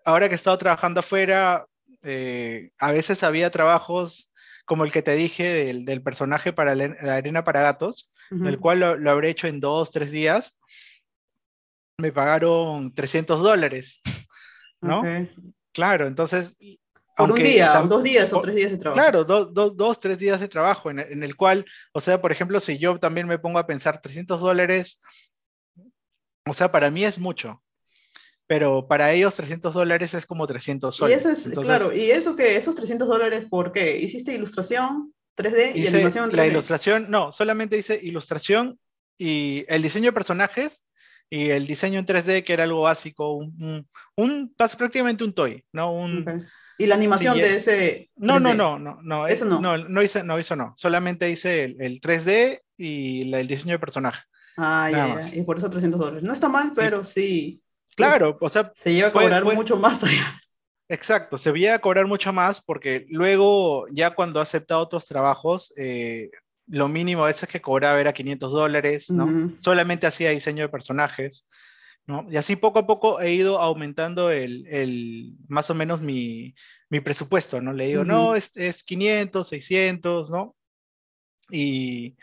ahora 0.04 0.28
que 0.28 0.34
he 0.34 0.36
estado 0.36 0.58
trabajando 0.58 1.00
afuera, 1.00 1.66
eh, 2.02 2.70
a 2.78 2.92
veces 2.92 3.22
había 3.22 3.50
trabajos 3.50 4.32
como 4.64 4.84
el 4.84 4.92
que 4.92 5.02
te 5.02 5.14
dije 5.14 5.74
del, 5.84 6.02
personaje 6.02 6.52
para 6.52 6.74
la, 6.74 7.14
arena 7.14 7.44
para 7.44 7.60
gatos, 7.60 8.12
el 8.30 8.58
cual 8.58 8.80
lo, 8.80 9.10
habré 9.10 9.30
hecho 9.30 9.48
en 9.48 9.60
dos, 9.60 9.90
tres 9.90 10.10
días. 10.10 10.58
Me 11.98 12.12
pagaron 12.12 12.94
300 12.94 13.42
dólares, 13.42 14.00
¿no? 14.80 15.02
Claro, 15.72 16.06
entonces 16.06 16.56
por 17.16 17.32
un 17.32 17.38
día, 17.38 17.82
dos 17.88 18.02
días 18.02 18.32
o 18.32 18.40
tres 18.40 18.54
días 18.54 18.70
de 18.70 18.78
trabajo. 18.78 19.00
Claro, 19.00 19.24
dos, 19.24 20.00
tres 20.00 20.18
días 20.18 20.40
de 20.40 20.48
trabajo, 20.48 20.90
en, 20.90 21.22
el 21.22 21.36
cual, 21.36 21.64
o 21.92 22.00
sea, 22.00 22.20
por 22.20 22.32
ejemplo, 22.32 22.60
si 22.60 22.78
yo 22.78 22.98
también 22.98 23.26
me 23.26 23.38
pongo 23.38 23.58
a 23.58 23.66
pensar 23.66 24.00
300 24.00 24.40
dólares, 24.40 25.00
o 26.46 26.54
sea, 26.54 26.72
para 26.72 26.90
mí 26.90 27.04
es 27.04 27.18
mucho, 27.18 27.62
pero 28.46 28.86
para 28.88 29.12
ellos 29.12 29.34
300 29.34 29.74
dólares 29.74 30.14
es 30.14 30.26
como 30.26 30.46
300 30.46 30.94
soles. 30.94 31.14
Y 31.14 31.18
eso 31.18 31.30
es, 31.30 31.54
claro, 31.58 31.92
y 31.92 32.10
eso 32.10 32.36
que 32.36 32.56
esos 32.56 32.74
300 32.74 33.06
dólares, 33.06 33.46
¿por 33.48 33.72
qué? 33.72 33.98
¿Hiciste 33.98 34.32
ilustración 34.32 35.12
3D 35.36 35.76
y 35.76 35.86
animación 35.86 36.30
3D? 36.30 36.36
La 36.36 36.46
ilustración, 36.46 37.10
no, 37.10 37.32
solamente 37.32 37.78
hice 37.78 37.98
ilustración 38.02 38.78
y 39.18 39.64
el 39.68 39.82
diseño 39.82 40.06
de 40.06 40.14
personajes 40.14 40.86
y 41.28 41.50
el 41.50 41.66
diseño 41.66 42.00
en 42.00 42.06
3D, 42.06 42.42
que 42.42 42.52
era 42.52 42.64
algo 42.64 42.82
básico, 42.82 43.34
un, 43.34 43.88
un, 44.16 44.54
prácticamente 44.56 45.22
un 45.22 45.32
toy, 45.32 45.64
¿no? 45.72 45.92
Un, 45.92 46.24
¿Y 46.80 46.86
la 46.86 46.94
animación 46.94 47.36
de 47.36 47.56
ese? 47.56 48.10
No, 48.16 48.40
no, 48.40 48.54
no, 48.54 48.78
no, 48.78 48.98
no. 49.02 49.26
Eso 49.26 49.44
no. 49.44 49.60
No, 49.60 49.76
no 49.76 50.02
hice, 50.02 50.24
no, 50.24 50.38
hizo 50.38 50.56
no. 50.56 50.72
Solamente 50.76 51.28
hice 51.28 51.64
el, 51.64 51.76
el 51.78 52.00
3D 52.00 52.62
y 52.78 53.34
el 53.34 53.46
diseño 53.46 53.72
de 53.72 53.78
personaje. 53.78 54.22
Ah, 54.56 54.88
ya, 54.90 55.20
ya, 55.20 55.36
Y 55.36 55.42
por 55.42 55.58
eso 55.58 55.68
300 55.68 56.00
dólares. 56.00 56.22
No 56.22 56.32
está 56.32 56.48
mal, 56.48 56.72
pero 56.74 57.04
sí. 57.04 57.62
Claro, 57.96 58.38
o 58.40 58.48
sea. 58.48 58.72
Se 58.74 58.94
lleva 58.94 59.08
a 59.08 59.12
cobrar 59.12 59.44
mucho 59.44 59.76
más 59.76 60.02
allá. 60.02 60.40
Exacto, 60.88 61.38
se 61.38 61.52
veía 61.52 61.74
a 61.74 61.78
cobrar 61.78 62.06
mucho 62.06 62.32
más 62.32 62.60
porque 62.60 63.06
luego, 63.10 63.86
ya 63.92 64.10
cuando 64.14 64.40
he 64.40 64.42
aceptado 64.42 64.80
otros 64.80 65.06
trabajos, 65.06 65.72
eh, 65.76 66.30
lo 66.66 66.88
mínimo 66.88 67.24
a 67.24 67.28
veces 67.28 67.48
que 67.48 67.60
cobraba 67.60 68.00
era 68.00 68.12
500 68.12 68.52
dólares, 68.52 69.10
¿no? 69.10 69.52
Solamente 69.58 70.06
hacía 70.06 70.30
diseño 70.30 70.64
de 70.64 70.68
personajes, 70.68 71.46
¿no? 72.10 72.26
Y 72.30 72.36
así 72.36 72.56
poco 72.56 72.80
a 72.80 72.86
poco 72.86 73.20
he 73.20 73.32
ido 73.32 73.60
aumentando 73.60 74.30
el, 74.30 74.66
el 74.66 75.36
más 75.48 75.70
o 75.70 75.74
menos 75.74 76.00
mi, 76.00 76.54
mi, 76.90 77.00
presupuesto, 77.00 77.60
¿no? 77.60 77.72
Le 77.72 77.86
digo, 77.86 78.04
no, 78.04 78.36
es, 78.36 78.50
es 78.56 78.84
500, 78.84 79.48
600, 79.48 80.30
¿no? 80.30 80.54
Y, 81.50 82.16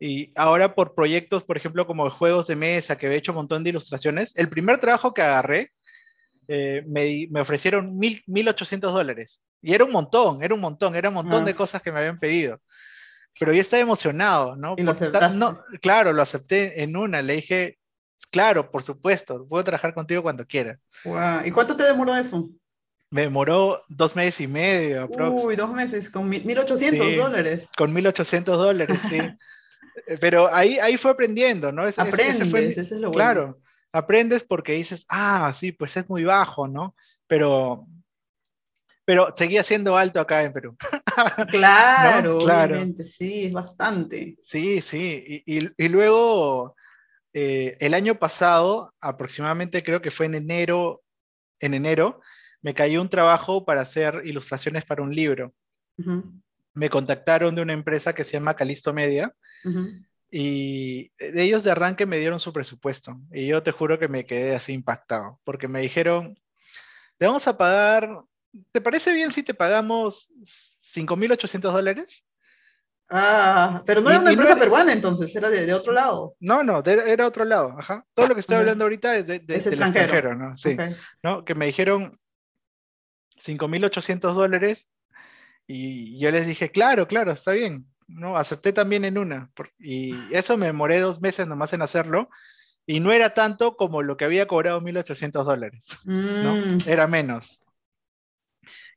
y 0.00 0.32
ahora 0.34 0.74
por 0.74 0.94
proyectos, 0.94 1.44
por 1.44 1.56
ejemplo, 1.56 1.86
como 1.86 2.10
juegos 2.10 2.46
de 2.46 2.56
mesa, 2.56 2.96
que 2.96 3.06
he 3.06 3.14
hecho 3.14 3.32
un 3.32 3.36
montón 3.36 3.62
de 3.62 3.70
ilustraciones, 3.70 4.32
el 4.34 4.48
primer 4.48 4.78
trabajo 4.78 5.14
que 5.14 5.22
agarré 5.22 5.72
eh, 6.48 6.82
me, 6.86 7.28
ofrecieron 7.40 7.96
mil, 7.96 8.24
1.800 8.26 8.80
dólares. 8.92 9.42
Y 9.62 9.74
era 9.74 9.84
un 9.84 9.92
montón, 9.92 10.42
era 10.42 10.54
un 10.54 10.60
montón, 10.60 10.96
era 10.96 11.08
un 11.10 11.14
montón 11.14 11.44
de 11.44 11.54
cosas 11.54 11.80
que 11.80 11.92
me 11.92 12.00
habían 12.00 12.18
pedido. 12.18 12.60
Pero 13.38 13.52
yo 13.52 13.60
estaba 13.60 13.80
emocionado, 13.80 14.56
¿no? 14.56 14.74
no 14.76 15.64
claro, 15.80 16.12
lo 16.12 16.22
acepté 16.22 16.82
en 16.82 16.96
una, 16.96 17.22
le 17.22 17.36
dije, 17.36 17.78
claro, 18.30 18.70
por 18.70 18.82
supuesto, 18.82 19.46
puedo 19.48 19.64
trabajar 19.64 19.94
contigo 19.94 20.22
cuando 20.22 20.46
quieras. 20.46 20.84
¿Y 21.44 21.50
cuánto 21.50 21.76
te 21.76 21.84
demoró 21.84 22.16
eso? 22.16 22.48
Me 23.10 23.22
demoró 23.22 23.82
dos 23.88 24.14
meses 24.14 24.40
y 24.40 24.46
medio. 24.46 25.08
Uy, 25.08 25.56
dos 25.56 25.72
meses, 25.72 26.08
con 26.08 26.30
1.800 26.30 27.16
dólares. 27.16 27.68
Con 27.76 27.92
1.800 27.92 28.44
dólares, 28.44 28.98
sí. 29.08 29.18
Pero 30.20 30.52
ahí, 30.54 30.78
ahí 30.78 30.96
fue 30.96 31.10
aprendiendo, 31.10 31.72
¿no? 31.72 31.82
Aprendes, 31.96 32.78
es 32.78 32.90
lo 32.92 33.10
bueno. 33.10 33.12
Claro, 33.12 33.58
aprendes 33.92 34.44
porque 34.44 34.72
dices, 34.72 35.04
ah, 35.08 35.52
sí, 35.54 35.72
pues 35.72 35.96
es 35.96 36.08
muy 36.08 36.24
bajo, 36.24 36.68
¿no? 36.68 36.94
Pero, 37.26 37.86
pero 39.04 39.34
seguía 39.36 39.64
siendo 39.64 39.96
alto 39.96 40.20
acá 40.20 40.42
en 40.42 40.52
Perú. 40.52 40.76
Claro, 41.50 42.38
obviamente, 42.38 43.04
sí, 43.04 43.46
es 43.46 43.52
bastante. 43.52 44.38
Sí, 44.42 44.80
sí, 44.80 45.42
y, 45.44 45.88
luego 45.88 46.76
eh, 47.32 47.76
el 47.80 47.94
año 47.94 48.18
pasado, 48.18 48.94
aproximadamente 49.00 49.82
creo 49.82 50.02
que 50.02 50.10
fue 50.10 50.26
en 50.26 50.34
enero, 50.34 51.02
en 51.60 51.74
enero, 51.74 52.20
me 52.62 52.74
cayó 52.74 53.00
un 53.00 53.08
trabajo 53.08 53.64
para 53.64 53.82
hacer 53.82 54.22
ilustraciones 54.24 54.84
para 54.84 55.02
un 55.02 55.14
libro. 55.14 55.54
Me 56.74 56.90
contactaron 56.90 57.54
de 57.54 57.62
una 57.62 57.72
empresa 57.72 58.14
que 58.14 58.24
se 58.24 58.32
llama 58.32 58.54
Calisto 58.54 58.92
Media. 58.92 59.34
Y 60.30 61.10
de 61.18 61.42
ellos 61.42 61.64
de 61.64 61.72
arranque 61.72 62.06
me 62.06 62.18
dieron 62.18 62.38
su 62.38 62.52
presupuesto. 62.52 63.20
Y 63.32 63.48
yo 63.48 63.62
te 63.62 63.72
juro 63.72 63.98
que 63.98 64.08
me 64.08 64.26
quedé 64.26 64.54
así 64.54 64.72
impactado, 64.72 65.40
porque 65.44 65.68
me 65.68 65.80
dijeron, 65.80 66.38
te 67.18 67.26
vamos 67.26 67.46
a 67.48 67.56
pagar, 67.56 68.08
¿te 68.72 68.80
parece 68.80 69.12
bien 69.12 69.32
si 69.32 69.42
te 69.42 69.54
pagamos 69.54 70.32
5.800 70.94 71.60
dólares? 71.60 72.24
Ah, 73.10 73.82
pero 73.84 74.00
no 74.00 74.10
era 74.10 74.20
una 74.20 74.30
empresa 74.30 74.56
peruana 74.56 74.92
entonces, 74.92 75.34
era 75.34 75.50
de, 75.50 75.74
otro 75.74 75.92
lado. 75.92 76.36
No, 76.38 76.62
no, 76.62 76.82
era 76.84 77.26
otro 77.26 77.44
lado, 77.44 77.74
ajá. 77.76 78.04
Todo 78.14 78.28
lo 78.28 78.34
que 78.34 78.40
estoy 78.40 78.56
hablando 78.56 78.84
ahorita 78.84 79.16
es 79.16 79.26
de, 79.26 79.36
extranjero. 79.48 80.36
¿no? 80.36 80.56
Sí, 80.56 80.76
¿no? 81.22 81.44
Que 81.44 81.54
me 81.54 81.66
dijeron 81.66 82.18
5.800 83.44 84.32
dólares 84.32 84.90
y 85.66 86.20
yo 86.20 86.30
les 86.30 86.46
dije, 86.46 86.70
claro, 86.70 87.08
claro, 87.08 87.32
está 87.32 87.52
bien. 87.52 87.90
¿no? 88.10 88.36
Acepté 88.36 88.72
también 88.72 89.04
en 89.04 89.18
una. 89.18 89.50
Y 89.78 90.14
eso 90.34 90.56
me 90.56 90.66
demoré 90.66 91.00
dos 91.00 91.20
meses 91.20 91.46
nomás 91.46 91.72
en 91.72 91.82
hacerlo. 91.82 92.28
Y 92.86 93.00
no 93.00 93.12
era 93.12 93.34
tanto 93.34 93.76
como 93.76 94.02
lo 94.02 94.16
que 94.16 94.24
había 94.24 94.46
cobrado 94.46 94.80
1.800 94.80 95.44
dólares, 95.44 95.84
¿no? 96.04 96.56
Mm. 96.56 96.78
Era 96.86 97.06
menos. 97.06 97.64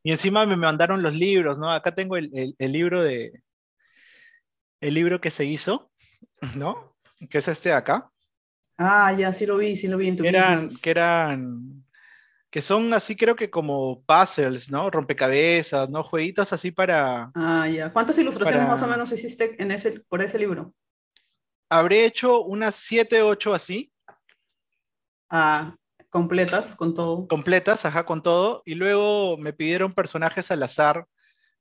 Y 0.01 0.11
encima 0.11 0.45
me 0.45 0.57
mandaron 0.57 1.03
los 1.03 1.13
libros, 1.13 1.59
¿no? 1.59 1.71
Acá 1.71 1.93
tengo 1.93 2.17
el, 2.17 2.55
libro 2.59 3.03
de... 3.03 3.41
El 4.83 4.95
libro 4.95 5.21
que 5.21 5.31
se 5.31 5.45
hizo, 5.45 5.89
¿no? 6.55 6.97
Que 7.29 7.37
es 7.37 7.47
este 7.47 7.69
de 7.69 7.75
acá. 7.75 8.11
Ah, 8.77 9.13
ya, 9.17 9.31
sí 9.31 9.45
lo 9.45 9.55
vi, 9.55 9.77
sí 9.77 9.87
lo 9.87 9.97
vi 9.97 10.09
en 10.09 10.17
tu 10.17 10.25
eran, 10.25 10.69
Que 10.81 10.89
eran 10.89 11.85
que 12.49 12.61
son 12.61 12.93
así 12.93 13.15
creo 13.15 13.35
que 13.35 13.49
como 13.49 14.03
puzzles, 14.03 14.69
¿no? 14.69 14.89
Rompecabezas, 14.89 15.89
¿no? 15.89 16.03
Jueguitos 16.03 16.51
así 16.51 16.69
para... 16.69 17.31
Ah, 17.33 17.67
ya. 17.67 17.93
¿Cuántas 17.93 18.17
ilustraciones 18.17 18.67
más 18.67 18.81
o 18.81 18.87
menos 18.87 19.11
hiciste 19.11 19.55
en 19.57 19.71
ese, 19.71 20.01
por 20.01 20.21
ese 20.21 20.37
libro? 20.37 20.75
Habré 21.69 22.05
hecho 22.05 22.41
unas 22.41 22.75
7, 22.75 23.23
8 23.23 23.53
así. 23.53 23.91
Ah, 25.29 25.75
completas, 26.09 26.75
con 26.75 26.93
todo. 26.93 27.27
Completas, 27.27 27.85
ajá, 27.85 28.05
con 28.05 28.21
todo. 28.21 28.61
Y 28.65 28.75
luego 28.75 29.37
me 29.37 29.53
pidieron 29.53 29.93
personajes 29.93 30.51
al 30.51 30.61
azar, 30.61 31.07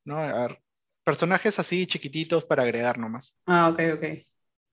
¿no? 0.05 0.19
Personajes 1.05 1.59
así 1.59 1.87
chiquititos 1.87 2.45
para 2.45 2.63
agregar 2.63 2.99
nomás. 2.99 3.35
Ah, 3.47 3.69
ok, 3.69 3.81
ok. 3.97 4.05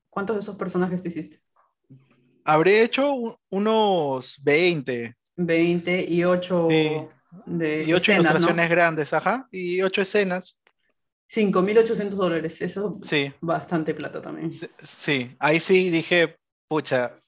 ¿Cuántos 0.09 0.35
de 0.35 0.41
esos 0.41 0.55
personajes 0.55 1.01
te 1.01 1.09
hiciste? 1.09 1.41
Habré 2.43 2.83
hecho 2.83 3.39
unos 3.49 4.39
20. 4.43 5.15
20 5.35 6.05
y 6.09 6.23
8 6.23 6.67
de 7.45 7.83
y 7.85 7.93
8 7.93 8.11
ilustraciones 8.11 8.69
grandes, 8.69 9.13
ajá, 9.13 9.47
y 9.51 9.81
8 9.81 10.01
escenas. 10.01 10.59
5.800 11.29 12.17
dólares, 12.17 12.61
eso 12.61 12.99
sí. 13.03 13.31
bastante 13.39 13.93
plata 13.93 14.21
también. 14.21 14.51
Sí, 14.83 15.35
ahí 15.39 15.59
sí 15.59 15.91
dije, 15.91 16.37
pucha, 16.67 17.19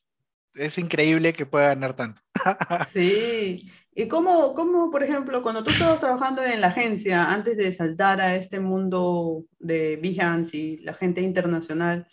es 0.55 0.77
increíble 0.77 1.33
que 1.33 1.45
pueda 1.45 1.69
ganar 1.69 1.95
tanto. 1.95 2.21
sí, 2.87 3.71
y 3.93 4.07
cómo, 4.07 4.53
cómo, 4.53 4.89
por 4.89 5.03
ejemplo, 5.03 5.41
cuando 5.41 5.63
tú 5.63 5.71
estabas 5.71 5.99
trabajando 5.99 6.43
en 6.43 6.61
la 6.61 6.67
agencia, 6.67 7.31
antes 7.31 7.57
de 7.57 7.73
saltar 7.73 8.21
a 8.21 8.35
este 8.35 8.59
mundo 8.59 9.45
de 9.59 9.97
Behance 9.97 10.55
y 10.55 10.77
la 10.77 10.93
gente 10.93 11.21
internacional, 11.21 12.07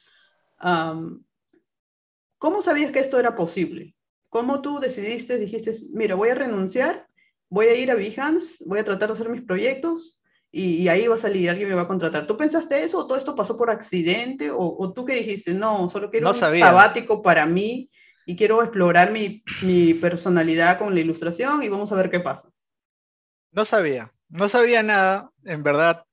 ¿cómo 2.38 2.62
sabías 2.62 2.90
que 2.90 2.98
esto 2.98 3.18
era 3.20 3.36
posible? 3.36 3.94
¿Cómo 4.28 4.60
tú 4.60 4.80
decidiste, 4.80 5.38
dijiste, 5.38 5.72
mira, 5.90 6.14
voy 6.14 6.30
a 6.30 6.34
renunciar, 6.34 7.06
voy 7.48 7.66
a 7.66 7.74
ir 7.74 7.90
a 7.90 7.94
Behance, 7.94 8.56
voy 8.66 8.80
a 8.80 8.84
tratar 8.84 9.08
de 9.08 9.12
hacer 9.14 9.28
mis 9.28 9.42
proyectos 9.42 10.20
y, 10.50 10.88
ahí 10.88 11.06
va 11.06 11.14
a 11.14 11.18
salir, 11.18 11.48
alguien 11.48 11.68
me 11.68 11.74
va 11.74 11.82
a 11.82 11.88
contratar? 11.88 12.26
¿Tú 12.26 12.36
pensaste 12.36 12.82
eso 12.82 12.98
o 12.98 13.06
todo 13.06 13.16
esto 13.16 13.36
pasó 13.36 13.56
por 13.56 13.70
accidente? 13.70 14.50
¿O, 14.52 14.92
tú 14.92 15.04
qué 15.04 15.14
dijiste, 15.14 15.54
no, 15.54 15.88
solo 15.88 16.10
quiero 16.10 16.30
un 16.30 16.34
sabático 16.34 17.22
para 17.22 17.46
mí 17.46 17.88
y 18.28 18.36
quiero 18.36 18.62
explorar 18.62 19.10
mi, 19.10 19.42
mi 19.62 19.94
personalidad 19.94 20.78
con 20.78 20.94
la 20.94 21.00
ilustración 21.00 21.62
y 21.62 21.70
vamos 21.70 21.90
a 21.90 21.94
ver 21.94 22.10
qué 22.10 22.20
pasa? 22.20 22.50
No 23.52 23.64
sabía, 23.64 24.12
no 24.28 24.50
sabía 24.50 24.82
nada, 24.82 25.30
en 25.44 25.62
verdad. 25.62 26.04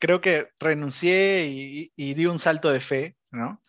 Creo 0.00 0.20
que 0.20 0.48
renuncié 0.58 1.46
y, 1.46 1.92
y 1.94 2.14
di 2.14 2.26
un 2.26 2.40
salto 2.40 2.72
de 2.72 2.80
fe, 2.80 3.16
¿no? 3.30 3.62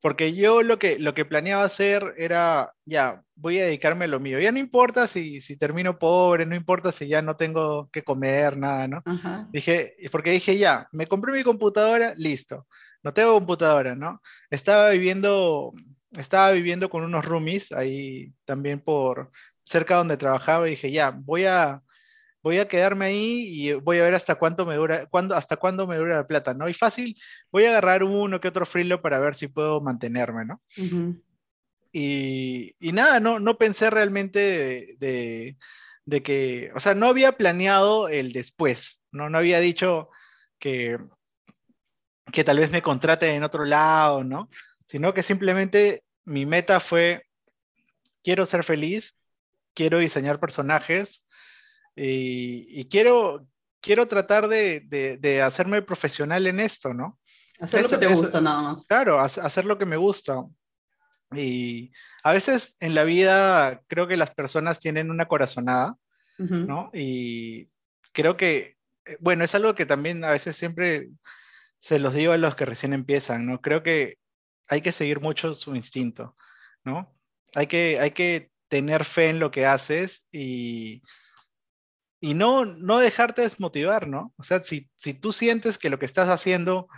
Porque 0.00 0.34
yo 0.34 0.62
lo 0.62 0.78
que, 0.78 1.00
lo 1.00 1.14
que 1.14 1.24
planeaba 1.24 1.64
hacer 1.64 2.14
era, 2.16 2.72
ya, 2.84 3.24
voy 3.34 3.58
a 3.58 3.64
dedicarme 3.64 4.04
a 4.04 4.08
lo 4.08 4.20
mío. 4.20 4.38
Ya 4.38 4.52
no 4.52 4.60
importa 4.60 5.08
si, 5.08 5.40
si 5.40 5.56
termino 5.56 5.98
pobre, 5.98 6.46
no 6.46 6.54
importa 6.54 6.92
si 6.92 7.08
ya 7.08 7.22
no 7.22 7.34
tengo 7.34 7.90
que 7.90 8.04
comer, 8.04 8.56
nada, 8.56 8.86
¿no? 8.86 9.02
Dije, 9.50 9.96
porque 10.12 10.30
dije, 10.30 10.58
ya, 10.58 10.86
me 10.92 11.08
compré 11.08 11.32
mi 11.32 11.42
computadora, 11.42 12.14
listo. 12.16 12.68
No 13.02 13.12
tengo 13.12 13.34
computadora, 13.34 13.96
¿no? 13.96 14.20
Estaba 14.48 14.90
viviendo, 14.90 15.72
estaba 16.12 16.50
viviendo 16.52 16.88
con 16.88 17.04
unos 17.04 17.24
roomies 17.24 17.72
ahí 17.72 18.32
también 18.44 18.80
por 18.80 19.30
cerca 19.64 19.96
donde 19.96 20.16
trabajaba 20.16 20.66
y 20.66 20.70
dije, 20.70 20.90
ya, 20.92 21.10
voy 21.10 21.44
a, 21.44 21.82
voy 22.42 22.58
a 22.58 22.68
quedarme 22.68 23.06
ahí 23.06 23.48
y 23.48 23.72
voy 23.72 23.98
a 23.98 24.04
ver 24.04 24.14
hasta 24.14 24.36
cuánto 24.36 24.64
me 24.64 24.76
dura, 24.76 25.06
cuándo, 25.06 25.34
hasta 25.34 25.56
cuándo 25.56 25.86
me 25.86 25.96
dura 25.96 26.16
la 26.16 26.26
plata, 26.26 26.54
¿no? 26.54 26.68
Y 26.68 26.74
fácil, 26.74 27.20
voy 27.50 27.64
a 27.64 27.70
agarrar 27.70 28.04
uno 28.04 28.40
que 28.40 28.48
otro 28.48 28.66
frillo 28.66 29.02
para 29.02 29.18
ver 29.18 29.34
si 29.34 29.48
puedo 29.48 29.80
mantenerme, 29.80 30.44
¿no? 30.44 30.60
y, 31.92 32.76
y, 32.78 32.92
nada, 32.92 33.20
no, 33.20 33.40
no 33.40 33.58
pensé 33.58 33.90
realmente 33.90 34.96
de, 35.00 35.56
de, 36.04 36.22
que, 36.22 36.70
o 36.74 36.80
sea, 36.80 36.94
no 36.94 37.08
había 37.08 37.32
planeado 37.32 38.08
el 38.08 38.32
después, 38.32 39.02
¿no? 39.10 39.28
No 39.30 39.38
había 39.38 39.60
dicho 39.60 40.10
que, 40.58 40.98
que 42.32 42.44
tal 42.44 42.58
vez 42.58 42.70
me 42.70 42.82
contrate 42.82 43.30
en 43.30 43.42
otro 43.42 43.64
lado, 43.64 44.22
¿no? 44.24 44.50
Sino 44.86 45.14
que 45.14 45.22
simplemente 45.22 46.04
mi 46.24 46.46
meta 46.46 46.80
fue, 46.80 47.24
quiero 48.22 48.46
ser 48.46 48.64
feliz, 48.64 49.18
quiero 49.74 49.98
diseñar 49.98 50.40
personajes, 50.40 51.24
y, 51.96 52.86
quiero, 52.88 53.46
quiero 53.80 54.06
tratar 54.06 54.48
de, 54.48 55.42
hacerme 55.42 55.82
profesional 55.82 56.46
en 56.46 56.60
esto, 56.60 56.92
¿no? 56.92 57.18
Hacer 57.58 57.82
lo 57.82 57.88
que 57.88 57.98
te 57.98 58.06
gusta 58.06 58.40
nada 58.40 58.62
más. 58.62 58.86
Claro, 58.86 59.18
hacer 59.18 59.64
lo 59.64 59.78
que 59.78 59.86
me 59.86 59.96
gusta. 59.96 60.44
Y 61.34 61.92
a 62.22 62.32
veces 62.32 62.76
en 62.80 62.94
la 62.94 63.04
vida 63.04 63.82
creo 63.88 64.06
que 64.06 64.16
las 64.16 64.30
personas 64.30 64.78
tienen 64.78 65.10
una 65.10 65.26
corazonada, 65.26 65.96
¿no? 66.38 66.90
Y 66.92 67.70
creo 68.12 68.36
que, 68.36 68.76
eh, 69.06 69.16
bueno, 69.20 69.42
es 69.44 69.54
algo 69.54 69.74
que 69.74 69.86
también 69.86 70.22
a 70.24 70.30
veces 70.30 70.56
siempre 70.56 71.08
se 71.80 71.98
los 71.98 72.12
digo 72.12 72.32
a 72.32 72.36
los 72.36 72.56
que 72.56 72.66
recién 72.66 72.92
empiezan, 72.92 73.46
¿no? 73.46 73.60
Creo 73.60 73.82
que 73.82 74.18
hay 74.68 74.80
que 74.80 74.92
seguir 74.92 75.20
mucho 75.20 75.54
su 75.54 75.74
instinto, 75.74 76.36
¿no? 76.84 77.14
Hay 77.54 77.66
que, 77.66 77.98
hay 78.00 78.10
que 78.10 78.50
tener 78.68 79.04
fe 79.04 79.28
en 79.28 79.38
lo 79.38 79.50
que 79.50 79.66
haces 79.66 80.26
y, 80.32 81.02
y 82.20 82.34
no, 82.34 82.64
no 82.64 82.98
dejarte 82.98 83.42
desmotivar, 83.42 84.08
¿no? 84.08 84.34
O 84.36 84.42
sea, 84.42 84.62
si, 84.62 84.90
si 84.96 85.14
tú 85.14 85.32
sientes 85.32 85.78
que 85.78 85.90
lo 85.90 85.98
que 85.98 86.06
estás 86.06 86.28
haciendo 86.28 86.88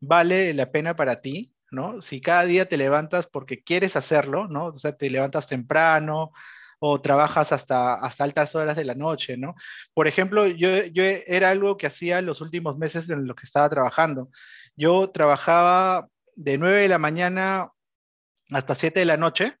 vale 0.00 0.54
la 0.54 0.70
pena 0.70 0.94
para 0.96 1.20
ti, 1.20 1.54
¿no? 1.70 2.00
Si 2.00 2.20
cada 2.20 2.44
día 2.44 2.68
te 2.68 2.76
levantas 2.76 3.26
porque 3.26 3.62
quieres 3.62 3.96
hacerlo, 3.96 4.46
¿no? 4.48 4.66
O 4.66 4.78
sea, 4.78 4.96
te 4.96 5.10
levantas 5.10 5.46
temprano 5.46 6.32
o 6.78 7.00
trabajas 7.00 7.52
hasta, 7.52 7.94
hasta 7.94 8.24
altas 8.24 8.54
horas 8.54 8.76
de 8.76 8.84
la 8.84 8.94
noche, 8.94 9.36
¿no? 9.36 9.54
Por 9.94 10.06
ejemplo, 10.06 10.46
yo, 10.46 10.84
yo 10.84 11.02
era 11.04 11.50
algo 11.50 11.76
que 11.76 11.86
hacía 11.86 12.20
los 12.22 12.40
últimos 12.40 12.76
meses 12.78 13.08
en 13.08 13.26
los 13.26 13.36
que 13.36 13.44
estaba 13.44 13.68
trabajando. 13.68 14.30
Yo 14.76 15.10
trabajaba 15.10 16.08
de 16.36 16.58
9 16.58 16.82
de 16.82 16.88
la 16.88 16.98
mañana 16.98 17.72
hasta 18.50 18.74
7 18.74 19.00
de 19.00 19.06
la 19.06 19.16
noche 19.16 19.58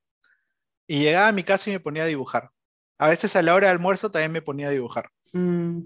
y 0.86 1.00
llegaba 1.00 1.28
a 1.28 1.32
mi 1.32 1.42
casa 1.42 1.70
y 1.70 1.72
me 1.72 1.80
ponía 1.80 2.04
a 2.04 2.06
dibujar. 2.06 2.50
A 2.98 3.08
veces 3.08 3.34
a 3.34 3.42
la 3.42 3.54
hora 3.54 3.66
de 3.66 3.72
almuerzo 3.72 4.10
también 4.10 4.32
me 4.32 4.42
ponía 4.42 4.68
a 4.68 4.70
dibujar. 4.70 5.10
Mm. 5.32 5.80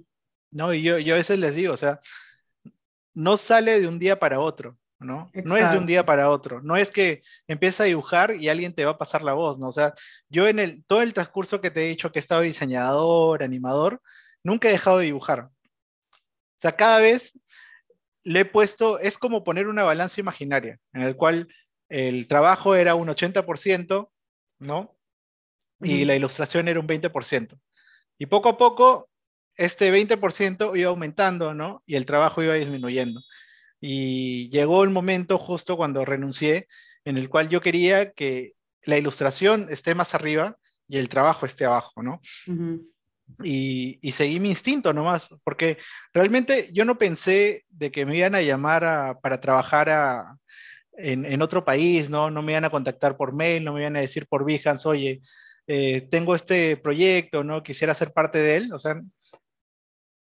¿No? 0.52 0.74
Y 0.74 0.82
yo, 0.82 0.98
yo 0.98 1.14
a 1.14 1.18
veces 1.18 1.38
les 1.38 1.54
digo, 1.54 1.72
o 1.72 1.76
sea, 1.76 2.00
no 3.14 3.36
sale 3.36 3.80
de 3.80 3.86
un 3.86 3.98
día 3.98 4.18
para 4.18 4.40
otro, 4.40 4.78
¿no? 4.98 5.30
No 5.32 5.56
es 5.56 5.70
de 5.70 5.78
un 5.78 5.86
día 5.86 6.04
para 6.04 6.28
otro. 6.28 6.60
No 6.60 6.76
es 6.76 6.90
que 6.90 7.22
empieza 7.46 7.84
a 7.84 7.86
dibujar 7.86 8.34
y 8.34 8.48
alguien 8.48 8.74
te 8.74 8.84
va 8.84 8.92
a 8.92 8.98
pasar 8.98 9.22
la 9.22 9.32
voz, 9.32 9.58
¿no? 9.58 9.68
O 9.68 9.72
sea, 9.72 9.94
yo 10.28 10.48
en 10.48 10.58
el, 10.58 10.84
todo 10.84 11.02
el 11.02 11.14
transcurso 11.14 11.60
que 11.60 11.70
te 11.70 11.84
he 11.84 11.88
dicho 11.88 12.10
que 12.10 12.18
he 12.18 12.22
estado 12.22 12.42
diseñador, 12.42 13.42
animador, 13.42 14.02
nunca 14.42 14.68
he 14.68 14.72
dejado 14.72 14.98
de 14.98 15.06
dibujar. 15.06 15.40
O 15.40 15.50
sea, 16.56 16.72
cada 16.72 16.98
vez 16.98 17.32
le 18.30 18.40
he 18.40 18.44
puesto, 18.44 19.00
es 19.00 19.18
como 19.18 19.42
poner 19.42 19.66
una 19.66 19.82
balanza 19.82 20.20
imaginaria, 20.20 20.78
en 20.92 21.02
el 21.02 21.16
cual 21.16 21.48
el 21.88 22.28
trabajo 22.28 22.76
era 22.76 22.94
un 22.94 23.08
80%, 23.08 24.08
¿no? 24.60 24.96
Y 25.82 26.04
la 26.04 26.14
ilustración 26.14 26.68
era 26.68 26.78
un 26.78 26.86
20%. 26.86 27.58
Y 28.18 28.26
poco 28.26 28.50
a 28.50 28.56
poco, 28.56 29.10
este 29.56 29.92
20% 29.92 30.78
iba 30.78 30.90
aumentando, 30.90 31.54
¿no? 31.54 31.82
Y 31.86 31.96
el 31.96 32.06
trabajo 32.06 32.40
iba 32.40 32.54
disminuyendo. 32.54 33.20
Y 33.80 34.48
llegó 34.50 34.84
el 34.84 34.90
momento 34.90 35.36
justo 35.36 35.76
cuando 35.76 36.04
renuncié, 36.04 36.68
en 37.04 37.16
el 37.16 37.28
cual 37.28 37.48
yo 37.48 37.60
quería 37.60 38.12
que 38.12 38.52
la 38.84 38.96
ilustración 38.96 39.66
esté 39.70 39.96
más 39.96 40.14
arriba 40.14 40.56
y 40.86 40.98
el 40.98 41.08
trabajo 41.08 41.46
esté 41.46 41.64
abajo, 41.64 42.00
¿no? 42.00 42.20
Y, 43.42 43.98
seguí 44.12 44.40
mi 44.40 44.50
instinto 44.50 44.92
nomás, 44.92 45.30
porque 45.44 45.78
realmente 46.12 46.70
yo 46.72 46.84
no 46.84 46.98
pensé 46.98 47.64
de 47.68 47.90
que 47.90 48.06
me 48.06 48.16
iban 48.16 48.34
a 48.34 48.42
llamar 48.42 49.18
para 49.20 49.40
trabajar 49.40 50.36
en, 50.92 51.42
otro 51.42 51.64
país, 51.64 52.10
¿no? 52.10 52.30
No 52.30 52.42
me 52.42 52.52
iban 52.52 52.64
a 52.64 52.70
contactar 52.70 53.16
por 53.16 53.34
mail, 53.34 53.64
no 53.64 53.72
me 53.72 53.80
iban 53.80 53.96
a 53.96 54.00
decir 54.00 54.26
por 54.26 54.44
Behance, 54.44 54.88
oye, 54.88 55.20
eh, 55.66 56.02
tengo 56.10 56.34
este 56.34 56.76
proyecto, 56.76 57.44
¿no? 57.44 57.62
Quisiera 57.62 57.94
ser 57.94 58.12
parte 58.12 58.38
de 58.38 58.56
él, 58.56 58.72
o 58.72 58.78
sea, 58.78 59.00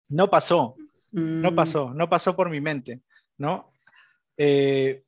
no 0.10 0.30
pasó, 0.30 0.76
no 1.12 1.52
mm. 1.52 1.56
pasó, 1.56 1.94
no 1.94 2.10
pasó 2.10 2.36
por 2.36 2.50
mi 2.50 2.62
mente, 2.62 3.02
¿no? 3.38 3.72
Eh, 4.38 5.04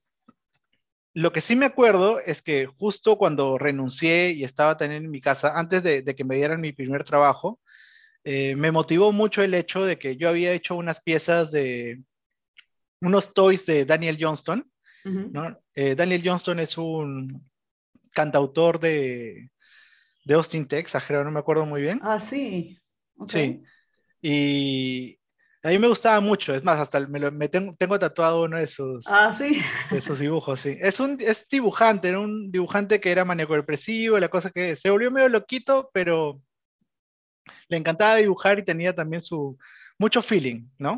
lo 1.14 1.32
que 1.32 1.42
sí 1.42 1.56
me 1.56 1.66
acuerdo 1.66 2.20
es 2.20 2.42
que 2.42 2.66
justo 2.66 3.18
cuando 3.18 3.58
renuncié 3.58 4.32
y 4.32 4.44
estaba 4.44 4.78
también 4.78 5.04
en 5.04 5.12
mi 5.12 5.22
casa, 5.22 5.58
antes 5.58 5.84
de, 5.84 6.04
que 6.04 6.24
me 6.24 6.36
dieran 6.36 6.62
mi 6.62 6.72
primer 6.72 7.04
trabajo, 7.04 7.60
eh, 8.24 8.56
me 8.56 8.72
motivó 8.72 9.12
mucho 9.12 9.42
el 9.42 9.54
hecho 9.54 9.86
de 9.86 9.98
que 9.98 10.18
yo 10.18 10.30
había 10.30 10.52
hecho 10.54 10.76
unas 10.76 11.02
piezas 11.02 11.52
de 11.52 12.04
unos 13.02 13.34
toys 13.34 13.66
de 13.66 13.86
Daniel 13.86 14.18
Johnston. 14.20 14.70
Eh, 15.76 15.96
Daniel 15.96 16.22
Johnston 16.24 16.60
es 16.60 16.78
un 16.78 17.50
cantautor 18.12 18.80
de, 18.80 19.50
de 20.26 20.34
Austin, 20.34 20.68
Texas, 20.68 21.04
creo, 21.06 21.24
no 21.24 21.32
me 21.32 21.40
acuerdo 21.40 21.66
muy 21.66 21.82
bien. 21.82 22.00
Ah, 22.04 22.20
sí. 22.20 22.78
Sí. 23.28 23.64
Y, 24.22 25.20
a 25.62 25.70
mí 25.70 25.80
me 25.80 25.88
gustaba 25.88 26.22
mucho, 26.22 26.54
es 26.56 26.64
más, 26.64 26.80
hasta 26.80 27.02
me, 27.02 27.50
tengo, 27.50 28.00
tatuado 28.00 28.44
uno 28.44 28.58
de 28.58 28.68
sus, 28.68 29.06
ah, 29.08 29.34
¿sí? 29.34 29.62
de 29.92 30.02
sus 30.02 30.20
dibujos, 30.20 30.62
sí. 30.62 30.78
Es 30.80 31.02
un 31.02 31.18
es 31.20 31.48
dibujante, 31.50 32.08
era 32.08 32.20
un 32.20 32.50
dibujante 32.50 33.02
que 33.02 33.12
era 33.12 33.26
maníaco 33.26 33.56
depresivo, 33.56 34.18
la 34.20 34.30
cosa 34.30 34.52
que 34.52 34.78
se 34.78 34.90
volvió 34.90 35.12
medio 35.12 35.28
loquito, 35.28 35.90
pero 35.94 36.42
le 37.68 37.78
encantaba 37.78 38.16
dibujar 38.16 38.60
y 38.60 38.66
tenía 38.66 38.94
también 38.94 39.22
su 39.22 39.58
mucho 39.98 40.22
feeling, 40.22 40.68
¿no? 40.78 40.98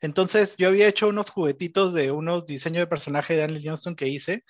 Entonces 0.00 0.56
yo 0.56 0.68
había 0.68 0.88
hecho 0.88 1.08
unos 1.08 1.30
juguetitos 1.30 1.94
de 1.94 2.10
unos 2.10 2.46
diseños 2.46 2.80
de 2.82 2.86
personaje 2.86 3.34
de 3.34 3.40
Daniel 3.40 3.62
Johnston 3.64 3.94
que 3.94 4.08
hice 4.08 4.44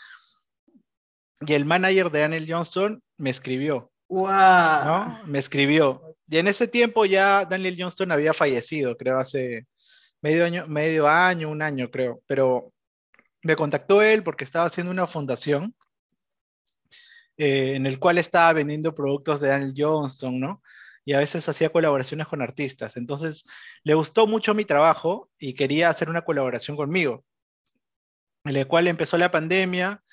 y 1.46 1.52
el 1.52 1.64
manager 1.64 2.10
de 2.10 2.20
Daniel 2.20 2.46
Johnston 2.48 3.02
me 3.18 3.30
escribió. 3.30 3.90
Wow. 4.08 4.28
¿no? 4.28 5.20
Me 5.26 5.38
escribió. 5.38 6.16
Y 6.28 6.38
en 6.38 6.46
ese 6.46 6.68
tiempo 6.68 7.04
ya 7.04 7.44
Daniel 7.44 7.76
Johnston 7.78 8.12
había 8.12 8.32
fallecido, 8.32 8.96
creo, 8.96 9.18
hace 9.18 9.66
medio 10.20 10.44
año, 10.44 10.66
medio 10.68 11.08
año, 11.08 11.50
un 11.50 11.62
año, 11.62 11.90
creo. 11.90 12.22
Pero 12.26 12.62
me 13.42 13.56
contactó 13.56 14.02
él 14.02 14.22
porque 14.22 14.44
estaba 14.44 14.66
haciendo 14.66 14.92
una 14.92 15.06
fundación 15.06 15.74
eh, 17.45 17.74
en 17.74 17.86
el 17.86 17.99
cual 17.99 18.18
estaba 18.18 18.53
vendiendo 18.53 18.95
productos 18.95 19.40
de 19.40 19.49
Daniel 19.49 19.74
Johnston, 19.76 20.38
¿no? 20.38 20.62
Y 21.05 21.14
a 21.14 21.18
veces 21.18 21.49
hacía 21.49 21.70
colaboraciones 21.70 22.28
con 22.28 22.40
artistas. 22.40 22.97
Entonces, 22.97 23.43
le 23.82 23.95
gustó 23.95 24.28
mucho 24.28 24.55
mi 24.55 24.64
trabajo 24.64 25.28
y 25.40 25.55
quería 25.55 25.90
hacer 25.90 26.09
una 26.09 26.22
colaboración 26.22 26.76
conmigo. 26.76 27.24
En 28.45 28.55
el 28.55 28.68
cual 28.68 28.86
empezó 28.86 29.18
la 29.18 29.32
pandemia 29.32 30.05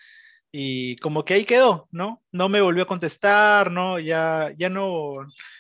y 0.51 0.95
como 0.97 1.23
que 1.23 1.35
ahí 1.35 1.45
quedó, 1.45 1.87
¿no? 1.91 2.23
No 2.31 2.49
me 2.49 2.61
volvió 2.61 2.81
a 2.81 2.87
contestar, 2.87 3.69
¿no? 3.69 3.99
Ya, 3.99 4.51
ya 4.57 4.69
no, 4.69 5.17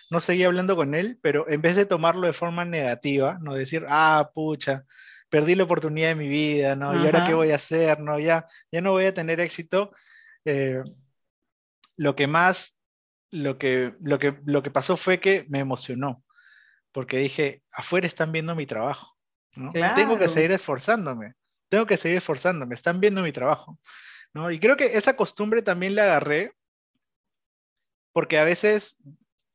no 0.09 0.19
seguía 0.21 0.47
hablando 0.47 0.75
con 0.75 0.95
él, 0.95 1.19
pero 1.21 1.47
en 1.49 1.61
vez 1.61 1.75
de 1.75 1.85
tomarlo 1.85 2.25
de 2.25 2.33
forma 2.33 2.65
negativa, 2.65 3.37
¿no? 3.43 3.53
Decir, 3.53 3.85
ah, 3.89 4.31
pucha, 4.33 4.85
perdí 5.29 5.53
la 5.53 5.65
oportunidad 5.65 6.09
de 6.09 6.15
mi 6.15 6.27
vida, 6.27 6.75
¿no? 6.75 6.95
¿Y 6.95 7.05
ahora 7.05 7.25
qué 7.25 7.35
voy 7.35 7.51
a 7.51 7.57
hacer, 7.57 7.99
¿no? 7.99 8.17
Ya, 8.17 8.47
ya 8.71 8.81
no 8.81 8.89
voy 8.93 9.05
a 9.05 9.13
tener 9.13 9.39
éxito. 9.39 9.91
Eh, 10.45 10.81
lo 11.99 12.15
que 12.15 12.27
más, 12.27 12.79
lo 13.29 13.57
que, 13.57 13.91
lo, 14.01 14.19
que, 14.19 14.39
lo 14.45 14.63
que 14.63 14.71
pasó 14.71 14.95
fue 14.95 15.19
que 15.19 15.45
me 15.49 15.59
emocionó, 15.59 16.23
porque 16.93 17.17
dije, 17.17 17.61
afuera 17.73 18.07
están 18.07 18.31
viendo 18.31 18.55
mi 18.55 18.65
trabajo, 18.65 19.17
¿no? 19.57 19.73
Tengo 19.95 20.17
que 20.17 20.29
seguir 20.29 20.53
esforzándome, 20.53 21.33
tengo 21.67 21.85
que 21.85 21.97
seguir 21.97 22.19
esforzándome, 22.19 22.73
están 22.73 23.01
viendo 23.01 23.21
mi 23.21 23.33
trabajo. 23.33 23.77
¿no? 24.33 24.49
Y 24.49 24.61
creo 24.61 24.77
que 24.77 24.97
esa 24.97 25.17
costumbre 25.17 25.61
también 25.61 25.93
la 25.93 26.03
agarré 26.03 26.53
porque 28.13 28.39
a 28.39 28.45
veces 28.45 28.97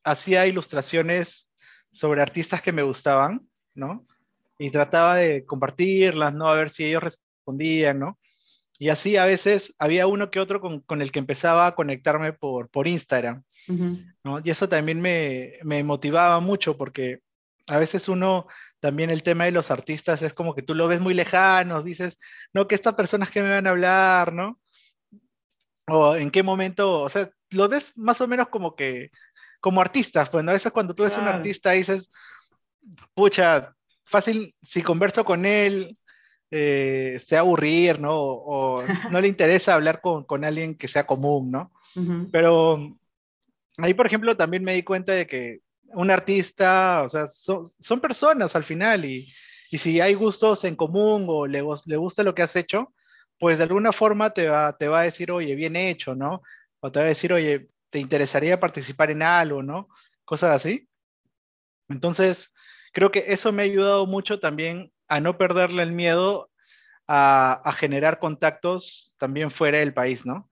hacía 0.05 0.47
ilustraciones 0.47 1.51
sobre 1.91 2.21
artistas 2.21 2.61
que 2.61 2.73
me 2.73 2.83
gustaban, 2.83 3.49
¿no? 3.73 4.07
Y 4.59 4.71
trataba 4.71 5.17
de 5.17 5.47
compartirlas, 5.47 6.35
¿no? 6.35 6.51
A 6.51 6.57
ver 6.57 6.69
si 6.69 6.85
ellos 6.85 7.03
respondían, 7.03 8.01
¿no? 8.01 8.19
Y 8.79 8.89
así 8.89 9.16
a 9.16 9.25
veces 9.25 9.75
había 9.79 10.07
uno 10.07 10.31
que 10.31 10.41
otro 10.41 10.61
con, 10.61 11.03
el 11.03 11.12
que 11.12 11.20
empezaba 11.20 11.66
a 11.66 11.75
conectarme 11.75 12.33
por, 12.33 12.68
por 12.68 12.89
Instagram, 12.89 13.45
¿no? 14.25 14.41
Y 14.43 14.51
eso 14.51 14.68
también 14.68 15.01
me, 15.01 15.53
me 15.62 15.85
motivaba 15.85 16.41
mucho 16.41 16.77
porque 16.77 17.20
a 17.68 17.79
veces 17.79 18.09
uno, 18.09 18.47
también 18.81 19.11
el 19.11 19.22
tema 19.22 19.45
de 19.45 19.53
los 19.53 19.70
artistas 19.70 20.22
es 20.22 20.35
como 20.35 20.55
que 20.55 20.62
tú 20.62 20.75
lo 20.75 20.89
ves 20.89 21.01
muy 21.01 21.14
lejano, 21.14 21.83
dices, 21.83 22.18
no, 22.53 22.66
que 22.66 22.75
estas 22.75 22.95
personas 22.95 23.31
que 23.31 23.43
me 23.43 23.51
van 23.51 23.66
a 23.66 23.70
hablar, 23.70 24.33
¿no? 24.33 24.61
o 25.89 26.16
en 26.16 26.31
qué 26.31 26.43
momento, 26.43 27.03
o 27.03 27.09
sea, 27.09 27.31
lo 27.51 27.68
ves 27.68 27.93
más 27.97 28.20
o 28.20 28.27
menos 28.27 28.49
como 28.49 28.75
que, 28.75 29.11
como 29.61 29.81
artistas, 29.81 30.31
pues, 30.31 30.45
¿no? 30.45 30.51
A 30.51 30.55
veces 30.55 30.72
cuando 30.72 30.95
tú 30.95 31.05
ves 31.05 31.16
un 31.16 31.29
artista 31.29 31.72
dices, 31.72 32.11
pucha, 33.14 33.75
fácil, 34.05 34.55
si 34.62 34.83
converso 34.83 35.25
con 35.25 35.45
él, 35.47 35.97
eh, 36.51 37.21
se 37.25 37.37
aburrir, 37.37 38.01
¿no? 38.01 38.15
O, 38.15 38.83
no 39.11 39.21
le 39.21 39.29
interesa 39.29 39.75
hablar 39.75 40.01
con, 40.01 40.25
con, 40.25 40.45
alguien 40.45 40.75
que 40.75 40.89
sea 40.89 41.07
común, 41.07 41.51
¿no? 41.51 41.73
Pero 42.33 42.99
ahí, 43.79 43.95
por 43.95 44.07
ejemplo, 44.07 44.37
también 44.37 44.65
me 44.65 44.75
di 44.75 44.83
cuenta 44.83 45.13
de 45.13 45.27
que 45.27 45.61
un 45.93 46.11
artista, 46.11 47.03
o 47.05 47.09
sea, 47.09 47.29
son, 47.29 48.01
personas 48.01 48.57
al 48.57 48.65
final 48.65 49.05
y, 49.05 49.33
y, 49.71 49.79
si 49.79 50.01
hay 50.01 50.15
gustos 50.15 50.65
en 50.65 50.75
común 50.75 51.27
o 51.29 51.47
le, 51.47 51.63
le 51.87 51.97
gusta 51.97 52.25
lo 52.25 52.35
que 52.35 52.43
has 52.43 52.57
hecho, 52.57 52.93
pues 53.39 53.59
de 53.59 53.65
alguna 53.65 53.93
forma 53.93 54.31
te 54.31 54.49
va, 54.49 54.77
te 54.77 54.89
va 54.89 55.01
a 55.01 55.05
decir, 55.05 55.31
oye, 55.31 55.55
bien 55.55 55.77
hecho, 55.77 56.15
¿no? 56.15 56.43
O 56.81 56.91
te 56.91 56.99
va 56.99 57.05
a 57.05 57.09
decir, 57.09 57.33
oye, 57.33 57.69
¿te 57.91 57.99
interesaría 57.99 58.59
participar 58.61 59.11
en 59.11 59.23
algo, 59.23 59.63
¿no? 59.63 59.89
Cosas 60.25 60.57
así. 60.57 60.89
Entonces, 61.89 62.53
creo 62.93 63.11
que 63.11 63.25
eso 63.29 63.53
me 63.53 63.63
ha 63.63 63.67
ayudado 63.67 64.07
mucho 64.07 64.41
también 64.41 64.94
a 65.09 65.21
no 65.21 65.39
perderle 65.39 65.83
el 65.83 65.93
miedo 65.93 66.51
a, 67.07 67.73
generar 67.77 68.19
contactos 68.19 69.15
también 69.19 69.51
fuera 69.51 69.79
del 69.79 69.93
país, 69.95 70.25
¿no? 70.25 70.51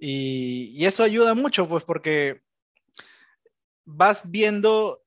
y, 0.00 0.72
y, 0.74 0.86
eso 0.86 1.02
ayuda 1.02 1.34
mucho, 1.34 1.68
pues 1.68 1.84
porque 1.84 2.40
vas 3.84 4.30
viendo 4.30 5.02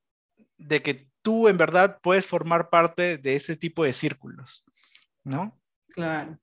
de 0.57 0.81
que 0.81 1.09
tú 1.21 1.47
en 1.47 1.57
verdad 1.57 1.99
puedes 2.01 2.27
formar 2.27 2.69
parte 2.69 3.17
de 3.17 3.35
ese 3.35 3.57
tipo 3.57 3.83
de 3.83 3.93
círculos, 3.93 4.63
¿no? 5.23 5.59
Claro. 5.89 6.39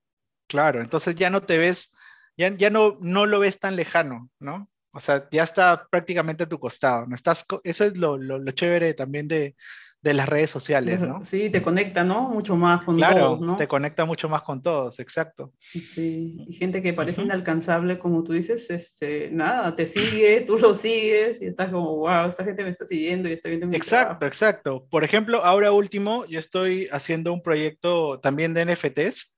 Claro, 0.47 0.81
entonces 0.81 1.15
ya 1.15 1.29
no 1.29 1.41
te 1.41 1.57
ves, 1.57 1.95
ya, 2.37 2.49
ya 2.49 2.69
no, 2.69 2.97
no 2.99 3.25
lo 3.25 3.39
ves 3.39 3.59
tan 3.59 3.75
lejano, 3.75 4.29
¿no? 4.39 4.69
O 4.91 4.99
sea, 4.99 5.27
ya 5.31 5.43
está 5.43 5.87
prácticamente 5.89 6.43
a 6.43 6.49
tu 6.49 6.59
costado, 6.59 7.07
¿no? 7.07 7.15
Estás, 7.15 7.45
eso 7.63 7.85
es 7.85 7.97
lo, 7.97 8.17
lo, 8.17 8.37
lo 8.37 8.51
chévere 8.51 8.93
también 8.93 9.27
de, 9.27 9.55
de 10.03 10.13
las 10.13 10.27
redes 10.27 10.49
sociales, 10.49 10.99
¿no? 10.99 11.25
Sí, 11.25 11.49
te 11.49 11.61
conecta, 11.61 12.03
¿no? 12.03 12.27
Mucho 12.27 12.57
más 12.57 12.83
con 12.83 12.99
todos, 12.99 13.39
¿no? 13.39 13.55
te 13.55 13.69
conecta 13.69 14.03
mucho 14.03 14.27
más 14.27 14.41
con 14.41 14.61
todos, 14.61 14.99
exacto. 14.99 15.53
Sí, 15.61 16.43
y 16.45 16.53
gente 16.53 16.81
que 16.81 16.91
parece 16.91 17.21
inalcanzable, 17.21 17.97
como 17.97 18.21
tú 18.21 18.33
dices, 18.33 18.69
este, 18.69 19.29
nada, 19.31 19.73
te 19.77 19.85
sigue, 19.85 20.41
tú 20.47 20.57
lo 20.57 20.73
sigues 20.73 21.41
y 21.41 21.45
estás 21.45 21.69
como, 21.69 21.95
wow, 21.95 22.27
esta 22.27 22.43
gente 22.43 22.63
me 22.63 22.69
está 22.69 22.85
siguiendo 22.85 23.29
y 23.29 23.31
está 23.31 23.47
viendo 23.47 23.65
mi 23.65 23.77
Exacto, 23.77 24.25
exacto. 24.25 24.85
Por 24.91 25.05
ejemplo, 25.05 25.45
ahora 25.45 25.71
último, 25.71 26.25
yo 26.25 26.37
estoy 26.37 26.89
haciendo 26.91 27.31
un 27.31 27.41
proyecto 27.41 28.19
también 28.19 28.53
de 28.53 28.65
NFTs 28.65 29.37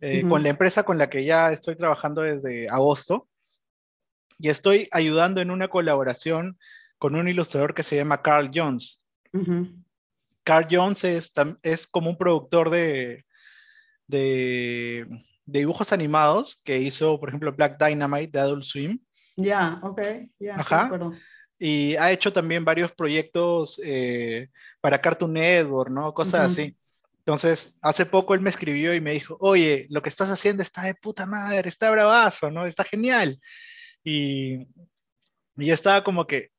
eh, 0.00 0.26
con 0.26 0.42
la 0.42 0.48
empresa 0.48 0.84
con 0.84 0.96
la 0.96 1.10
que 1.10 1.26
ya 1.26 1.52
estoy 1.52 1.76
trabajando 1.76 2.22
desde 2.22 2.70
agosto 2.70 3.28
y 4.38 4.48
estoy 4.48 4.88
ayudando 4.92 5.42
en 5.42 5.50
una 5.50 5.68
colaboración 5.68 6.58
con 6.96 7.16
un 7.16 7.28
ilustrador 7.28 7.74
que 7.74 7.82
se 7.82 7.96
llama 7.96 8.22
Carl 8.22 8.50
Jones. 8.54 9.02
Carl 10.46 10.68
Jones 10.70 11.02
es, 11.02 11.32
es 11.64 11.88
como 11.88 12.08
un 12.08 12.16
productor 12.16 12.70
de, 12.70 13.26
de, 14.06 15.04
dibujos 15.44 15.92
animados 15.92 16.62
que 16.64 16.78
hizo, 16.78 17.18
por 17.18 17.30
ejemplo, 17.30 17.52
Black 17.52 17.84
Dynamite 17.84 18.30
de 18.30 18.38
Adult 18.38 18.62
Swim. 18.62 19.00
Ya, 19.34 19.80
ok, 19.82 20.00
ya. 20.38 20.54
Ajá. 20.54 20.88
y 21.58 21.96
ha 21.96 22.12
hecho 22.12 22.32
también 22.32 22.64
varios 22.64 22.92
proyectos 22.92 23.80
eh, 23.82 24.48
para 24.80 25.00
Cartoon 25.00 25.32
Network, 25.32 25.90
¿no? 25.90 26.14
Cosas 26.14 26.52
así. 26.52 26.76
Entonces, 27.18 27.76
hace 27.82 28.06
poco 28.06 28.32
él 28.32 28.40
me 28.40 28.50
escribió 28.50 28.94
y 28.94 29.00
me 29.00 29.14
dijo, 29.14 29.36
oye, 29.40 29.88
lo 29.90 30.00
que 30.00 30.10
estás 30.10 30.30
haciendo 30.30 30.62
está 30.62 30.82
de 30.82 30.94
puta 30.94 31.26
madre, 31.26 31.68
está 31.68 31.90
bravazo, 31.90 32.52
¿no? 32.52 32.66
Está 32.66 32.84
genial. 32.84 33.40
Y, 34.04 34.60
y 35.56 35.66
yo 35.66 35.74
estaba 35.74 36.04
como 36.04 36.24
que, 36.24 36.52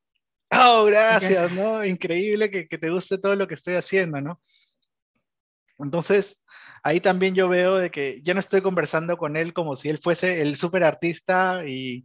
Oh, 0.50 0.84
gracias, 0.86 1.52
¿no? 1.52 1.84
Increíble 1.84 2.50
que, 2.50 2.78
te 2.78 2.90
guste 2.90 3.18
todo 3.18 3.36
lo 3.36 3.46
que 3.46 3.54
estoy 3.54 3.74
haciendo, 3.74 4.20
¿no? 4.20 4.40
Entonces, 5.78 6.42
ahí 6.82 7.00
también 7.00 7.34
yo 7.34 7.48
veo 7.48 7.76
de 7.76 7.90
que 7.90 8.20
ya 8.22 8.34
no 8.34 8.40
estoy 8.40 8.62
conversando 8.62 9.16
con 9.16 9.36
él 9.36 9.52
como 9.52 9.76
si 9.76 9.88
él 9.88 9.98
fuese 9.98 10.40
el 10.40 10.56
súper 10.56 10.84
artista 10.84 11.64
y, 11.66 12.04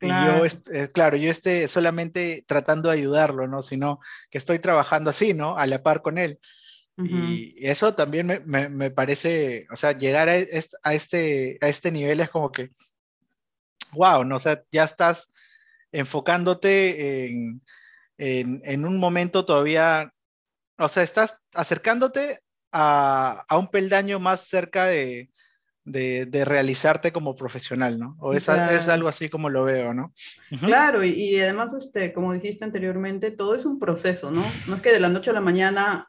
yo, 0.00 0.44
eh, 0.44 0.88
claro, 0.92 1.16
yo 1.16 1.30
esté 1.30 1.68
solamente 1.68 2.44
tratando 2.46 2.90
de 2.90 2.96
ayudarlo, 2.96 3.46
¿no? 3.46 3.62
Sino 3.62 4.00
que 4.30 4.38
estoy 4.38 4.58
trabajando 4.58 5.10
así, 5.10 5.32
¿no? 5.32 5.56
A 5.56 5.66
la 5.66 5.82
par 5.82 6.02
con 6.02 6.18
él. 6.18 6.38
Y 6.98 7.54
eso 7.66 7.94
también 7.94 8.42
me, 8.46 8.90
parece, 8.90 9.66
o 9.70 9.76
sea, 9.76 9.92
llegar 9.92 10.30
a, 10.30 10.32
a, 10.32 10.94
este, 10.94 11.58
a 11.60 11.68
este 11.68 11.92
nivel 11.92 12.20
es 12.20 12.30
como 12.30 12.50
que, 12.50 12.70
wow, 13.92 14.24
¿no? 14.24 14.36
O 14.36 14.40
sea, 14.40 14.62
ya 14.72 14.84
estás 14.84 15.28
enfocándote 15.98 17.26
en, 17.26 17.62
en, 18.18 18.84
un 18.84 18.98
momento 18.98 19.44
todavía, 19.44 20.12
o 20.78 20.88
sea, 20.88 21.02
estás 21.02 21.38
acercándote 21.54 22.40
a, 22.72 23.44
a 23.48 23.58
un 23.58 23.68
peldaño 23.68 24.20
más 24.20 24.40
cerca 24.40 24.86
de, 24.86 25.30
de, 25.84 26.26
de, 26.26 26.44
realizarte 26.44 27.12
como 27.12 27.36
profesional, 27.36 27.98
¿no? 27.98 28.16
O 28.20 28.34
es, 28.34 28.48
es, 28.48 28.88
algo 28.88 29.08
así 29.08 29.28
como 29.28 29.48
lo 29.48 29.64
veo, 29.64 29.94
¿no? 29.94 30.12
Claro, 30.60 31.04
y, 31.04 31.10
y, 31.10 31.40
además, 31.40 31.72
este, 31.72 32.12
como 32.12 32.32
dijiste 32.32 32.64
anteriormente, 32.64 33.30
todo 33.30 33.54
es 33.54 33.64
un 33.64 33.78
proceso, 33.78 34.30
¿no? 34.30 34.44
No 34.66 34.76
es 34.76 34.82
que 34.82 34.92
de 34.92 35.00
la 35.00 35.08
noche 35.08 35.30
a 35.30 35.34
la 35.34 35.40
mañana 35.40 36.08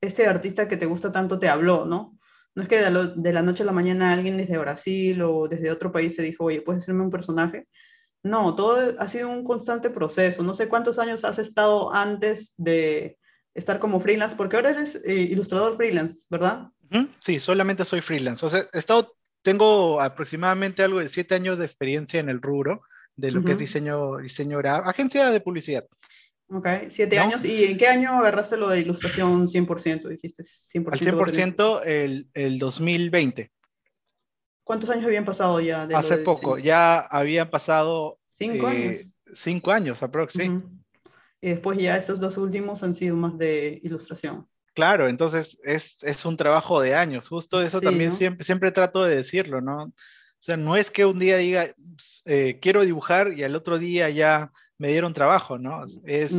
este 0.00 0.26
artista 0.26 0.68
que 0.68 0.76
te 0.76 0.86
gusta 0.86 1.12
tanto 1.12 1.38
te 1.38 1.48
habló, 1.48 1.84
¿no? 1.84 2.18
No 2.54 2.62
es 2.62 2.68
que 2.68 2.78
de 2.78 2.90
la, 2.90 3.06
de 3.06 3.32
la 3.32 3.42
noche 3.42 3.62
a 3.62 3.66
la 3.66 3.72
mañana 3.72 4.12
alguien 4.12 4.38
desde 4.38 4.56
Brasil 4.56 5.20
o 5.22 5.46
desde 5.48 5.70
otro 5.70 5.92
país 5.92 6.16
te 6.16 6.22
dijo, 6.22 6.44
oye, 6.44 6.62
¿puedes 6.62 6.82
hacerme 6.82 7.02
un 7.02 7.10
personaje? 7.10 7.66
No, 8.26 8.56
todo 8.56 8.94
ha 8.98 9.08
sido 9.08 9.28
un 9.28 9.44
constante 9.44 9.88
proceso. 9.88 10.42
No 10.42 10.54
sé 10.54 10.66
cuántos 10.66 10.98
años 10.98 11.24
has 11.24 11.38
estado 11.38 11.94
antes 11.94 12.54
de 12.56 13.18
estar 13.54 13.78
como 13.78 14.00
freelance, 14.00 14.34
porque 14.34 14.56
ahora 14.56 14.70
eres 14.70 15.00
eh, 15.04 15.14
ilustrador 15.14 15.76
freelance, 15.76 16.26
¿verdad? 16.28 16.68
Sí, 17.20 17.38
solamente 17.38 17.84
soy 17.84 18.00
freelance. 18.00 18.44
O 18.44 18.48
sea, 18.48 18.64
he 18.72 18.78
estado, 18.78 19.16
tengo 19.42 20.00
aproximadamente 20.00 20.82
algo 20.82 20.98
de 20.98 21.08
siete 21.08 21.36
años 21.36 21.56
de 21.56 21.66
experiencia 21.66 22.18
en 22.18 22.28
el 22.28 22.42
rubro 22.42 22.82
de 23.14 23.30
lo 23.30 23.44
que 23.44 23.52
es 23.52 23.58
diseño, 23.58 24.18
diseño 24.18 24.58
agencia 24.58 25.30
de 25.30 25.40
publicidad. 25.40 25.86
Ok, 26.48 26.66
siete 26.90 27.18
años. 27.18 27.44
¿Y 27.44 27.64
en 27.64 27.78
qué 27.78 27.86
año 27.86 28.18
agarraste 28.18 28.56
lo 28.56 28.68
de 28.68 28.80
ilustración 28.80 29.48
100%? 29.48 30.08
Dijiste 30.08 30.42
100%. 30.42 30.92
Al 30.92 31.00
100% 31.00 31.80
el, 31.84 32.28
el 32.34 32.58
2020. 32.58 33.52
¿Cuántos 34.66 34.90
años 34.90 35.06
habían 35.06 35.24
pasado 35.24 35.60
ya? 35.60 35.84
Hace 35.94 36.18
poco, 36.18 36.58
ya 36.58 36.98
habían 36.98 37.48
pasado... 37.48 38.18
Cinco 38.26 38.68
eh, 38.68 38.70
años. 38.70 39.08
Cinco 39.32 39.70
años 39.70 40.02
aproximadamente. 40.02 40.66
Y 41.40 41.50
después 41.50 41.78
ya 41.78 41.96
estos 41.96 42.18
dos 42.18 42.36
últimos 42.36 42.82
han 42.82 42.96
sido 42.96 43.14
más 43.14 43.38
de 43.38 43.78
ilustración. 43.84 44.48
Claro, 44.74 45.08
entonces 45.08 45.56
es, 45.62 46.02
es 46.02 46.24
un 46.24 46.36
trabajo 46.36 46.80
de 46.80 46.96
años, 46.96 47.28
justo 47.28 47.60
eso 47.60 47.80
también 47.80 48.12
siempre, 48.12 48.44
siempre 48.44 48.72
trato 48.72 49.04
de 49.04 49.14
decirlo, 49.14 49.60
¿no? 49.60 49.84
O 49.84 49.92
sea, 50.40 50.56
no 50.56 50.76
es 50.76 50.90
que 50.90 51.04
un 51.04 51.20
día 51.20 51.36
diga, 51.36 51.68
eh, 52.24 52.58
quiero 52.60 52.82
dibujar 52.82 53.32
y 53.32 53.44
al 53.44 53.54
otro 53.54 53.78
día 53.78 54.10
ya 54.10 54.50
me 54.78 54.88
dieron 54.88 55.14
trabajo, 55.14 55.58
¿no? 55.58 55.84
Es, 56.04 56.32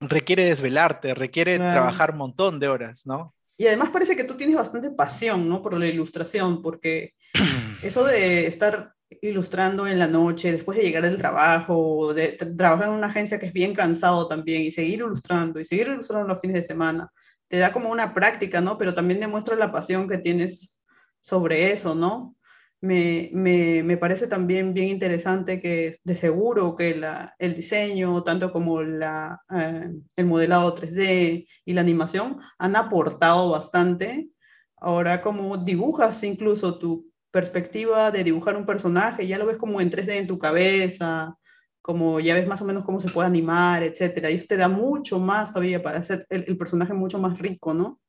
requiere 0.00 0.46
desvelarte, 0.46 1.14
requiere 1.14 1.58
trabajar 1.58 2.12
un 2.12 2.18
montón 2.18 2.58
de 2.58 2.68
horas, 2.68 3.04
¿no? 3.04 3.34
Y 3.56 3.66
además 3.66 3.90
parece 3.90 4.16
que 4.16 4.24
tú 4.24 4.36
tienes 4.36 4.56
bastante 4.56 4.90
pasión, 4.90 5.48
¿no? 5.48 5.62
Por 5.62 5.78
la 5.78 5.86
ilustración, 5.86 6.62
porque 6.62 7.14
eso 7.82 8.04
de 8.04 8.46
estar 8.46 8.94
ilustrando 9.20 9.86
en 9.86 9.98
la 9.98 10.08
noche, 10.08 10.52
después 10.52 10.78
de 10.78 10.84
llegar 10.84 11.02
del 11.02 11.18
trabajo, 11.18 12.14
de 12.14 12.32
trabajar 12.32 12.88
en 12.88 12.94
una 12.94 13.08
agencia 13.08 13.38
que 13.38 13.46
es 13.46 13.52
bien 13.52 13.74
cansado 13.74 14.26
también, 14.26 14.62
y 14.62 14.70
seguir 14.70 15.00
ilustrando, 15.00 15.60
y 15.60 15.64
seguir 15.64 15.88
ilustrando 15.88 16.28
los 16.28 16.40
fines 16.40 16.62
de 16.62 16.66
semana, 16.66 17.10
te 17.48 17.58
da 17.58 17.72
como 17.72 17.90
una 17.90 18.14
práctica, 18.14 18.60
¿no? 18.60 18.78
Pero 18.78 18.94
también 18.94 19.20
demuestra 19.20 19.54
la 19.56 19.70
pasión 19.70 20.08
que 20.08 20.18
tienes 20.18 20.80
sobre 21.20 21.72
eso, 21.72 21.94
¿no? 21.94 22.34
Me, 22.82 23.30
me, 23.32 23.82
me, 23.84 23.96
parece 23.96 24.26
también 24.26 24.74
bien 24.74 24.88
interesante 24.88 25.60
que 25.60 25.98
de 26.02 26.16
seguro 26.16 26.74
que 26.76 26.96
la, 26.96 27.34
el 27.38 27.54
diseño, 27.54 28.24
tanto 28.24 28.52
como 28.52 28.82
la, 28.82 29.40
eh, 29.50 29.88
el 30.16 30.26
modelado 30.26 30.74
3D 30.74 31.46
y 31.64 31.72
la 31.72 31.80
animación, 31.80 32.40
han 32.58 32.74
aportado 32.76 33.50
bastante. 33.50 34.28
Ahora 34.76 35.22
como 35.22 35.56
dibujas 35.58 36.22
incluso 36.24 36.78
tu 36.78 37.12
perspectiva 37.30 38.10
de 38.10 38.24
dibujar 38.24 38.56
un 38.56 38.66
personaje, 38.66 39.28
ya 39.28 39.38
lo 39.38 39.46
ves 39.46 39.58
como 39.58 39.80
en 39.80 39.90
3D 39.90 40.16
en 40.16 40.26
tu 40.26 40.38
cabeza, 40.40 41.38
como 41.80 42.18
ya 42.18 42.34
ves 42.34 42.48
más 42.48 42.62
o 42.62 42.64
menos 42.64 42.84
cómo 42.84 43.00
se 43.00 43.10
puede 43.10 43.28
animar, 43.28 43.84
etcétera. 43.84 44.28
Y 44.30 44.36
eso 44.36 44.46
te 44.48 44.56
da 44.56 44.68
mucho 44.68 45.20
más 45.20 45.52
todavía 45.52 45.80
para 45.82 46.00
hacer 46.00 46.26
el, 46.30 46.56
personaje 46.56 46.94
mucho 46.94 47.20
más 47.20 47.38
rico, 47.38 47.74
¿no? 47.74 48.00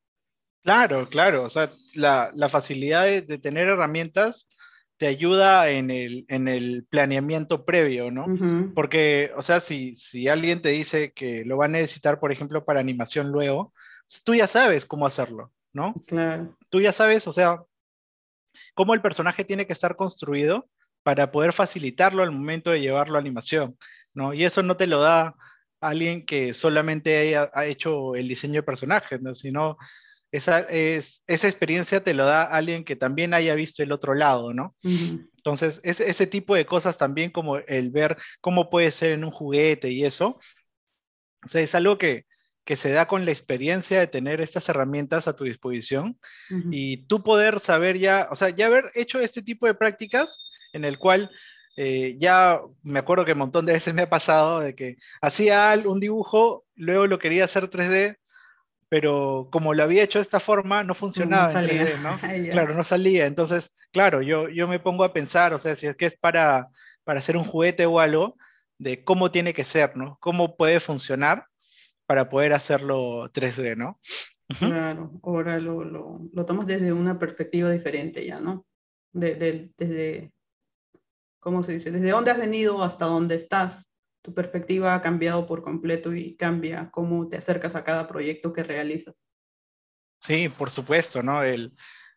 Claro, 0.64 1.08
claro. 1.08 1.44
O 1.44 1.48
sea, 1.48 1.70
la, 1.94 2.32
la 2.34 2.48
facilidad 2.48 3.04
de, 3.04 3.38
tener 3.38 3.68
herramientas 3.68 4.48
te 4.96 5.06
ayuda 5.06 5.70
en 5.70 5.90
el, 5.90 6.24
en 6.28 6.48
el 6.48 6.86
planeamiento 6.88 7.64
previo, 7.64 8.10
¿no? 8.10 8.26
Porque, 8.74 9.32
o 9.36 9.42
sea, 9.42 9.60
si, 9.60 9.94
si 9.94 10.28
alguien 10.28 10.62
te 10.62 10.70
dice 10.70 11.12
que 11.12 11.44
lo 11.44 11.56
va 11.56 11.64
a 11.64 11.68
necesitar, 11.68 12.20
por 12.20 12.32
ejemplo, 12.32 12.64
para 12.64 12.80
animación 12.80 13.30
luego, 13.32 13.72
pues, 14.06 14.22
tú 14.22 14.34
ya 14.34 14.46
sabes 14.46 14.86
cómo 14.86 15.06
hacerlo, 15.06 15.52
¿no? 15.72 15.94
Claro. 16.06 16.56
Tú 16.68 16.80
ya 16.80 16.92
sabes, 16.92 17.26
o 17.26 17.32
sea, 17.32 17.62
cómo 18.74 18.94
el 18.94 19.02
personaje 19.02 19.44
tiene 19.44 19.66
que 19.66 19.72
estar 19.72 19.96
construido 19.96 20.68
para 21.02 21.32
poder 21.32 21.52
facilitarlo 21.52 22.22
al 22.22 22.30
momento 22.30 22.70
de 22.70 22.80
llevarlo 22.80 23.16
a 23.16 23.20
animación, 23.20 23.76
¿no? 24.12 24.32
Y 24.32 24.44
eso 24.44 24.62
no 24.62 24.76
te 24.76 24.86
lo 24.86 25.00
da 25.00 25.34
alguien 25.80 26.24
que 26.24 26.54
solamente 26.54 27.18
haya, 27.18 27.50
ha 27.52 27.66
hecho 27.66 28.14
el 28.14 28.28
diseño 28.28 28.54
de 28.54 28.62
personajes, 28.62 29.20
¿no? 29.20 29.34
Sino 29.34 29.76
esa, 30.34 30.58
es, 30.62 31.22
esa 31.28 31.46
experiencia 31.46 32.02
te 32.02 32.12
lo 32.12 32.24
da 32.24 32.42
alguien 32.42 32.82
que 32.82 32.96
también 32.96 33.34
haya 33.34 33.54
visto 33.54 33.84
el 33.84 33.92
otro 33.92 34.14
lado, 34.14 34.52
¿no? 34.52 34.74
Entonces, 34.82 35.80
ese 35.84 36.26
tipo 36.26 36.56
de 36.56 36.66
cosas 36.66 36.98
también 36.98 37.30
como 37.30 37.58
el 37.58 37.92
ver 37.92 38.16
cómo 38.40 38.68
puede 38.68 38.90
ser 38.90 39.12
en 39.12 39.22
un 39.22 39.30
juguete 39.30 39.92
y 39.92 40.04
eso, 40.04 40.40
o 41.44 41.48
sea, 41.48 41.60
es 41.60 41.76
algo 41.76 41.98
que, 41.98 42.26
que 42.64 42.76
se 42.76 42.90
da 42.90 43.06
con 43.06 43.24
la 43.24 43.30
experiencia 43.30 44.00
de 44.00 44.08
tener 44.08 44.40
estas 44.40 44.68
herramientas 44.68 45.28
a 45.28 45.36
tu 45.36 45.44
disposición 45.44 46.18
y 46.68 47.06
tú 47.06 47.22
poder 47.22 47.60
saber 47.60 47.98
ya, 47.98 48.26
o 48.32 48.34
sea, 48.34 48.48
ya 48.48 48.66
haber 48.66 48.90
hecho 48.94 49.20
este 49.20 49.40
tipo 49.40 49.68
de 49.68 49.74
prácticas 49.74 50.38
en 50.72 50.84
el 50.84 50.98
cual 50.98 51.30
eh, 51.76 52.16
ya 52.18 52.60
me 52.82 52.98
acuerdo 52.98 53.24
que 53.24 53.34
un 53.34 53.38
montón 53.38 53.66
de 53.66 53.74
veces 53.74 53.94
me 53.94 54.02
ha 54.02 54.10
pasado 54.10 54.58
de 54.58 54.74
que 54.74 54.96
hacía 55.20 55.80
un 55.84 56.00
dibujo, 56.00 56.64
luego 56.74 57.06
lo 57.06 57.20
quería 57.20 57.44
hacer 57.44 57.70
3D 57.70 58.16
pero 58.94 59.48
como 59.50 59.74
lo 59.74 59.82
había 59.82 60.04
hecho 60.04 60.20
de 60.20 60.22
esta 60.22 60.38
forma, 60.38 60.84
no 60.84 60.94
funcionaba 60.94 61.50
en 61.64 61.68
3D, 61.68 61.98
¿no? 62.00 62.16
claro, 62.52 62.74
no 62.76 62.84
salía. 62.84 63.26
Entonces, 63.26 63.74
claro, 63.90 64.22
yo, 64.22 64.48
yo 64.48 64.68
me 64.68 64.78
pongo 64.78 65.02
a 65.02 65.12
pensar, 65.12 65.52
o 65.52 65.58
sea, 65.58 65.74
si 65.74 65.88
es 65.88 65.96
que 65.96 66.06
es 66.06 66.16
para, 66.16 66.68
para 67.02 67.18
hacer 67.18 67.36
un 67.36 67.42
juguete 67.42 67.86
o 67.86 67.98
algo, 67.98 68.36
de 68.78 69.02
cómo 69.02 69.32
tiene 69.32 69.52
que 69.52 69.64
ser, 69.64 69.96
¿no? 69.96 70.16
Cómo 70.20 70.56
puede 70.56 70.78
funcionar 70.78 71.46
para 72.06 72.28
poder 72.28 72.52
hacerlo 72.52 73.32
3D, 73.32 73.76
¿no? 73.76 73.98
Claro, 74.60 75.10
ahora 75.24 75.58
lo, 75.58 75.82
lo, 75.82 76.20
lo 76.32 76.46
tomas 76.46 76.68
desde 76.68 76.92
una 76.92 77.18
perspectiva 77.18 77.72
diferente 77.72 78.24
ya, 78.24 78.38
¿no? 78.38 78.64
De, 79.10 79.72
desde, 79.76 80.32
¿cómo 81.40 81.64
se 81.64 81.72
dice? 81.72 81.90
Desde 81.90 82.10
dónde 82.10 82.30
has 82.30 82.38
venido 82.38 82.80
hasta 82.84 83.06
dónde 83.06 83.34
estás 83.34 83.90
tu 84.24 84.32
perspectiva 84.32 84.94
ha 84.94 85.02
cambiado 85.02 85.46
por 85.46 85.62
completo 85.62 86.14
y 86.14 86.34
cambia 86.34 86.90
cómo 86.90 87.28
te 87.28 87.36
acercas 87.36 87.74
a 87.74 87.84
cada 87.84 88.08
proyecto 88.08 88.54
que 88.54 88.62
realizas. 88.62 89.14
Sí, 90.18 90.48
por 90.48 90.70
supuesto, 90.70 91.22
¿no? 91.22 91.42
El, 91.42 91.74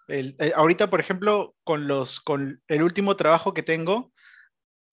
el, 0.07 0.33
eh, 0.39 0.53
ahorita, 0.55 0.89
por 0.89 1.01
ejemplo, 1.01 1.53
con, 1.65 1.85
los, 1.85 2.21
con 2.21 2.63
el 2.69 2.81
último 2.81 3.17
trabajo 3.17 3.53
que 3.53 3.61
tengo, 3.61 4.13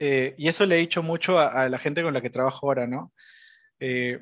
eh, 0.00 0.34
y 0.36 0.48
eso 0.48 0.66
le 0.66 0.74
he 0.74 0.80
dicho 0.80 1.04
mucho 1.04 1.38
a, 1.38 1.68
la 1.68 1.78
gente 1.78 2.02
con 2.02 2.14
la 2.14 2.20
que 2.20 2.30
trabajo 2.30 2.66
ahora, 2.66 2.88
¿no? 2.88 3.12
Eh, 3.78 4.20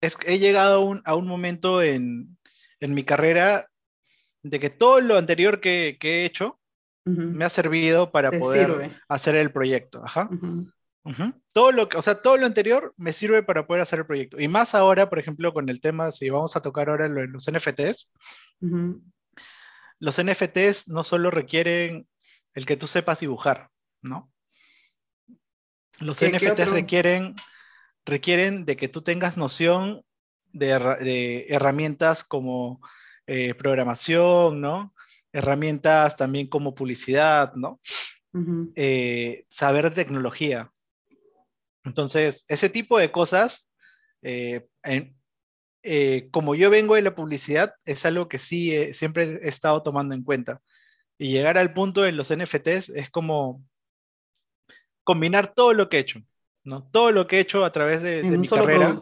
es, 0.00 0.16
he 0.24 0.38
llegado 0.38 0.76
a 0.76 0.78
un, 0.78 1.02
a 1.04 1.14
un 1.16 1.26
momento 1.26 1.82
en, 1.82 2.38
en, 2.80 2.94
mi 2.94 3.04
carrera 3.04 3.68
de 4.42 4.58
que 4.58 4.70
todo 4.70 5.02
lo 5.02 5.18
anterior 5.18 5.60
que, 5.60 5.98
que 6.00 6.22
he 6.22 6.24
hecho 6.24 6.58
me 7.04 7.44
ha 7.44 7.50
servido 7.50 8.10
para 8.10 8.30
poder 8.30 9.02
hacer 9.08 9.34
el 9.36 9.52
proyecto. 9.52 10.02
Ajá. 10.02 10.30
Todo 11.52 11.72
lo 11.72 11.88
que, 11.88 11.96
o 11.96 12.02
sea, 12.02 12.20
todo 12.20 12.36
lo 12.36 12.46
anterior 12.46 12.94
me 12.96 13.12
sirve 13.12 13.42
para 13.42 13.66
poder 13.66 13.82
hacer 13.82 14.00
el 14.00 14.06
proyecto. 14.06 14.40
Y 14.40 14.48
más 14.48 14.74
ahora, 14.74 15.08
por 15.08 15.18
ejemplo, 15.18 15.52
con 15.52 15.68
el 15.68 15.80
tema, 15.80 16.12
si 16.12 16.28
vamos 16.28 16.56
a 16.56 16.62
tocar 16.62 16.88
ahora 16.88 17.08
los 17.08 17.50
NFTs, 17.50 18.10
los 19.98 20.22
NFTs 20.22 20.88
no 20.88 21.04
solo 21.04 21.30
requieren 21.30 22.06
el 22.54 22.66
que 22.66 22.76
tú 22.76 22.86
sepas 22.86 23.20
dibujar, 23.20 23.70
¿no? 24.02 24.30
Los 25.98 26.22
NFTs 26.22 26.70
requieren, 26.70 27.34
requieren 28.04 28.64
de 28.64 28.76
que 28.76 28.88
tú 28.88 29.02
tengas 29.02 29.36
noción 29.36 30.02
de, 30.52 31.46
herramientas 31.48 32.24
como 32.24 32.80
eh, 33.26 33.54
programación, 33.54 34.60
¿no? 34.60 34.94
Herramientas 35.32 36.16
también 36.16 36.48
como 36.48 36.74
publicidad, 36.74 37.54
¿no? 37.54 37.80
Eh, 38.76 39.46
saber 39.50 39.90
de 39.90 40.04
tecnología. 40.04 40.72
Entonces, 41.84 42.44
ese 42.48 42.68
tipo 42.68 42.98
de 42.98 43.10
cosas, 43.10 43.70
eh, 44.22 44.66
eh, 45.82 46.28
como 46.30 46.54
yo 46.54 46.70
vengo 46.70 46.94
de 46.94 47.02
la 47.02 47.14
publicidad, 47.14 47.74
es 47.84 48.04
algo 48.04 48.28
que 48.28 48.38
sí 48.38 48.74
eh, 48.74 48.94
siempre 48.94 49.40
he 49.42 49.48
estado 49.48 49.82
tomando 49.82 50.14
en 50.14 50.22
cuenta. 50.22 50.60
Y 51.18 51.32
llegar 51.32 51.58
al 51.58 51.72
punto 51.72 52.06
en 52.06 52.16
los 52.16 52.34
NFTs 52.34 52.90
es 52.90 53.10
como 53.10 53.62
combinar 55.04 55.54
todo 55.54 55.72
lo 55.72 55.88
que 55.88 55.98
he 55.98 56.00
hecho, 56.00 56.20
¿no? 56.64 56.88
Todo 56.90 57.12
lo 57.12 57.26
que 57.26 57.36
he 57.36 57.40
hecho 57.40 57.64
a 57.64 57.72
través 57.72 58.02
de, 58.02 58.22
mi 58.22 58.48
carrera. 58.48 59.00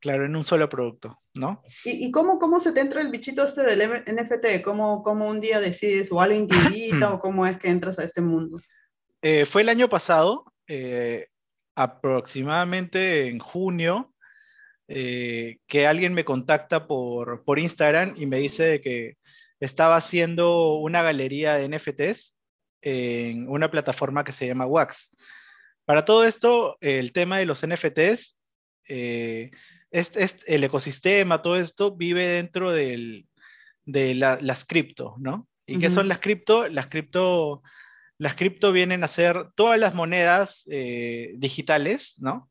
Claro, 0.00 0.26
en 0.26 0.36
un 0.36 0.44
solo 0.44 0.68
producto, 0.68 1.18
¿no? 1.32 1.62
¿Y, 1.82 2.10
cómo, 2.10 2.38
cómo 2.38 2.60
se 2.60 2.72
te 2.72 2.80
entra 2.80 3.00
el 3.00 3.10
bichito 3.10 3.46
este 3.46 3.62
del 3.62 3.88
NFT? 3.88 4.62
¿Cómo, 4.62 5.02
cómo 5.02 5.26
un 5.26 5.40
día 5.40 5.60
decides 5.60 6.12
o 6.12 6.20
alguien 6.20 6.46
te 6.46 6.56
invita 6.56 7.10
o 7.14 7.20
cómo 7.20 7.46
es 7.46 7.58
que 7.58 7.68
entras 7.68 7.98
a 7.98 8.04
este 8.04 8.20
mundo? 8.20 8.58
fue 9.46 9.62
el 9.62 9.70
año 9.70 9.88
pasado, 9.88 10.44
aproximadamente 11.74 13.28
en 13.28 13.38
junio 13.38 14.14
eh, 14.86 15.58
que 15.66 15.86
alguien 15.86 16.12
me 16.12 16.24
contacta 16.24 16.86
por, 16.86 17.44
por 17.44 17.58
Instagram 17.58 18.14
y 18.16 18.26
me 18.26 18.38
dice 18.38 18.80
que 18.80 19.16
estaba 19.60 19.96
haciendo 19.96 20.74
una 20.76 21.02
galería 21.02 21.54
de 21.54 21.68
NFTs 21.68 22.36
en 22.82 23.48
una 23.48 23.70
plataforma 23.70 24.24
que 24.24 24.32
se 24.32 24.46
llama 24.46 24.66
Wax. 24.66 25.16
Para 25.86 26.04
todo 26.04 26.24
esto, 26.24 26.76
el 26.80 27.12
tema 27.12 27.38
de 27.38 27.46
los 27.46 27.66
NFTs, 27.66 28.38
eh, 28.88 29.50
es, 29.90 30.12
el 30.46 30.64
ecosistema, 30.64 31.40
todo 31.40 31.56
esto 31.56 31.96
vive 31.96 32.26
dentro 32.26 32.72
del, 32.72 33.26
de 33.84 34.14
las 34.14 34.64
cripto, 34.64 35.14
¿no? 35.18 35.48
¿Y 35.66 35.78
qué 35.78 35.88
son 35.88 36.08
las 36.08 36.18
cripto? 36.18 36.68
Las 36.68 36.88
cripto 36.88 37.62
las 38.18 38.34
cripto 38.34 38.72
vienen 38.72 39.04
a 39.04 39.08
ser 39.08 39.48
todas 39.54 39.78
las 39.78 39.94
monedas 39.94 40.62
eh, 40.70 41.34
digitales, 41.36 42.14
¿no? 42.18 42.50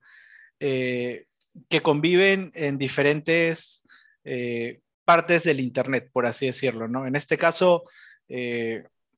Eh, 0.60 1.26
que 1.70 1.82
conviven 1.82 2.52
en 2.56 2.78
diferentes 2.78 3.84
eh, 4.24 4.82
partes 5.06 5.44
del 5.44 5.60
Internet, 5.60 6.10
por 6.12 6.26
así 6.26 6.48
decirlo, 6.48 6.88
¿no? 6.88 7.06
En 7.06 7.16
este 7.16 7.38
caso, 7.38 7.84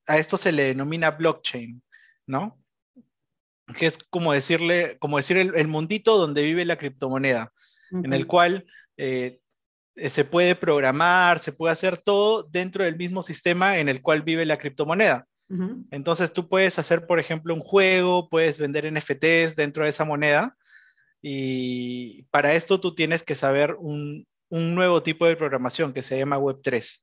a 0.08 0.18
esto 0.18 0.38
se 0.38 0.52
le 0.52 0.66
denomina 0.66 1.12
blockchain, 1.12 1.82
¿no? 2.28 2.60
Que 3.78 3.86
es 3.88 3.98
como 3.98 4.34
decirle, 4.34 4.98
como 5.00 5.18
decir 5.18 5.38
el, 5.38 5.68
mundito 5.68 6.18
donde 6.18 6.43
vive 6.43 6.66
la 6.66 6.78
criptomoneda, 6.78 7.54
en 7.91 8.12
el 8.12 8.28
cual 8.28 8.66
se 8.98 10.26
puede 10.30 10.56
programar, 10.56 11.39
se 11.39 11.54
puede 11.54 11.72
hacer 11.72 11.98
todo 11.98 12.43
dentro 12.43 12.84
del 12.84 12.98
mismo 12.98 13.24
sistema 13.24 13.78
en 13.78 13.88
el 13.88 14.02
cual 14.02 14.24
vive 14.24 14.46
la 14.46 14.58
criptomoneda. 14.58 15.28
Entonces 15.91 16.34
tú 16.34 16.50
puedes 16.50 16.80
hacer, 16.80 17.06
por 17.06 17.20
ejemplo, 17.20 17.54
un 17.54 17.60
juego, 17.60 18.30
puedes 18.30 18.58
vender 18.58 18.91
NFTs 18.91 19.56
dentro 19.56 19.84
de 19.84 19.91
esa 19.91 20.04
moneda 20.04 20.58
y 21.22 22.24
para 22.30 22.54
esto 22.54 22.80
tú 22.80 22.93
tienes 22.93 23.24
que 23.24 23.36
saber 23.36 23.76
un, 23.80 24.28
nuevo 24.50 25.02
tipo 25.02 25.26
de 25.26 25.36
programación 25.36 25.91
que 25.91 26.04
se 26.04 26.18
llama 26.18 26.38
Web3. 26.38 27.02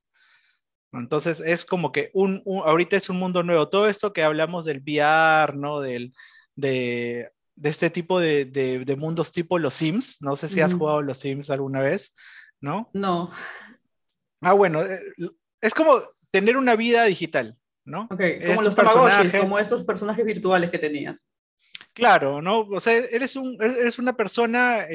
Entonces 0.92 1.40
es 1.40 1.64
como 1.64 1.90
que 1.90 2.10
un, 2.14 2.42
ahorita 2.46 2.96
es 2.96 3.08
un 3.10 3.18
mundo 3.18 3.42
nuevo. 3.42 3.68
Todo 3.68 3.88
esto 3.88 4.12
que 4.12 4.22
hablamos 4.22 4.64
del 4.64 4.80
VR, 4.80 5.56
¿no? 5.56 5.80
Del, 5.80 6.12
de, 6.54 7.32
este 7.62 7.90
tipo 7.90 8.20
de, 8.20 8.96
mundos 8.96 9.32
tipo 9.32 9.58
los 9.58 9.74
Sims. 9.74 10.18
No 10.20 10.36
sé 10.36 10.48
si 10.48 10.60
has 10.60 10.72
jugado 10.72 11.02
los 11.02 11.18
Sims 11.18 11.50
alguna 11.50 11.80
vez, 11.80 12.14
¿no? 12.60 12.90
No. 12.92 13.30
Ah, 14.40 14.52
bueno, 14.52 14.84
eh, 14.84 15.00
es 15.60 15.74
como 15.74 16.00
tener 16.30 16.56
una 16.56 16.76
vida 16.76 17.04
digital. 17.04 17.58
¿No? 17.84 18.08
como 18.08 18.62
los 18.62 18.74
Tamagotchi, 18.74 19.38
como 19.38 19.58
estos 19.58 19.84
personajes 19.84 20.24
virtuales 20.24 20.70
que 20.70 20.78
tenías. 20.78 21.26
Claro, 21.94 22.40
¿no? 22.40 22.60
O 22.60 22.80
sea, 22.80 22.94
eres, 22.94 23.36
un, 23.36 23.58
eres 23.60 23.98
una 23.98 24.14
persona 24.14 24.86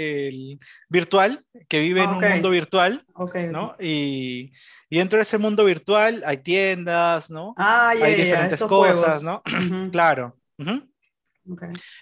virtual 0.90 1.46
que 1.68 1.80
vive 1.82 2.02
en 2.02 2.10
un 2.10 2.24
mundo 2.24 2.50
virtual, 2.50 3.06
¿no? 3.52 3.76
Y, 3.80 4.52
y, 4.90 4.98
dentro 4.98 5.18
de 5.18 5.24
ese 5.24 5.38
mundo 5.38 5.64
virtual 5.64 6.24
hay 6.26 6.38
tiendas, 6.38 7.30
¿no? 7.30 7.54
Ah, 7.58 7.90
hay 7.90 8.16
diferentes 8.16 8.60
cosas, 8.62 9.22
¿no? 9.22 9.44
Claro. 9.92 10.40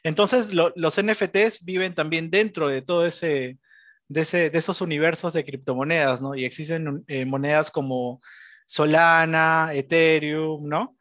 Entonces, 0.04 0.54
los 0.54 1.02
NFTs 1.02 1.66
viven 1.66 1.94
también 1.94 2.32
dentro 2.32 2.70
de 2.70 2.82
todo 2.82 3.06
ese 3.06 3.60
de, 4.08 4.22
ese, 4.22 4.50
de 4.50 4.60
esos 4.60 4.82
universos 4.82 5.34
de 5.34 5.44
criptomonedas, 5.44 6.22
¿no? 6.22 6.36
Y 6.36 6.46
existen 6.46 7.04
eh, 7.08 7.26
monedas 7.26 7.72
como 7.72 8.22
Solana, 8.66 9.72
Ethereum, 9.74 10.68
¿no? 10.68 10.96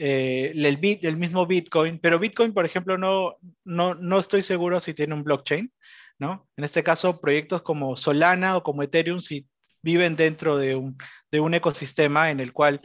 Eh, 0.00 0.52
el, 0.54 1.16
mismo 1.16 1.46
Bitcoin, 1.46 1.98
pero 1.98 2.20
Bitcoin, 2.20 2.54
por 2.54 2.64
ejemplo, 2.64 2.96
no, 2.96 3.36
no, 3.64 3.94
no 3.96 4.18
estoy 4.20 4.42
seguro 4.42 4.78
si 4.78 4.94
tiene 4.94 5.14
un 5.14 5.24
blockchain, 5.24 5.72
¿no? 6.20 6.48
En 6.56 6.64
este 6.64 6.84
caso, 6.84 7.20
proyectos 7.20 7.62
como 7.62 7.96
Solana 7.96 8.56
o 8.56 8.62
como 8.62 8.82
Ethereum 8.84 9.20
si 9.20 9.48
viven 9.82 10.14
dentro 10.14 10.56
de 10.56 10.76
un, 10.76 10.96
de 11.32 11.40
un 11.40 11.54
ecosistema 11.54 12.30
en 12.30 12.38
el 12.38 12.52
cual, 12.52 12.80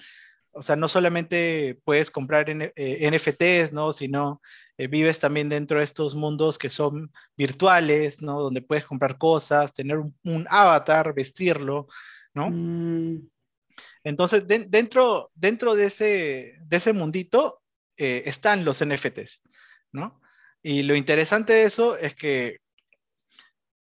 o 0.51 0.61
sea, 0.63 0.75
no 0.75 0.87
solamente 0.87 1.79
puedes 1.83 2.09
comprar 2.09 2.47
NFTs, 2.49 3.37
eh, 3.37 3.69
¿no? 3.71 3.93
Sino 3.93 4.41
eh, 4.77 4.87
vives 4.87 5.19
también 5.19 5.49
dentro 5.49 5.79
de 5.79 5.85
estos 5.85 6.15
mundos 6.15 6.57
que 6.57 6.69
son 6.69 7.11
virtuales, 7.37 8.21
¿no? 8.21 8.41
Donde 8.41 8.61
puedes 8.61 8.85
comprar 8.85 9.17
cosas, 9.17 9.73
tener 9.73 9.97
un, 9.97 10.47
avatar, 10.49 11.13
vestirlo, 11.13 11.87
¿no? 12.33 12.49
Mm. 12.49 13.32
Entonces, 14.03 14.45
dentro, 14.47 15.31
dentro 15.33 15.75
de, 15.75 15.85
ese, 15.85 16.55
de 16.61 16.77
ese 16.77 16.93
mundito 16.93 17.61
eh, 17.97 18.23
están 18.25 18.65
los 18.65 18.83
NFTs, 18.83 19.41
¿no? 19.91 20.21
Y 20.61 20.83
lo 20.83 20.95
interesante 20.95 21.53
de 21.53 21.63
eso 21.63 21.97
es 21.97 22.15
que 22.15 22.59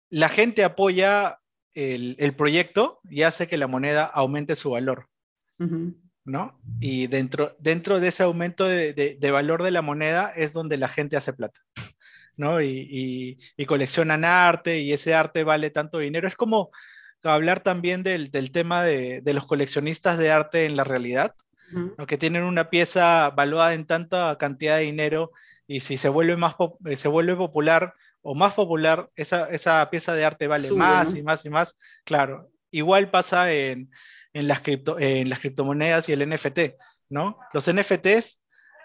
la 0.08 0.28
gente 0.28 0.64
apoya 0.64 1.38
el, 1.74 2.34
proyecto 2.36 3.00
y 3.08 3.22
hace 3.22 3.46
que 3.46 3.56
la 3.56 3.66
moneda 3.66 4.04
aumente 4.04 4.56
su 4.56 4.70
valor, 4.70 5.08
¿no? 6.24 6.60
Y 6.80 7.06
dentro, 7.06 7.56
dentro 7.58 8.00
de 8.00 8.08
ese 8.08 8.22
aumento 8.22 8.64
de, 8.64 9.30
valor 9.32 9.62
de 9.62 9.70
la 9.70 9.82
moneda 9.82 10.32
es 10.34 10.52
donde 10.52 10.76
la 10.76 10.88
gente 10.88 11.16
hace 11.16 11.32
plata, 11.32 11.60
¿no? 12.36 12.60
Y, 12.62 13.38
y 13.56 13.66
coleccionan 13.66 14.24
arte 14.24 14.80
y 14.80 14.92
ese 14.92 15.14
arte 15.14 15.44
vale 15.44 15.70
tanto 15.70 15.98
dinero. 15.98 16.28
Es 16.28 16.36
como, 16.36 16.70
hablar 17.22 17.60
también 17.60 18.02
del, 18.02 18.30
tema 18.52 18.82
de, 18.82 19.22
los 19.26 19.46
coleccionistas 19.46 20.18
de 20.18 20.30
arte 20.30 20.66
en 20.66 20.76
la 20.76 20.84
realidad, 20.84 21.34
que 22.06 22.18
tienen 22.18 22.42
una 22.42 22.68
pieza 22.68 23.30
valuada 23.30 23.74
en 23.74 23.86
tanta 23.86 24.36
cantidad 24.38 24.76
de 24.76 24.82
dinero 24.82 25.30
y 25.68 25.80
si 25.80 25.98
se 25.98 26.08
vuelve, 26.08 26.36
más 26.36 26.56
eh, 26.86 26.96
se 26.96 27.06
vuelve 27.06 27.36
popular 27.36 27.94
o 28.22 28.34
más 28.34 28.54
popular, 28.54 29.08
esa, 29.14 29.48
esa 29.50 29.88
pieza 29.88 30.14
de 30.14 30.24
arte 30.24 30.48
vale 30.48 30.70
más 30.72 31.14
y 31.14 31.22
más 31.22 31.44
y 31.44 31.50
más. 31.50 31.76
Claro, 32.04 32.50
igual 32.72 33.10
pasa 33.10 33.52
en, 33.52 33.88
en, 34.32 34.48
las, 34.48 34.60
cripto, 34.62 34.98
en 34.98 35.30
las 35.30 35.38
criptomonedas 35.38 36.08
y 36.08 36.12
el 36.12 36.28
NFT, 36.28 36.74
¿no? 37.08 37.38
Los 37.52 37.72
NFTs, 37.72 38.40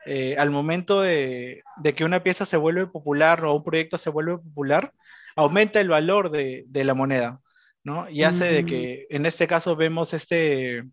eh, 0.05 0.36
al 0.38 0.51
momento 0.51 1.01
de, 1.01 1.63
de, 1.77 1.93
que 1.95 2.05
una 2.05 2.21
pieza 2.21 2.45
se 2.45 2.57
vuelve 2.57 2.86
popular 2.86 3.43
o 3.43 3.55
un 3.55 3.63
proyecto 3.63 3.97
se 3.97 4.11
vuelve 4.11 4.38
popular, 4.38 4.93
aumenta 5.36 5.79
el 5.79 5.89
valor 5.89 6.29
de, 6.29 6.65
de 6.67 6.83
la 6.83 6.93
moneda, 6.93 7.41
¿no? 7.86 8.09
Y 8.09 8.23
hace 8.23 8.45
de 8.45 8.65
que, 8.65 9.07
en 9.11 9.25
este 9.27 9.47
caso, 9.47 9.75
vemos 9.75 10.13
este, 10.13 10.83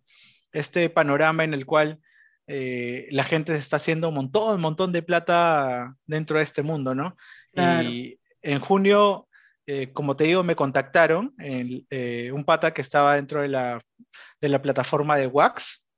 este 0.53 0.91
panorama 0.91 1.43
en 1.43 1.55
el 1.55 1.65
cual 1.65 1.99
eh, 2.47 3.09
la 3.11 3.25
gente 3.25 3.57
está 3.57 3.77
haciendo 3.77 4.11
un 4.11 4.15
montón, 4.15 4.57
un 4.57 4.61
montón 4.61 4.93
de 4.93 5.03
plata 5.03 5.97
dentro 6.05 6.37
de 6.37 6.45
este 6.45 6.63
mundo, 6.63 6.95
¿no? 6.95 7.17
Y 7.55 8.21
en 8.43 8.61
junio, 8.61 9.27
eh, 9.67 9.91
como 9.93 10.17
te 10.17 10.25
digo, 10.25 10.43
me 10.43 10.55
contactaron 10.55 11.35
eh, 11.39 12.31
un 12.31 12.45
pata 12.45 12.75
que 12.75 12.83
estaba 12.83 13.17
dentro 13.17 13.41
de 13.41 13.49
la, 13.49 13.81
de 14.41 14.49
la 14.51 14.61
plataforma 14.61 15.17
de 15.17 15.29
Wax, 15.29 15.89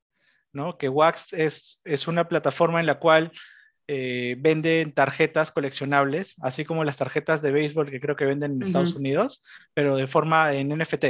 ¿no? 0.53 0.79
Que 0.79 0.89
Wax 0.89 1.33
es, 1.33 1.81
es 1.85 2.07
una 2.07 2.29
plataforma 2.29 2.79
en 2.79 2.87
la 2.87 3.01
cual 3.01 3.33
venden 3.87 4.93
tarjetas 4.93 5.51
coleccionables, 5.51 6.37
así 6.41 6.65
como 6.65 6.85
las 6.85 6.97
tarjetas 6.97 7.43
de 7.43 7.53
béisbol 7.53 7.91
que 7.91 8.01
creo 8.01 8.17
que 8.17 8.25
venden 8.25 8.53
en 8.53 8.63
Estados 8.63 8.95
Unidos, 8.95 9.45
pero 9.75 9.97
de 9.97 10.07
forma 10.07 10.55
en 10.55 10.71
NFT. 10.71 11.05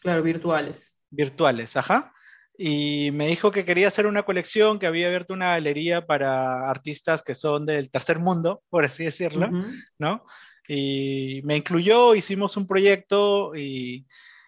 Claro, 0.00 0.22
virtuales. 0.22 0.92
Virtuales, 1.10 1.76
ajá 1.76 2.14
y 2.56 3.10
me 3.12 3.26
dijo 3.26 3.50
que 3.50 3.64
quería 3.64 3.88
hacer 3.88 4.06
una 4.06 4.22
colección, 4.22 4.78
que 4.78 4.86
había 4.86 5.08
abierto 5.08 5.34
una 5.34 5.50
galería 5.50 6.06
para 6.06 6.68
artistas 6.70 7.22
que 7.22 7.34
son 7.34 7.66
del 7.66 7.90
tercer 7.90 8.18
mundo, 8.18 8.62
por 8.70 8.84
así 8.84 9.04
decirlo, 9.04 9.50
¿no? 9.98 10.24
Y 10.68 11.42
me 11.44 11.56
incluyó, 11.56 12.14
hicimos 12.14 12.56
un 12.56 12.66
proyecto 12.66 13.54
y, 13.54 14.06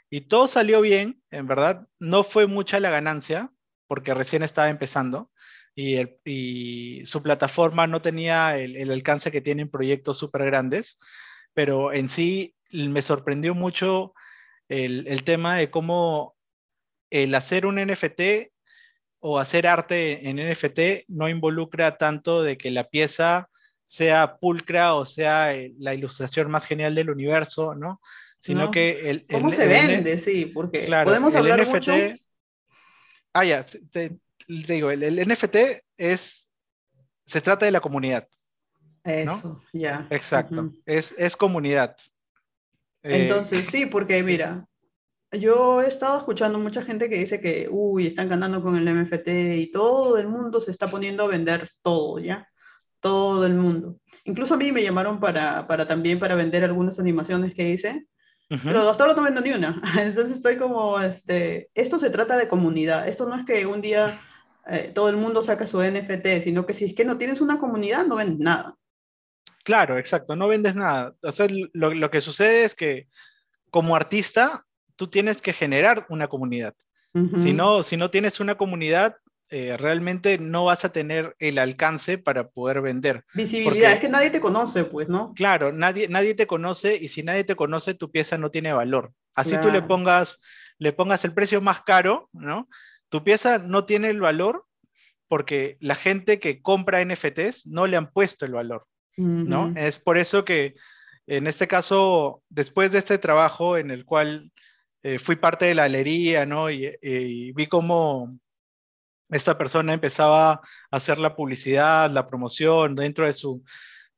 y, 0.08 0.22
todo 0.22 0.48
salió 0.48 0.80
bien, 0.80 1.20
en 1.30 1.46
verdad. 1.46 1.86
No 1.98 2.22
fue 2.24 2.46
mucha 2.46 2.80
la 2.80 2.88
ganancia, 2.88 3.50
porque 3.86 4.14
recién 4.14 4.42
estaba 4.42 4.70
empezando 4.70 5.30
y, 5.76 5.96
el, 5.96 6.18
y 6.24 7.02
su 7.04 7.22
plataforma 7.22 7.86
no 7.86 8.00
tenía 8.00 8.58
el, 8.58 8.76
el 8.76 8.90
alcance 8.90 9.30
que 9.30 9.42
tienen 9.42 9.70
proyectos 9.70 10.18
súper 10.18 10.46
grandes, 10.46 10.98
pero 11.52 11.92
en 11.92 12.08
sí 12.08 12.56
me 12.72 13.02
sorprendió 13.02 13.54
mucho 13.54 14.14
el, 14.68 15.06
el 15.06 15.22
tema 15.22 15.54
de 15.56 15.70
cómo 15.70 16.34
el 17.10 17.34
hacer 17.34 17.66
un 17.66 17.76
NFT 17.76 18.50
o 19.20 19.38
hacer 19.38 19.66
arte 19.66 20.28
en 20.28 20.36
NFT 20.38 21.04
no 21.08 21.28
involucra 21.28 21.98
tanto 21.98 22.42
de 22.42 22.56
que 22.56 22.70
la 22.70 22.88
pieza 22.88 23.50
sea 23.84 24.38
pulcra 24.38 24.94
o 24.94 25.04
sea 25.04 25.54
eh, 25.54 25.74
la 25.78 25.94
ilustración 25.94 26.50
más 26.50 26.66
genial 26.66 26.94
del 26.94 27.10
universo, 27.10 27.74
¿no? 27.74 28.00
Sino 28.40 28.70
que 28.70 29.10
el... 29.10 29.26
¿Cómo 29.26 29.50
se 29.50 29.66
vende? 29.66 30.18
sí, 30.18 30.46
porque 30.46 30.88
podemos 31.04 31.34
hablar 31.34 31.60
NFT, 31.60 31.72
mucho... 31.72 31.94
Ah, 33.32 33.44
ya, 33.44 33.64
te, 33.64 34.18
digo, 34.46 34.90
el, 34.90 35.28
NFT 35.28 35.56
es... 35.96 36.48
Se 37.24 37.40
trata 37.40 37.66
de 37.66 37.72
la 37.72 37.80
comunidad. 37.80 38.28
Eso, 39.02 39.62
ya. 39.72 40.06
Exacto, 40.10 40.72
es, 40.84 41.14
es 41.18 41.36
comunidad. 41.36 41.96
Entonces, 43.02 43.66
sí, 43.66 43.86
porque 43.86 44.22
mira, 44.22 44.66
yo 45.32 45.82
he 45.82 45.88
estado 45.88 46.18
escuchando 46.18 46.58
mucha 46.58 46.82
gente 46.82 47.08
que 47.08 47.18
dice 47.18 47.40
que, 47.40 47.68
uy, 47.70 48.06
están 48.06 48.28
ganando 48.28 48.62
con 48.62 48.76
el 48.76 48.94
MFT 48.94 49.28
y 49.58 49.70
todo 49.70 50.18
el 50.18 50.28
mundo 50.28 50.60
se 50.60 50.70
está 50.70 50.88
poniendo 50.88 51.24
a 51.24 51.28
vender 51.28 51.68
todo, 51.82 52.18
¿ya? 52.18 52.48
Todo 53.00 53.46
el 53.46 53.54
mundo. 53.54 53.98
Incluso 54.24 54.54
a 54.54 54.56
mí 54.56 54.72
me 54.72 54.82
llamaron 54.82 55.20
para, 55.20 55.66
para 55.66 55.86
también 55.86 56.18
para 56.18 56.34
vender 56.34 56.64
algunas 56.64 56.98
animaciones 56.98 57.54
que 57.54 57.70
hice, 57.70 58.06
pero 58.48 58.88
hasta 58.88 59.04
ahora 59.04 59.16
no 59.16 59.22
vendo 59.22 59.40
ni 59.40 59.50
una. 59.50 59.80
Entonces 60.00 60.30
estoy 60.30 60.56
como, 60.56 61.00
este, 61.00 61.70
esto 61.74 61.98
se 61.98 62.10
trata 62.10 62.36
de 62.36 62.48
comunidad. 62.48 63.08
Esto 63.08 63.26
no 63.28 63.36
es 63.36 63.44
que 63.44 63.66
un 63.66 63.80
día 63.80 64.18
eh, 64.68 64.90
todo 64.94 65.08
el 65.08 65.16
mundo 65.16 65.42
saca 65.42 65.66
su 65.66 65.82
NFT, 65.82 66.42
sino 66.42 66.66
que 66.66 66.74
si 66.74 66.86
es 66.86 66.94
que 66.94 67.04
no 67.04 67.18
tienes 67.18 67.40
una 67.40 67.58
comunidad, 67.58 68.06
no 68.06 68.16
vendes 68.16 68.38
nada. 68.38 68.76
Claro, 69.64 69.98
exacto, 69.98 70.36
no 70.36 70.48
vendes 70.48 70.74
nada. 70.74 71.14
O 71.22 71.32
sea, 71.32 71.46
lo, 71.72 71.92
lo 71.92 72.10
que 72.10 72.20
sucede 72.20 72.64
es 72.64 72.74
que 72.74 73.08
como 73.70 73.96
artista 73.96 74.64
tú 74.96 75.06
tienes 75.06 75.42
que 75.42 75.52
generar 75.52 76.06
una 76.08 76.28
comunidad. 76.28 76.74
si, 77.36 77.52
no, 77.52 77.82
si 77.82 77.96
no 77.96 78.10
tienes 78.10 78.40
una 78.40 78.56
comunidad, 78.56 79.16
eh, 79.48 79.76
realmente 79.78 80.38
no 80.38 80.64
vas 80.64 80.84
a 80.84 80.92
tener 80.92 81.34
el 81.38 81.58
alcance 81.58 82.18
para 82.18 82.48
poder 82.48 82.82
vender. 82.82 83.24
Visibilidad, 83.32 83.92
es 83.92 84.00
que 84.00 84.08
nadie 84.08 84.30
te 84.30 84.40
conoce, 84.40 84.84
pues, 84.84 85.08
¿no? 85.08 85.32
Claro, 85.34 85.72
nadie, 85.72 86.08
nadie 86.08 86.34
te 86.34 86.46
conoce 86.46 86.96
y 86.96 87.08
si 87.08 87.22
nadie 87.22 87.44
te 87.44 87.54
conoce, 87.54 87.94
tu 87.94 88.10
pieza 88.10 88.36
no 88.36 88.50
tiene 88.50 88.72
valor. 88.72 89.12
Así 89.34 89.56
tú 89.60 89.70
le 89.70 89.82
pongas, 89.82 90.40
le 90.78 90.92
pongas 90.92 91.24
el 91.24 91.32
precio 91.32 91.60
más 91.60 91.82
caro, 91.82 92.28
¿no? 92.32 92.68
Tu 93.08 93.22
pieza 93.24 93.58
no 93.58 93.84
tiene 93.84 94.10
el 94.10 94.20
valor 94.20 94.64
porque 95.28 95.76
la 95.80 95.94
gente 95.94 96.38
que 96.38 96.62
compra 96.62 97.04
NFTs 97.04 97.66
no 97.66 97.86
le 97.86 97.96
han 97.96 98.10
puesto 98.10 98.46
el 98.46 98.52
valor, 98.52 98.86
¿no? 99.16 99.72
Es 99.76 99.98
por 99.98 100.18
eso 100.18 100.44
que 100.44 100.74
en 101.26 101.46
este 101.46 101.66
caso, 101.66 102.42
después 102.48 102.92
de 102.92 102.98
este 102.98 103.18
trabajo 103.18 103.76
en 103.76 103.90
el 103.90 104.04
cual 104.04 104.52
eh, 105.02 105.18
fui 105.18 105.36
parte 105.36 105.66
de 105.66 105.74
la 105.74 105.84
galería, 105.84 106.46
¿no? 106.46 106.70
Y, 106.70 107.52
vi 107.52 107.66
cómo 107.66 108.38
esta 109.30 109.58
persona 109.58 109.92
empezaba 109.92 110.52
a 110.52 110.60
hacer 110.90 111.18
la 111.18 111.34
publicidad, 111.34 112.10
la 112.10 112.28
promoción 112.28 112.94
dentro 112.94 113.26
de 113.26 113.32
su, 113.32 113.64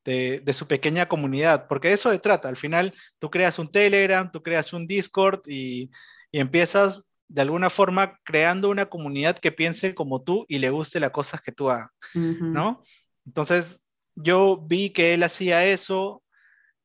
de, 0.05 0.53
su 0.53 0.67
pequeña 0.67 1.07
comunidad, 1.07 1.67
porque 1.67 1.89
de 1.89 1.95
eso 1.95 2.11
se 2.11 2.19
trata. 2.19 2.47
Al 2.47 2.57
final, 2.57 2.93
tú 3.17 3.29
creas 3.31 3.57
un 3.57 3.69
Telegram, 3.69 4.31
tú 4.31 4.43
creas 4.43 4.71
un 4.73 4.85
Discord 4.87 5.41
y, 5.47 5.89
empiezas 6.31 7.08
de 7.29 7.41
alguna 7.41 7.69
forma 7.69 8.19
creando 8.23 8.69
una 8.69 8.87
comunidad 8.87 9.37
que 9.37 9.51
piense 9.51 9.93
como 9.93 10.23
tú 10.23 10.45
y 10.49 10.57
le 10.57 10.71
guste 10.71 10.99
las 10.99 11.11
cosas 11.11 11.41
que 11.41 11.51
tú 11.51 11.69
hagas, 11.69 11.89
¿no? 12.13 12.83
Entonces, 13.25 13.81
yo 14.15 14.57
vi 14.57 14.89
que 14.89 15.13
él 15.13 15.23
hacía 15.23 15.63
eso 15.63 16.23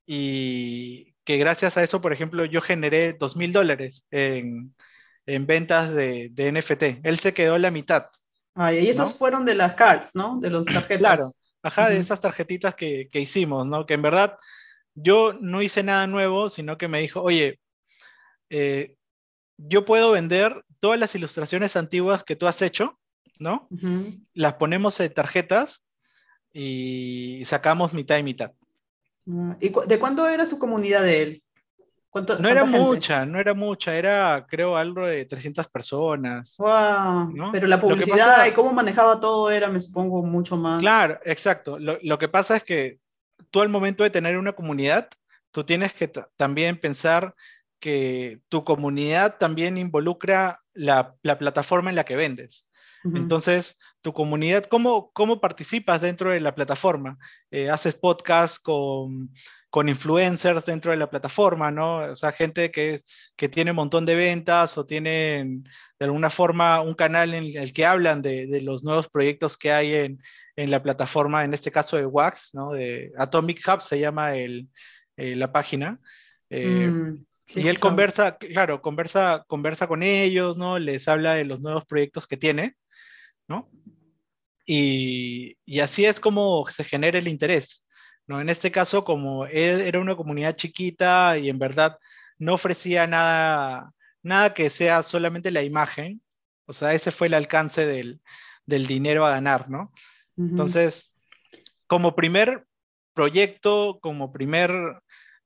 y 0.06 1.14
que 1.24 1.38
gracias 1.38 1.78
a 1.78 1.82
eso, 1.82 2.02
por 2.02 2.12
ejemplo, 2.12 2.44
yo 2.44 2.60
generé 2.60 3.14
dos 3.14 3.36
mil 3.36 3.52
dólares 3.52 4.06
en, 4.10 4.74
ventas 5.26 5.92
de, 5.94 6.30
NFT. 6.36 7.06
Él 7.06 7.18
se 7.18 7.32
quedó 7.32 7.56
la 7.56 7.70
mitad. 7.70 8.06
Ah, 8.54 8.72
y 8.72 8.88
esos 8.88 9.16
fueron 9.16 9.46
de 9.46 9.54
las 9.54 9.74
cards, 9.74 10.10
¿no? 10.14 10.38
De 10.40 10.50
los 10.50 10.64
tarjetas. 10.66 10.98
Claro, 10.98 11.32
ajá, 11.62 11.88
de 11.88 11.98
esas 11.98 12.20
tarjetitas 12.20 12.74
que, 12.74 13.08
hicimos, 13.14 13.66
¿no? 13.66 13.86
Que 13.86 13.94
en 13.94 14.02
verdad 14.02 14.36
yo 14.94 15.32
no 15.40 15.62
hice 15.62 15.82
nada 15.82 16.06
nuevo, 16.06 16.50
sino 16.50 16.76
que 16.76 16.88
me 16.88 17.00
dijo, 17.00 17.22
oye, 17.22 17.58
eh, 18.50 18.94
yo 19.56 19.84
puedo 19.84 20.12
vender 20.12 20.64
todas 20.80 20.98
las 20.98 21.14
ilustraciones 21.14 21.76
antiguas 21.76 22.24
que 22.24 22.36
tú 22.36 22.46
has 22.46 22.62
hecho, 22.62 22.98
¿no? 23.38 23.68
Las 24.32 24.54
ponemos 24.54 24.98
en 25.00 25.12
tarjetas 25.12 25.84
y 26.52 27.42
sacamos 27.46 27.92
mitad 27.92 28.18
y 28.18 28.22
mitad. 28.22 28.52
Ah, 29.30 29.56
¿Y 29.60 29.72
de 29.86 29.98
cuánto 29.98 30.28
era 30.28 30.46
su 30.46 30.58
comunidad 30.58 31.02
de 31.02 31.22
él? 31.22 31.44
no 32.38 32.48
era 32.48 32.64
mucha, 32.64 33.26
no 33.26 33.40
era 33.40 33.54
mucha, 33.54 33.96
era 33.96 34.46
creo 34.48 34.76
algo 34.76 35.06
de 35.06 35.24
300 35.24 35.66
personas. 35.68 36.56
Wow, 36.58 37.50
Pero 37.50 37.66
la 37.66 37.80
publicidad 37.80 38.46
y 38.46 38.52
cómo 38.52 38.72
manejaba 38.72 39.18
todo 39.18 39.50
era, 39.50 39.68
me 39.68 39.80
supongo, 39.80 40.22
mucho 40.22 40.56
más. 40.56 40.80
Claro, 40.80 41.18
exacto. 41.24 41.76
Lo, 41.78 42.18
que 42.18 42.28
pasa 42.28 42.56
es 42.56 42.62
que 42.62 43.00
tú 43.50 43.60
al 43.60 43.68
momento 43.68 44.04
de 44.04 44.10
tener 44.10 44.36
una 44.38 44.52
comunidad, 44.52 45.08
tú 45.50 45.64
tienes 45.64 45.92
que 45.92 46.08
también 46.36 46.76
pensar 46.76 47.34
que 47.84 48.40
tu 48.48 48.64
comunidad 48.64 49.36
también 49.36 49.76
involucra 49.76 50.62
la, 50.72 51.16
la 51.22 51.38
plataforma 51.38 51.90
en 51.90 51.96
la 51.96 52.06
que 52.06 52.16
vendes. 52.16 52.66
Entonces, 53.14 53.78
tu 54.00 54.14
comunidad, 54.14 54.64
¿cómo, 54.64 55.10
cómo 55.12 55.38
participas 55.38 56.00
dentro 56.00 56.30
de 56.30 56.40
la 56.40 56.54
plataforma? 56.54 57.18
Eh, 57.50 57.68
¿Haces 57.68 57.94
podcast 57.94 58.62
con, 58.62 59.30
con, 59.68 59.90
influencers 59.90 60.64
dentro 60.64 60.92
de 60.92 60.96
la 60.96 61.10
plataforma, 61.10 61.70
¿no? 61.70 61.98
O 61.98 62.14
sea, 62.16 62.32
gente 62.32 62.70
que, 62.70 63.02
que 63.36 63.50
tiene 63.50 63.72
un 63.72 63.76
montón 63.76 64.06
de 64.06 64.14
ventas 64.14 64.78
o 64.78 64.86
tienen 64.86 65.64
de 65.98 66.06
alguna 66.06 66.30
forma 66.30 66.80
un 66.80 66.94
canal 66.94 67.34
en 67.34 67.54
el 67.54 67.74
que 67.74 67.84
hablan 67.84 68.22
de, 68.22 68.46
de 68.46 68.62
los 68.62 68.82
nuevos 68.82 69.10
proyectos 69.10 69.58
que 69.58 69.72
hay 69.72 69.94
en, 69.94 70.22
en, 70.56 70.70
la 70.70 70.82
plataforma, 70.82 71.44
en 71.44 71.52
este 71.52 71.70
caso 71.70 71.98
de 71.98 72.06
Wax, 72.06 72.54
¿no? 72.54 72.70
De 72.70 73.12
Atomic 73.18 73.62
Hub 73.68 73.82
se 73.82 74.00
llama 74.00 74.34
el, 74.36 74.70
eh, 75.18 75.36
la 75.36 75.52
página. 75.52 76.00
Eh, 76.48 76.88
mm, 76.88 77.26
y 77.48 77.68
él 77.68 77.78
conversa, 77.78 78.36
claro, 78.38 78.80
conversa, 78.82 79.44
conversa 79.46 79.86
con 79.86 80.02
ellos, 80.02 80.56
¿no? 80.56 80.78
Les 80.78 81.08
habla 81.08 81.34
de 81.34 81.44
los 81.44 81.60
nuevos 81.60 81.84
proyectos 81.84 82.26
que 82.26 82.36
tiene. 82.36 82.76
¿no? 83.48 83.70
Y, 84.66 85.56
así 85.80 86.04
es 86.06 86.20
como 86.20 86.66
se 86.68 86.84
genera 86.84 87.18
el 87.18 87.28
interés, 87.28 87.86
¿no? 88.26 88.40
En 88.40 88.48
este 88.48 88.70
caso, 88.70 89.04
como 89.04 89.46
e, 89.46 89.86
era 89.88 90.00
una 90.00 90.16
comunidad 90.16 90.56
chiquita 90.56 91.36
y 91.38 91.50
en 91.50 91.58
verdad 91.58 91.98
no 92.38 92.54
ofrecía 92.54 93.06
nada, 93.06 93.92
nada 94.22 94.54
que 94.54 94.70
sea 94.70 95.02
solamente 95.02 95.50
la 95.50 95.62
imagen, 95.62 96.22
o 96.66 96.72
sea, 96.72 96.94
ese 96.94 97.10
fue 97.10 97.26
el 97.26 97.34
alcance 97.34 97.86
del, 97.86 98.20
dinero 98.66 99.26
a 99.26 99.30
ganar, 99.30 99.68
¿no? 99.68 99.92
Entonces, 100.38 101.12
como 101.86 102.16
primer 102.16 102.66
proyecto, 103.12 103.98
como 104.00 104.32
primer 104.32 104.72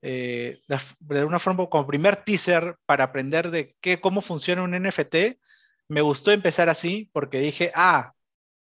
eh, 0.03 0.61
de 1.01 1.25
una 1.25 1.39
forma 1.39 1.67
como 1.67 1.87
primer 1.87 2.17
teaser 2.17 2.77
para 2.87 3.05
aprender 3.05 3.51
de 3.51 3.77
qué, 3.81 4.01
cómo 4.01 4.21
funciona 4.21 4.63
un 4.63 4.73
NFT, 4.73 5.39
me 5.89 6.01
gustó 6.01 6.33
empezar 6.33 6.69
así 6.69 7.11
porque 7.13 7.41
dije, 7.41 7.73
ah, 7.75 8.13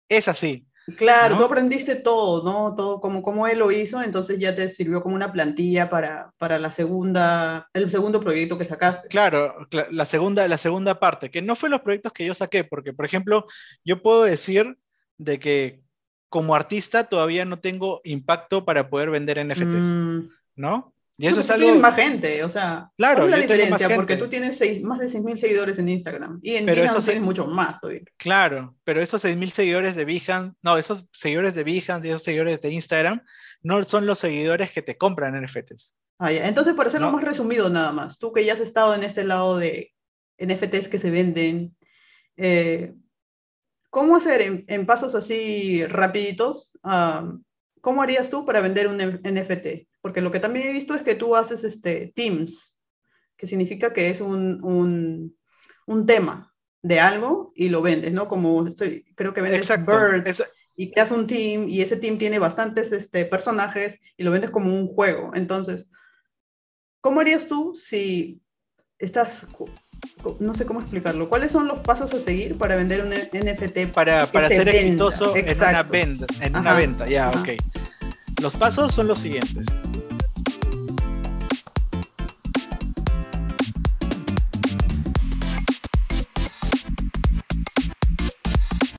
es 0.08 0.28
así. 0.28 0.66
Claro, 0.96 1.36
tú 1.36 1.44
aprendiste 1.44 1.94
todo, 1.94 2.42
¿no? 2.42 2.74
Todo 2.74 3.00
como, 3.00 3.22
como 3.22 3.46
él 3.46 3.60
lo 3.60 3.70
hizo, 3.70 4.02
entonces 4.02 4.40
ya 4.40 4.52
te 4.52 4.68
sirvió 4.68 5.00
como 5.00 5.14
una 5.14 5.32
plantilla 5.32 5.88
para, 5.88 6.32
para 6.38 6.58
la 6.58 6.72
segunda, 6.72 7.68
el 7.72 7.88
segundo 7.90 8.20
proyecto 8.20 8.58
que 8.58 8.64
sacaste. 8.64 9.08
Claro, 9.08 9.68
la 9.90 10.04
segunda, 10.06 10.48
la 10.48 10.58
segunda 10.58 10.98
parte, 10.98 11.30
que 11.30 11.40
no 11.40 11.54
fue 11.54 11.70
los 11.70 11.82
proyectos 11.82 12.12
que 12.12 12.26
yo 12.26 12.34
saqué, 12.34 12.64
porque 12.64 12.92
por 12.92 13.04
ejemplo, 13.04 13.46
yo 13.84 14.02
puedo 14.02 14.24
decir 14.24 14.76
de 15.18 15.38
que 15.38 15.82
como 16.28 16.54
artista 16.54 17.04
todavía 17.04 17.44
no 17.44 17.60
tengo 17.60 18.00
impacto 18.02 18.64
para 18.64 18.90
poder 18.90 19.10
vender 19.10 19.44
NFTs, 19.46 19.86
mm. 19.86 20.28
¿no? 20.56 20.94
Y 21.18 21.26
eso 21.26 21.40
es 21.40 21.50
algo... 21.50 21.64
tienes 21.64 21.82
más 21.82 21.94
gente, 21.94 22.42
o 22.42 22.50
sea, 22.50 22.90
claro, 22.96 23.26
¿cuál 23.26 23.34
es 23.34 23.48
la 23.48 23.56
diferencia? 23.56 23.94
Porque 23.94 24.16
tú 24.16 24.28
tienes 24.28 24.58
más 24.82 24.98
de 24.98 25.06
6.000 25.06 25.36
seguidores 25.36 25.78
en 25.78 25.88
Instagram 25.88 26.40
y 26.42 26.56
en 26.56 26.66
pero 26.66 26.82
Behance 26.82 27.06
tienes 27.06 27.22
mucho 27.22 27.46
más 27.46 27.80
todavía. 27.80 28.02
Claro, 28.16 28.76
pero 28.82 29.02
esos 29.02 29.24
6.000 29.24 29.50
seguidores 29.50 29.94
de 29.94 30.04
Behance, 30.04 30.54
no, 30.62 30.78
esos 30.78 31.06
seguidores 31.12 31.54
de 31.54 31.64
Behance 31.64 32.08
y 32.08 32.10
esos 32.10 32.22
seguidores 32.22 32.60
de 32.60 32.70
Instagram 32.70 33.22
no 33.62 33.84
son 33.84 34.06
los 34.06 34.18
seguidores 34.18 34.70
que 34.70 34.82
te 34.82 34.96
compran 34.96 35.40
NFTs. 35.40 35.94
Ah, 36.18 36.32
ya. 36.32 36.48
Entonces, 36.48 36.74
por 36.74 36.86
hacerlo 36.86 37.10
más 37.10 37.24
resumido 37.24 37.68
nada 37.68 37.92
más, 37.92 38.18
tú 38.18 38.32
que 38.32 38.44
ya 38.44 38.54
has 38.54 38.60
estado 38.60 38.94
en 38.94 39.02
este 39.02 39.24
lado 39.24 39.58
de 39.58 39.92
NFTs 40.38 40.88
que 40.88 40.98
se 40.98 41.10
venden, 41.10 41.76
eh, 42.36 42.94
¿cómo 43.90 44.16
hacer 44.16 44.64
en, 44.66 44.86
pasos 44.86 45.14
así 45.14 45.84
rapiditos? 45.86 46.72
¿Cómo 47.80 48.02
harías 48.02 48.30
tú 48.30 48.46
para 48.46 48.60
vender 48.60 48.88
un 48.88 48.98
NFT? 48.98 49.88
Porque 50.02 50.20
lo 50.20 50.30
que 50.30 50.40
también 50.40 50.68
he 50.68 50.72
visto 50.72 50.94
es 50.94 51.02
que 51.02 51.14
tú 51.14 51.34
haces 51.34 51.64
este, 51.64 52.12
teams, 52.14 52.76
que 53.36 53.46
significa 53.46 53.94
que 53.94 54.10
es 54.10 54.20
un, 54.20 55.34
tema 56.06 56.52
de 56.82 57.00
algo 57.00 57.52
y 57.54 57.70
lo 57.70 57.80
vendes, 57.80 58.12
¿no? 58.12 58.28
Como 58.28 58.68
creo 59.14 59.32
que 59.32 59.40
vendes 59.40 59.68
Birds 59.86 60.42
y 60.74 60.90
creas 60.90 61.10
un 61.10 61.26
team 61.26 61.68
y 61.68 61.80
ese 61.80 61.96
team 61.96 62.18
tiene 62.18 62.38
bastantes 62.38 62.92
este, 62.92 63.24
personajes 63.24 64.00
y 64.16 64.24
lo 64.24 64.30
vendes 64.30 64.50
como 64.50 64.74
un 64.74 64.88
juego. 64.88 65.30
Entonces, 65.34 65.86
¿cómo 67.00 67.20
harías 67.20 67.46
tú 67.46 67.74
si 67.74 68.42
estás 68.98 69.46
no 70.40 70.54
sé 70.54 70.66
cómo 70.66 70.80
explicarlo. 70.80 71.28
¿Cuáles 71.28 71.52
son 71.52 71.68
los 71.68 71.78
pasos 71.80 72.12
a 72.14 72.18
seguir 72.18 72.56
para 72.56 72.76
vender 72.76 73.02
un 73.02 73.10
NFT? 73.10 73.92
Para, 73.92 74.26
para 74.26 74.48
ser 74.48 74.68
exitoso 74.68 75.34
en 75.36 75.56
una 75.56 75.82
venta, 75.82 76.26
en 76.40 76.56
una 76.56 76.74
venta, 76.74 77.06
ya, 77.06 77.30
ok. 77.30 77.50
Los 78.40 78.56
pasos 78.56 78.92
son 78.92 79.06
los 79.06 79.18
siguientes. 79.18 79.66